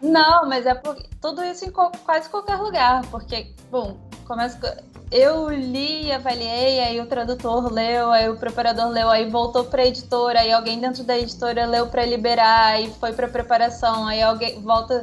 Não, 0.00 0.48
mas 0.48 0.64
é 0.64 0.74
por, 0.74 0.96
tudo 1.20 1.44
isso 1.44 1.66
em 1.66 1.70
quase 1.70 2.30
qualquer 2.30 2.56
lugar, 2.56 3.02
porque, 3.10 3.52
bom, 3.70 4.00
começa 4.24 4.82
eu 5.10 5.50
li, 5.50 6.10
avaliei, 6.10 6.80
aí 6.80 6.98
o 6.98 7.04
tradutor 7.04 7.70
leu, 7.70 8.10
aí 8.10 8.30
o 8.30 8.36
preparador 8.38 8.88
leu, 8.88 9.10
aí 9.10 9.28
voltou 9.28 9.64
para 9.64 9.82
a 9.82 9.86
editora, 9.86 10.40
aí 10.40 10.50
alguém 10.50 10.80
dentro 10.80 11.04
da 11.04 11.18
editora 11.18 11.66
leu 11.66 11.86
para 11.88 12.06
liberar, 12.06 12.68
aí 12.68 12.90
foi 12.98 13.12
para 13.12 13.28
preparação, 13.28 14.06
aí 14.06 14.22
alguém 14.22 14.58
volta 14.62 15.02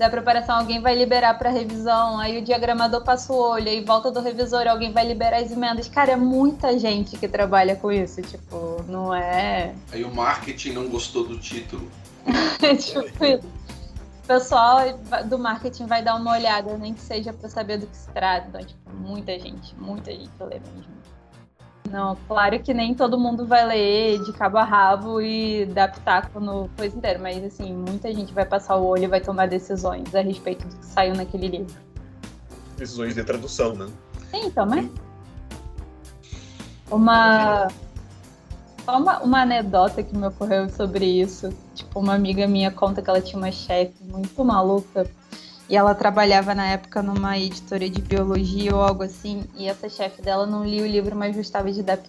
da 0.00 0.08
preparação, 0.08 0.56
alguém 0.56 0.80
vai 0.80 0.96
liberar 0.96 1.34
para 1.34 1.50
revisão, 1.50 2.18
aí 2.18 2.38
o 2.38 2.42
diagramador 2.42 3.04
passa 3.04 3.30
o 3.30 3.36
olho, 3.36 3.68
aí 3.68 3.84
volta 3.84 4.10
do 4.10 4.18
revisor, 4.18 4.66
alguém 4.66 4.90
vai 4.90 5.06
liberar 5.06 5.42
as 5.42 5.52
emendas. 5.52 5.88
Cara, 5.88 6.12
é 6.12 6.16
muita 6.16 6.78
gente 6.78 7.18
que 7.18 7.28
trabalha 7.28 7.76
com 7.76 7.92
isso, 7.92 8.22
tipo, 8.22 8.82
não 8.88 9.14
é. 9.14 9.74
Aí 9.92 10.02
o 10.02 10.14
marketing 10.14 10.72
não 10.72 10.88
gostou 10.88 11.28
do 11.28 11.38
título. 11.38 11.86
tipo 12.80 13.24
isso 13.26 13.60
pessoal 14.26 14.96
do 15.28 15.36
marketing 15.36 15.86
vai 15.86 16.04
dar 16.04 16.14
uma 16.14 16.30
olhada, 16.30 16.78
nem 16.78 16.94
que 16.94 17.00
seja 17.00 17.32
para 17.32 17.48
saber 17.48 17.78
do 17.78 17.86
que 17.88 17.96
se 17.96 18.08
trata. 18.12 18.46
Então, 18.48 18.64
tipo, 18.64 18.90
muita 18.94 19.36
gente, 19.36 19.74
muita 19.76 20.12
gente 20.12 20.30
lê 20.38 20.60
mesmo. 20.60 20.94
Não, 21.90 22.16
claro 22.28 22.58
que 22.60 22.72
nem 22.72 22.94
todo 22.94 23.18
mundo 23.18 23.44
vai 23.44 23.66
ler 23.66 24.22
de 24.22 24.32
cabo 24.32 24.58
a 24.58 24.64
rabo 24.64 25.20
e 25.20 25.66
dar 25.66 25.90
pitaco 25.90 26.38
no 26.38 26.70
coisa 26.76 26.96
inteira, 26.96 27.18
mas 27.18 27.42
assim, 27.42 27.74
muita 27.74 28.12
gente 28.14 28.32
vai 28.32 28.44
passar 28.44 28.76
o 28.76 28.86
olho 28.86 29.04
e 29.04 29.08
vai 29.08 29.20
tomar 29.20 29.48
decisões 29.48 30.14
a 30.14 30.20
respeito 30.20 30.66
do 30.68 30.76
que 30.76 30.86
saiu 30.86 31.16
naquele 31.16 31.48
livro. 31.48 31.74
Decisões 32.76 33.14
de 33.16 33.24
tradução, 33.24 33.74
né? 33.74 33.88
Sim, 34.30 34.50
também. 34.50 34.90
Uma 36.88 37.66
só 38.84 38.96
uma, 38.96 39.18
uma 39.18 39.42
anedota 39.42 40.00
que 40.02 40.16
me 40.16 40.26
ocorreu 40.26 40.68
sobre 40.68 41.04
isso. 41.04 41.52
Tipo, 41.74 41.98
uma 41.98 42.14
amiga 42.14 42.46
minha 42.46 42.70
conta 42.70 43.02
que 43.02 43.10
ela 43.10 43.20
tinha 43.20 43.38
uma 43.38 43.50
chefe 43.50 43.94
muito 44.04 44.44
maluca 44.44 45.10
e 45.70 45.76
ela 45.76 45.94
trabalhava 45.94 46.52
na 46.52 46.66
época 46.66 47.00
numa 47.00 47.38
editora 47.38 47.88
de 47.88 48.02
biologia 48.02 48.74
ou 48.74 48.82
algo 48.82 49.04
assim, 49.04 49.44
e 49.54 49.68
essa 49.68 49.88
chefe 49.88 50.20
dela 50.20 50.44
não 50.44 50.64
lia 50.64 50.82
o 50.82 50.86
livro, 50.86 51.14
mas 51.14 51.36
gostava 51.36 51.70
de 51.70 51.80
dar. 51.80 52.00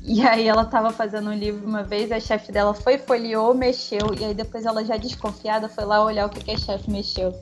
E 0.00 0.24
aí 0.24 0.46
ela 0.46 0.62
estava 0.62 0.92
fazendo 0.92 1.30
um 1.30 1.34
livro 1.34 1.66
uma 1.66 1.82
vez, 1.82 2.12
a 2.12 2.20
chefe 2.20 2.52
dela 2.52 2.72
foi, 2.72 2.96
folheou, 2.96 3.52
mexeu, 3.54 4.14
e 4.16 4.24
aí 4.24 4.34
depois 4.34 4.64
ela 4.64 4.84
já 4.84 4.96
desconfiada 4.96 5.68
foi 5.68 5.84
lá 5.84 6.04
olhar 6.04 6.26
o 6.26 6.28
que, 6.28 6.44
que 6.44 6.52
a 6.52 6.56
chefe 6.56 6.88
mexeu. 6.88 7.34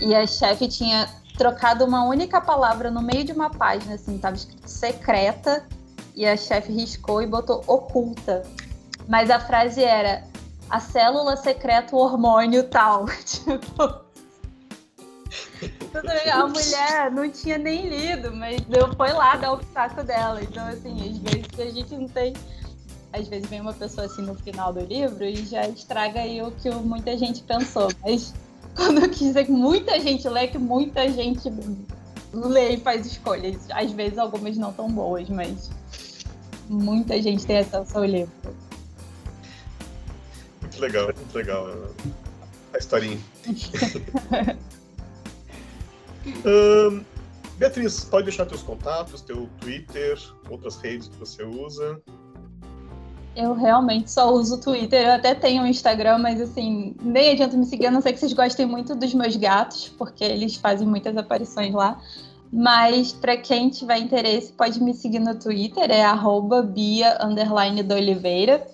E 0.00 0.14
a 0.14 0.24
chefe 0.24 0.68
tinha 0.68 1.08
trocado 1.36 1.84
uma 1.84 2.04
única 2.04 2.40
palavra 2.40 2.92
no 2.92 3.02
meio 3.02 3.24
de 3.24 3.32
uma 3.32 3.50
página, 3.50 3.96
assim, 3.96 4.18
tava 4.18 4.36
escrito 4.36 4.68
secreta, 4.68 5.66
e 6.14 6.24
a 6.24 6.36
chefe 6.36 6.70
riscou 6.70 7.20
e 7.20 7.26
botou 7.26 7.64
oculta. 7.66 8.44
Mas 9.08 9.30
a 9.30 9.40
frase 9.40 9.82
era 9.82 10.22
a 10.70 10.78
célula 10.78 11.36
secreta 11.36 11.96
o 11.96 11.98
hormônio 11.98 12.62
tal. 12.68 13.06
tipo. 13.26 14.03
A 16.32 16.46
mulher 16.46 17.10
não 17.10 17.30
tinha 17.30 17.58
nem 17.58 17.88
lido, 17.88 18.34
mas 18.34 18.60
eu 18.70 18.94
foi 18.94 19.12
lá 19.12 19.36
dar 19.36 19.52
o 19.52 19.60
saco 19.72 20.02
dela. 20.02 20.42
Então, 20.42 20.66
assim, 20.66 21.10
às 21.10 21.18
vezes 21.18 21.58
a 21.58 21.70
gente 21.70 21.94
não 21.94 22.08
tem. 22.08 22.32
Às 23.12 23.28
vezes 23.28 23.48
vem 23.48 23.60
uma 23.60 23.72
pessoa 23.72 24.06
assim 24.06 24.22
no 24.22 24.34
final 24.34 24.72
do 24.72 24.80
livro 24.80 25.24
e 25.24 25.36
já 25.46 25.68
estraga 25.68 26.20
aí 26.20 26.42
o 26.42 26.50
que 26.50 26.68
muita 26.70 27.16
gente 27.16 27.42
pensou. 27.42 27.88
Mas 28.02 28.34
quando 28.74 29.02
eu 29.02 29.08
quis 29.08 29.20
dizer 29.20 29.46
que 29.46 29.52
muita 29.52 30.00
gente 30.00 30.28
lê, 30.28 30.48
que 30.48 30.58
muita 30.58 31.08
gente 31.08 31.48
lê 32.32 32.70
e 32.70 32.80
faz 32.80 33.06
escolhas. 33.06 33.56
Às 33.70 33.92
vezes 33.92 34.18
algumas 34.18 34.56
não 34.56 34.72
tão 34.72 34.90
boas, 34.90 35.28
mas 35.28 35.70
muita 36.68 37.20
gente 37.22 37.46
tem 37.46 37.58
acesso 37.58 37.96
ao 37.96 38.04
livro. 38.04 38.32
Muito 40.60 40.80
legal, 40.80 41.04
muito 41.04 41.34
legal 41.34 41.68
a 42.72 42.78
historinha. 42.78 43.18
um, 46.44 47.04
Beatriz, 47.56 48.04
pode 48.04 48.24
deixar 48.24 48.46
teus 48.46 48.62
contatos, 48.62 49.20
teu 49.20 49.48
Twitter, 49.60 50.18
outras 50.50 50.76
redes 50.76 51.08
que 51.08 51.16
você 51.16 51.42
usa? 51.44 52.00
Eu 53.36 53.52
realmente 53.52 54.10
só 54.10 54.32
uso 54.32 54.56
o 54.56 54.60
Twitter. 54.60 55.06
Eu 55.06 55.12
até 55.14 55.34
tenho 55.34 55.62
um 55.62 55.66
Instagram, 55.66 56.18
mas 56.18 56.40
assim, 56.40 56.94
nem 57.02 57.32
adianta 57.32 57.56
me 57.56 57.66
seguir, 57.66 57.86
a 57.86 57.90
não 57.90 58.00
ser 58.00 58.12
que 58.12 58.20
vocês 58.20 58.32
gostem 58.32 58.66
muito 58.66 58.94
dos 58.94 59.12
meus 59.12 59.36
gatos, 59.36 59.88
porque 59.98 60.24
eles 60.24 60.56
fazem 60.56 60.86
muitas 60.86 61.16
aparições 61.16 61.72
lá. 61.72 62.00
Mas 62.52 63.12
para 63.12 63.36
quem 63.36 63.68
tiver 63.68 63.98
interesse, 63.98 64.52
pode 64.52 64.80
me 64.80 64.94
seguir 64.94 65.18
no 65.18 65.34
Twitter, 65.34 65.90
é 65.90 66.04
Bia 66.62 67.16
Oliveira. 67.94 68.64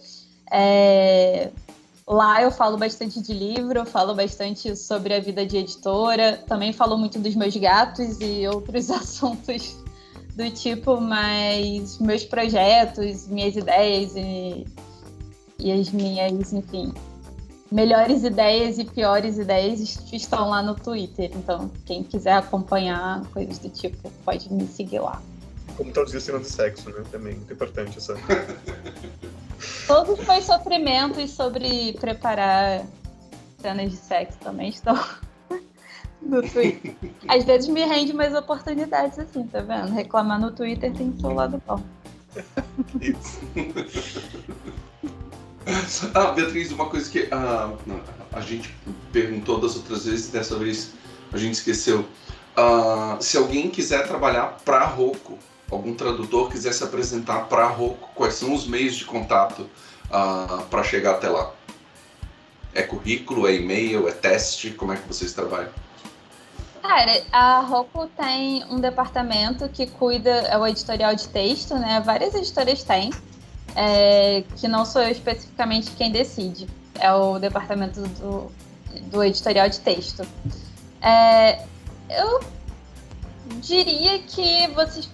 É... 0.52 1.50
Lá 2.10 2.42
eu 2.42 2.50
falo 2.50 2.76
bastante 2.76 3.22
de 3.22 3.32
livro, 3.32 3.86
falo 3.86 4.16
bastante 4.16 4.74
sobre 4.74 5.14
a 5.14 5.20
vida 5.20 5.46
de 5.46 5.58
editora, 5.58 6.42
também 6.44 6.72
falo 6.72 6.98
muito 6.98 7.20
dos 7.20 7.36
meus 7.36 7.56
gatos 7.56 8.18
e 8.20 8.48
outros 8.48 8.90
assuntos 8.90 9.76
do 10.34 10.50
tipo, 10.50 11.00
mas 11.00 12.00
meus 12.00 12.24
projetos, 12.24 13.28
minhas 13.28 13.54
ideias 13.54 14.16
e, 14.16 14.66
e 15.60 15.70
as 15.70 15.90
minhas, 15.90 16.52
enfim, 16.52 16.92
melhores 17.70 18.24
ideias 18.24 18.80
e 18.80 18.84
piores 18.84 19.38
ideias 19.38 19.78
estão 20.12 20.48
lá 20.48 20.60
no 20.60 20.74
Twitter. 20.74 21.30
Então, 21.32 21.70
quem 21.86 22.02
quiser 22.02 22.32
acompanhar 22.32 23.24
coisas 23.26 23.56
do 23.58 23.68
tipo, 23.68 24.10
pode 24.24 24.52
me 24.52 24.66
seguir 24.66 24.98
lá. 24.98 25.22
Como 25.76 25.92
traduzir 25.92 26.20
cena 26.20 26.40
de 26.40 26.48
sexo, 26.48 26.90
né? 26.90 27.04
Também 27.12 27.36
muito 27.36 27.52
importante 27.52 27.98
essa. 27.98 28.14
Todos 29.90 30.20
os 30.20 30.24
meus 30.24 30.44
sofrimentos 30.44 31.32
sobre 31.32 31.94
preparar 31.94 32.86
cenas 33.60 33.90
de 33.90 33.96
sexo 33.96 34.38
também 34.38 34.68
estão 34.68 34.96
no 36.22 36.40
Twitter. 36.48 36.94
Às 37.26 37.42
vezes 37.42 37.68
me 37.68 37.84
rende 37.84 38.12
mais 38.12 38.32
oportunidades 38.32 39.18
assim, 39.18 39.42
tá 39.48 39.60
vendo? 39.60 39.92
Reclamar 39.92 40.40
no 40.40 40.52
Twitter 40.52 40.92
tem 40.92 41.12
seu 41.18 41.34
lado 41.34 41.60
bom. 41.66 41.82
Isso. 43.00 43.40
Ah, 46.14 46.32
Beatriz, 46.32 46.72
uma 46.72 46.86
coisa 46.86 47.08
que 47.08 47.28
ah, 47.30 47.72
a 48.32 48.40
gente 48.40 48.74
perguntou 49.12 49.60
das 49.60 49.76
outras 49.76 50.04
vezes, 50.04 50.28
dessa 50.28 50.56
vez 50.56 50.94
a 51.32 51.36
gente 51.36 51.54
esqueceu. 51.54 52.04
Ah, 52.56 53.18
se 53.20 53.36
alguém 53.36 53.70
quiser 53.70 54.08
trabalhar 54.08 54.56
para 54.64 54.84
Roco, 54.86 55.38
algum 55.70 55.94
tradutor 55.94 56.50
quiser 56.50 56.72
se 56.72 56.82
apresentar 56.82 57.46
para 57.48 57.66
Roco, 57.66 58.10
quais 58.14 58.34
são 58.34 58.52
os 58.52 58.66
meios 58.66 58.96
de 58.96 59.04
contato 59.04 59.68
ah, 60.10 60.64
para 60.70 60.82
chegar 60.82 61.12
até 61.12 61.28
lá? 61.28 61.52
É 62.74 62.82
currículo, 62.82 63.48
é 63.48 63.54
e-mail, 63.54 64.08
é 64.08 64.12
teste? 64.12 64.70
Como 64.70 64.92
é 64.92 64.96
que 64.96 65.06
vocês 65.06 65.32
trabalham? 65.32 65.70
Cara, 66.82 67.22
a 67.30 67.60
Roku 67.60 68.08
tem 68.16 68.64
um 68.70 68.80
departamento 68.80 69.68
que 69.68 69.86
cuida, 69.86 70.30
é 70.30 70.56
o 70.56 70.66
editorial 70.66 71.14
de 71.14 71.28
texto, 71.28 71.74
né? 71.74 72.00
Várias 72.04 72.34
editoras 72.34 72.82
têm, 72.82 73.10
é, 73.76 74.44
que 74.56 74.66
não 74.66 74.84
sou 74.84 75.02
eu 75.02 75.10
especificamente 75.10 75.90
quem 75.92 76.10
decide. 76.10 76.68
É 76.98 77.12
o 77.12 77.38
departamento 77.38 78.00
do, 78.00 78.52
do 79.02 79.22
editorial 79.22 79.68
de 79.68 79.80
texto. 79.80 80.26
É, 81.02 81.64
eu 82.08 82.40
diria 83.60 84.18
que 84.20 84.68
vocês 84.68 85.08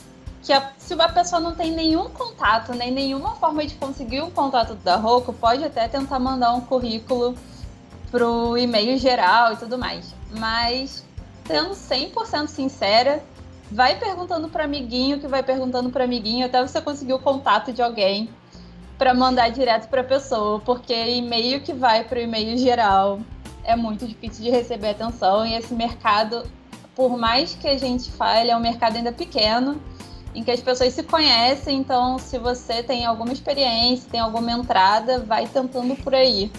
que 0.47 0.53
a, 0.53 0.71
se 0.79 0.95
uma 0.95 1.09
pessoa 1.09 1.41
não 1.41 1.57
tem 1.57 1.73
nenhum 1.73 2.09
contato, 2.09 2.73
nem 2.73 2.93
nenhuma 2.93 3.35
forma 3.35 3.67
de 3.67 3.75
conseguir 3.75 4.23
um 4.23 4.31
contato 4.31 4.77
da 4.77 4.95
Roku, 4.95 5.33
pode 5.33 5.65
até 5.65 5.89
tentar 5.89 6.21
mandar 6.21 6.53
um 6.53 6.61
currículo 6.61 7.35
pro 8.13 8.57
e-mail 8.57 8.97
geral 8.97 9.53
e 9.53 9.57
tudo 9.57 9.77
mais. 9.77 10.15
Mas 10.39 11.05
sendo 11.45 11.71
100% 11.71 12.47
sincera, 12.47 13.21
vai 13.73 13.99
perguntando 13.99 14.49
para 14.49 14.65
amiguinho 14.65 15.19
que 15.19 15.27
vai 15.27 15.43
perguntando 15.43 15.91
para 15.91 16.05
amiguinho 16.05 16.47
até 16.47 16.65
você 16.65 16.81
conseguir 16.81 17.15
o 17.15 17.19
contato 17.19 17.73
de 17.73 17.83
alguém 17.83 18.31
para 18.97 19.13
mandar 19.13 19.49
direto 19.49 19.89
para 19.89 20.05
pessoa, 20.05 20.61
porque 20.61 20.95
e-mail 20.95 21.61
que 21.61 21.73
vai 21.73 22.05
para 22.05 22.21
o 22.21 22.23
e-mail 22.23 22.57
geral 22.57 23.19
é 23.65 23.75
muito 23.75 24.07
difícil 24.07 24.45
de 24.45 24.51
receber 24.51 24.91
atenção 24.91 25.45
e 25.45 25.55
esse 25.55 25.75
mercado, 25.75 26.45
por 26.95 27.19
mais 27.19 27.57
que 27.57 27.67
a 27.67 27.77
gente 27.77 28.13
fale, 28.13 28.49
é 28.49 28.57
um 28.57 28.61
mercado 28.61 28.97
ainda 28.97 29.11
pequeno 29.11 29.81
em 30.37 30.45
que 30.45 30.51
as 30.51 30.61
pessoas 30.61 30.93
se 30.93 31.03
conhecem, 31.03 31.78
então 31.78 32.18
se 32.18 32.39
você 32.39 32.82
tem 32.82 33.07
alguma 33.07 33.32
experiência, 33.32 34.07
tem 34.11 34.20
alguma 34.20 34.53
entrada, 34.53 35.18
vai 35.20 35.49
tentando 35.49 35.97
por 35.97 36.14
aí. 36.14 36.53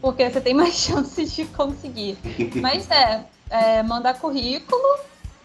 Porque 0.00 0.28
você 0.28 0.40
tem 0.40 0.52
mais 0.52 0.74
chances 0.82 1.32
de 1.32 1.44
conseguir. 1.44 2.18
Mas 2.60 2.90
é, 2.90 3.24
é, 3.48 3.82
mandar 3.84 4.18
currículo, 4.18 4.82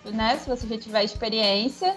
né? 0.06 0.38
Se 0.38 0.50
você 0.50 0.68
já 0.68 0.78
tiver 0.80 1.04
experiência. 1.04 1.96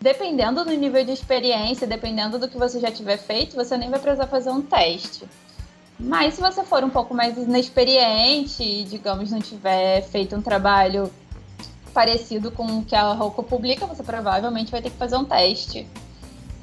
Dependendo 0.00 0.62
do 0.64 0.70
nível 0.70 1.02
de 1.02 1.12
experiência, 1.12 1.86
dependendo 1.86 2.38
do 2.38 2.46
que 2.46 2.58
você 2.58 2.78
já 2.78 2.90
tiver 2.90 3.16
feito, 3.16 3.56
você 3.56 3.74
nem 3.76 3.88
vai 3.88 3.98
precisar 3.98 4.26
fazer 4.26 4.50
um 4.50 4.60
teste. 4.60 5.24
Mas 5.98 6.34
se 6.34 6.42
você 6.42 6.62
for 6.62 6.84
um 6.84 6.90
pouco 6.90 7.14
mais 7.14 7.36
inexperiente, 7.38 8.84
digamos, 8.84 9.32
não 9.32 9.40
tiver 9.40 10.02
feito 10.02 10.36
um 10.36 10.42
trabalho 10.42 11.10
parecido 11.98 12.52
com 12.52 12.78
o 12.78 12.84
que 12.84 12.94
a 12.94 13.12
Roku 13.12 13.42
publica, 13.42 13.84
você 13.84 14.04
provavelmente 14.04 14.70
vai 14.70 14.80
ter 14.80 14.88
que 14.88 14.96
fazer 14.96 15.16
um 15.16 15.24
teste. 15.24 15.84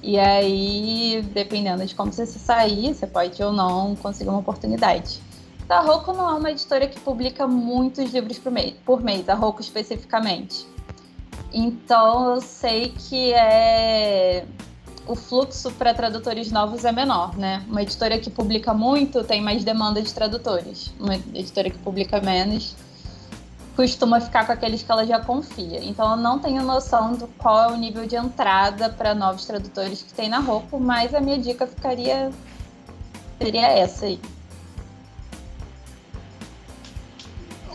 E 0.02 0.18
aí, 0.18 1.22
dependendo 1.34 1.86
de 1.86 1.94
como 1.94 2.10
você 2.10 2.26
se 2.26 2.40
sair, 2.40 2.94
você 2.94 3.06
pode 3.06 3.44
ou 3.44 3.52
não 3.52 3.98
conseguir 3.98 4.30
uma 4.30 4.40
oportunidade. 4.40 5.22
A 5.68 5.82
Roku 5.82 6.14
não 6.14 6.30
é 6.30 6.34
uma 6.36 6.52
editora 6.52 6.88
que 6.88 6.98
publica 7.02 7.46
muitos 7.46 8.14
livros 8.14 8.40
por 8.40 8.50
mês, 8.50 8.76
por 8.86 9.04
mês 9.04 9.28
a 9.28 9.34
Roku 9.34 9.60
especificamente. 9.60 10.66
Então 11.52 12.36
eu 12.36 12.40
sei 12.40 12.94
que 12.98 13.34
é 13.34 14.46
o 15.06 15.16
fluxo 15.16 15.70
para 15.72 15.94
tradutores 15.94 16.50
novos 16.50 16.86
é 16.86 16.94
menor, 16.94 17.36
né? 17.36 17.62
Uma 17.68 17.82
editora 17.82 18.18
que 18.20 18.30
publica 18.30 18.74
muito 18.74 19.22
tem 19.22 19.42
mais 19.42 19.66
demanda 19.66 20.02
de 20.02 20.14
tradutores. 20.14 20.94
Uma 20.98 21.16
editora 21.16 21.70
que 21.70 21.78
publica 21.80 22.22
menos 22.22 22.74
costuma 23.76 24.22
ficar 24.22 24.46
com 24.46 24.52
aqueles 24.52 24.82
que 24.82 24.92
ela 24.92 25.06
já 25.06 25.20
confia. 25.20 25.84
Então 25.84 26.12
eu 26.12 26.18
não 26.18 26.40
tenho 26.40 26.64
noção 26.64 27.14
do 27.14 27.28
qual 27.28 27.70
é 27.70 27.74
o 27.74 27.76
nível 27.76 28.06
de 28.06 28.16
entrada 28.16 28.90
para 28.90 29.14
novos 29.14 29.46
tradutores 29.46 30.02
que 30.02 30.14
tem 30.14 30.30
na 30.30 30.40
Roku, 30.40 30.80
mas 30.80 31.14
a 31.14 31.20
minha 31.20 31.38
dica 31.38 31.68
ficaria 31.68 32.32
seria 33.38 33.68
essa 33.68 34.06
aí. 34.06 34.20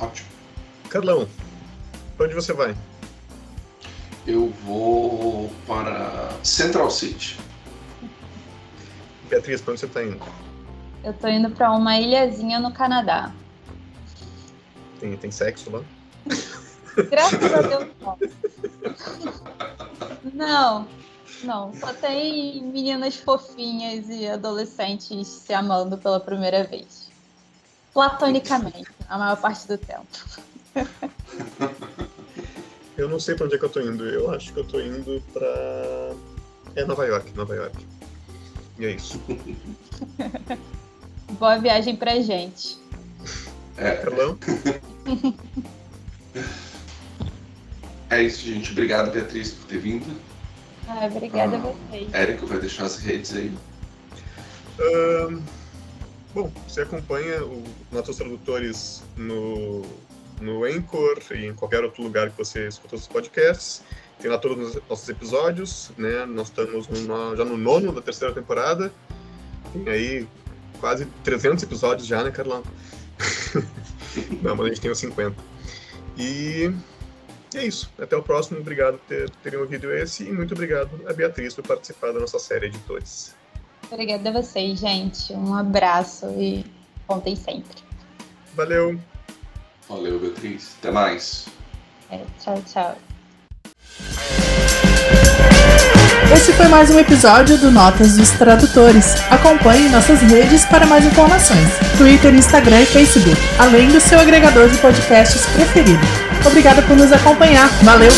Ótimo. 0.01 0.29
Carlão, 0.89 1.29
para 2.17 2.27
onde 2.27 2.35
você 2.35 2.53
vai? 2.53 2.75
Eu 4.27 4.51
vou 4.65 5.51
para 5.67 6.31
Central 6.43 6.91
City. 6.91 7.39
Beatriz, 9.29 9.61
para 9.61 9.73
onde 9.73 9.81
você 9.81 9.87
está 9.87 10.03
indo? 10.03 10.21
Eu 11.05 11.13
tô 11.15 11.29
indo 11.29 11.51
para 11.51 11.71
uma 11.73 11.99
ilhazinha 11.99 12.59
no 12.59 12.73
Canadá. 12.73 13.33
Tem, 15.01 15.17
tem 15.17 15.31
sexo 15.31 15.71
lá? 15.71 15.83
Graças 17.11 17.55
a 17.55 17.63
Deus, 17.63 17.89
não. 18.01 18.19
Não, 20.35 20.89
não. 21.43 21.75
Só 21.75 21.93
tem 21.95 22.63
meninas 22.63 23.17
fofinhas 23.17 24.09
e 24.09 24.29
adolescentes 24.29 25.27
se 25.27 25.53
amando 25.55 25.97
pela 25.97 26.21
primeira 26.21 26.65
vez. 26.65 27.09
Platonicamente, 27.95 28.91
a 29.09 29.19
maior 29.19 29.37
parte 29.37 29.67
do 29.67 29.79
tempo. 29.79 30.07
Eu 32.97 33.09
não 33.09 33.19
sei 33.19 33.35
pra 33.35 33.47
onde 33.47 33.55
é 33.55 33.59
que 33.59 33.65
eu 33.65 33.71
tô 33.71 33.81
indo. 33.81 34.07
Eu 34.07 34.31
acho 34.31 34.53
que 34.53 34.61
eu 34.61 34.65
tô 34.65 34.79
indo 34.79 35.23
pra. 35.33 36.15
É 36.77 36.85
Nova 36.85 37.07
York, 37.07 37.33
Nova 37.35 37.55
York. 37.55 37.87
E 38.79 38.87
é 38.87 38.91
isso. 38.93 39.21
Boa 41.33 41.59
viagem 41.59 41.97
pra 41.97 42.21
gente. 42.21 42.79
É, 43.77 43.97
Carlão? 43.97 44.39
é 48.11 48.23
isso, 48.23 48.45
gente. 48.47 48.73
Obrigado, 48.73 49.11
Beatriz, 49.13 49.53
por 49.53 49.67
ter 49.67 49.79
vindo. 49.79 50.07
Ah, 50.89 51.07
obrigada 51.07 51.57
Ah. 51.57 51.61
a 51.61 51.63
vocês. 51.63 52.13
Érico 52.15 52.47
vai 52.47 52.59
deixar 52.59 52.85
as 52.85 52.97
redes 52.99 53.35
aí. 53.35 53.53
Bom, 56.35 56.51
você 56.67 56.83
acompanha 56.83 57.45
o 57.45 57.63
nossos 57.93 58.17
tradutores 58.17 59.03
no, 59.17 59.83
no 60.41 60.65
Anchor 60.65 61.21
e 61.33 61.47
em 61.47 61.55
qualquer 61.55 61.83
outro 61.85 62.03
lugar 62.03 62.31
que 62.31 62.39
você 62.39 62.67
escuta 62.69 62.97
os 62.97 63.07
podcasts. 63.07 63.83
Tem 64.21 64.31
lá 64.31 64.39
todos 64.39 64.77
os 64.77 64.83
nossos 64.89 65.09
episódios, 65.09 65.91
né? 65.97 66.25
Nós 66.27 66.49
estamos 66.49 66.87
no- 66.89 67.37
já 67.37 67.45
no 67.45 67.57
nono 67.57 67.93
da 67.93 68.01
terceira 68.03 68.33
temporada. 68.35 68.93
Tem 69.73 69.89
aí 69.89 70.29
quase 70.81 71.07
300 71.25 71.63
episódios 71.65 72.07
já, 72.07 72.23
né, 72.23 72.31
Carlão? 72.31 72.63
Não, 74.43 74.57
mas 74.57 74.67
a 74.67 74.69
gente 74.69 74.81
tem 74.81 74.91
os 74.91 74.99
50. 74.99 75.37
E 76.17 76.73
é 77.55 77.65
isso. 77.65 77.91
Até 77.99 78.17
o 78.17 78.23
próximo. 78.23 78.61
Obrigado 78.61 78.99
por 78.99 79.07
ter- 79.07 79.31
terem 79.43 79.59
ouvido 79.59 79.93
esse. 79.93 80.25
E 80.25 80.33
muito 80.33 80.55
obrigado 80.55 80.91
a 81.09 81.13
Beatriz 81.13 81.55
por 81.55 81.67
participar 81.67 82.13
da 82.13 82.21
nossa 82.21 82.39
série 82.39 82.67
Editores. 82.67 83.35
Obrigada 83.91 84.29
a 84.29 84.33
vocês, 84.43 84.79
gente. 84.79 85.33
Um 85.33 85.55
abraço 85.55 86.27
e 86.39 86.65
contem 87.07 87.35
sempre. 87.35 87.83
Valeu! 88.55 89.01
Valeu, 89.89 90.21
Beatriz. 90.21 90.77
Até 90.79 90.91
mais. 90.93 91.49
É, 92.11 92.25
tchau, 92.39 92.63
tchau. 92.67 92.97
Esse 96.29 96.53
foi 96.53 96.69
mais 96.69 96.91
um 96.91 96.99
episódio 96.99 97.59
do 97.59 97.71
Notas 97.71 98.17
dos 98.17 98.31
Tradutores. 98.31 99.15
Acompanhe 99.31 99.89
nossas 99.89 100.21
redes 100.21 100.65
para 100.65 100.87
mais 100.87 101.05
informações: 101.05 101.69
Twitter, 101.97 102.35
Instagram 102.35 102.83
e 102.83 102.87
Facebook, 102.87 103.41
além 103.59 103.89
do 103.89 104.01
seu 104.01 104.19
agregador 104.19 104.69
de 104.69 104.79
podcasts 104.79 105.47
preferido. 105.47 106.07
Obrigada 106.45 106.83
por 106.83 106.97
nos 106.97 107.13
acompanhar. 107.13 107.69
Valeu! 107.83 108.13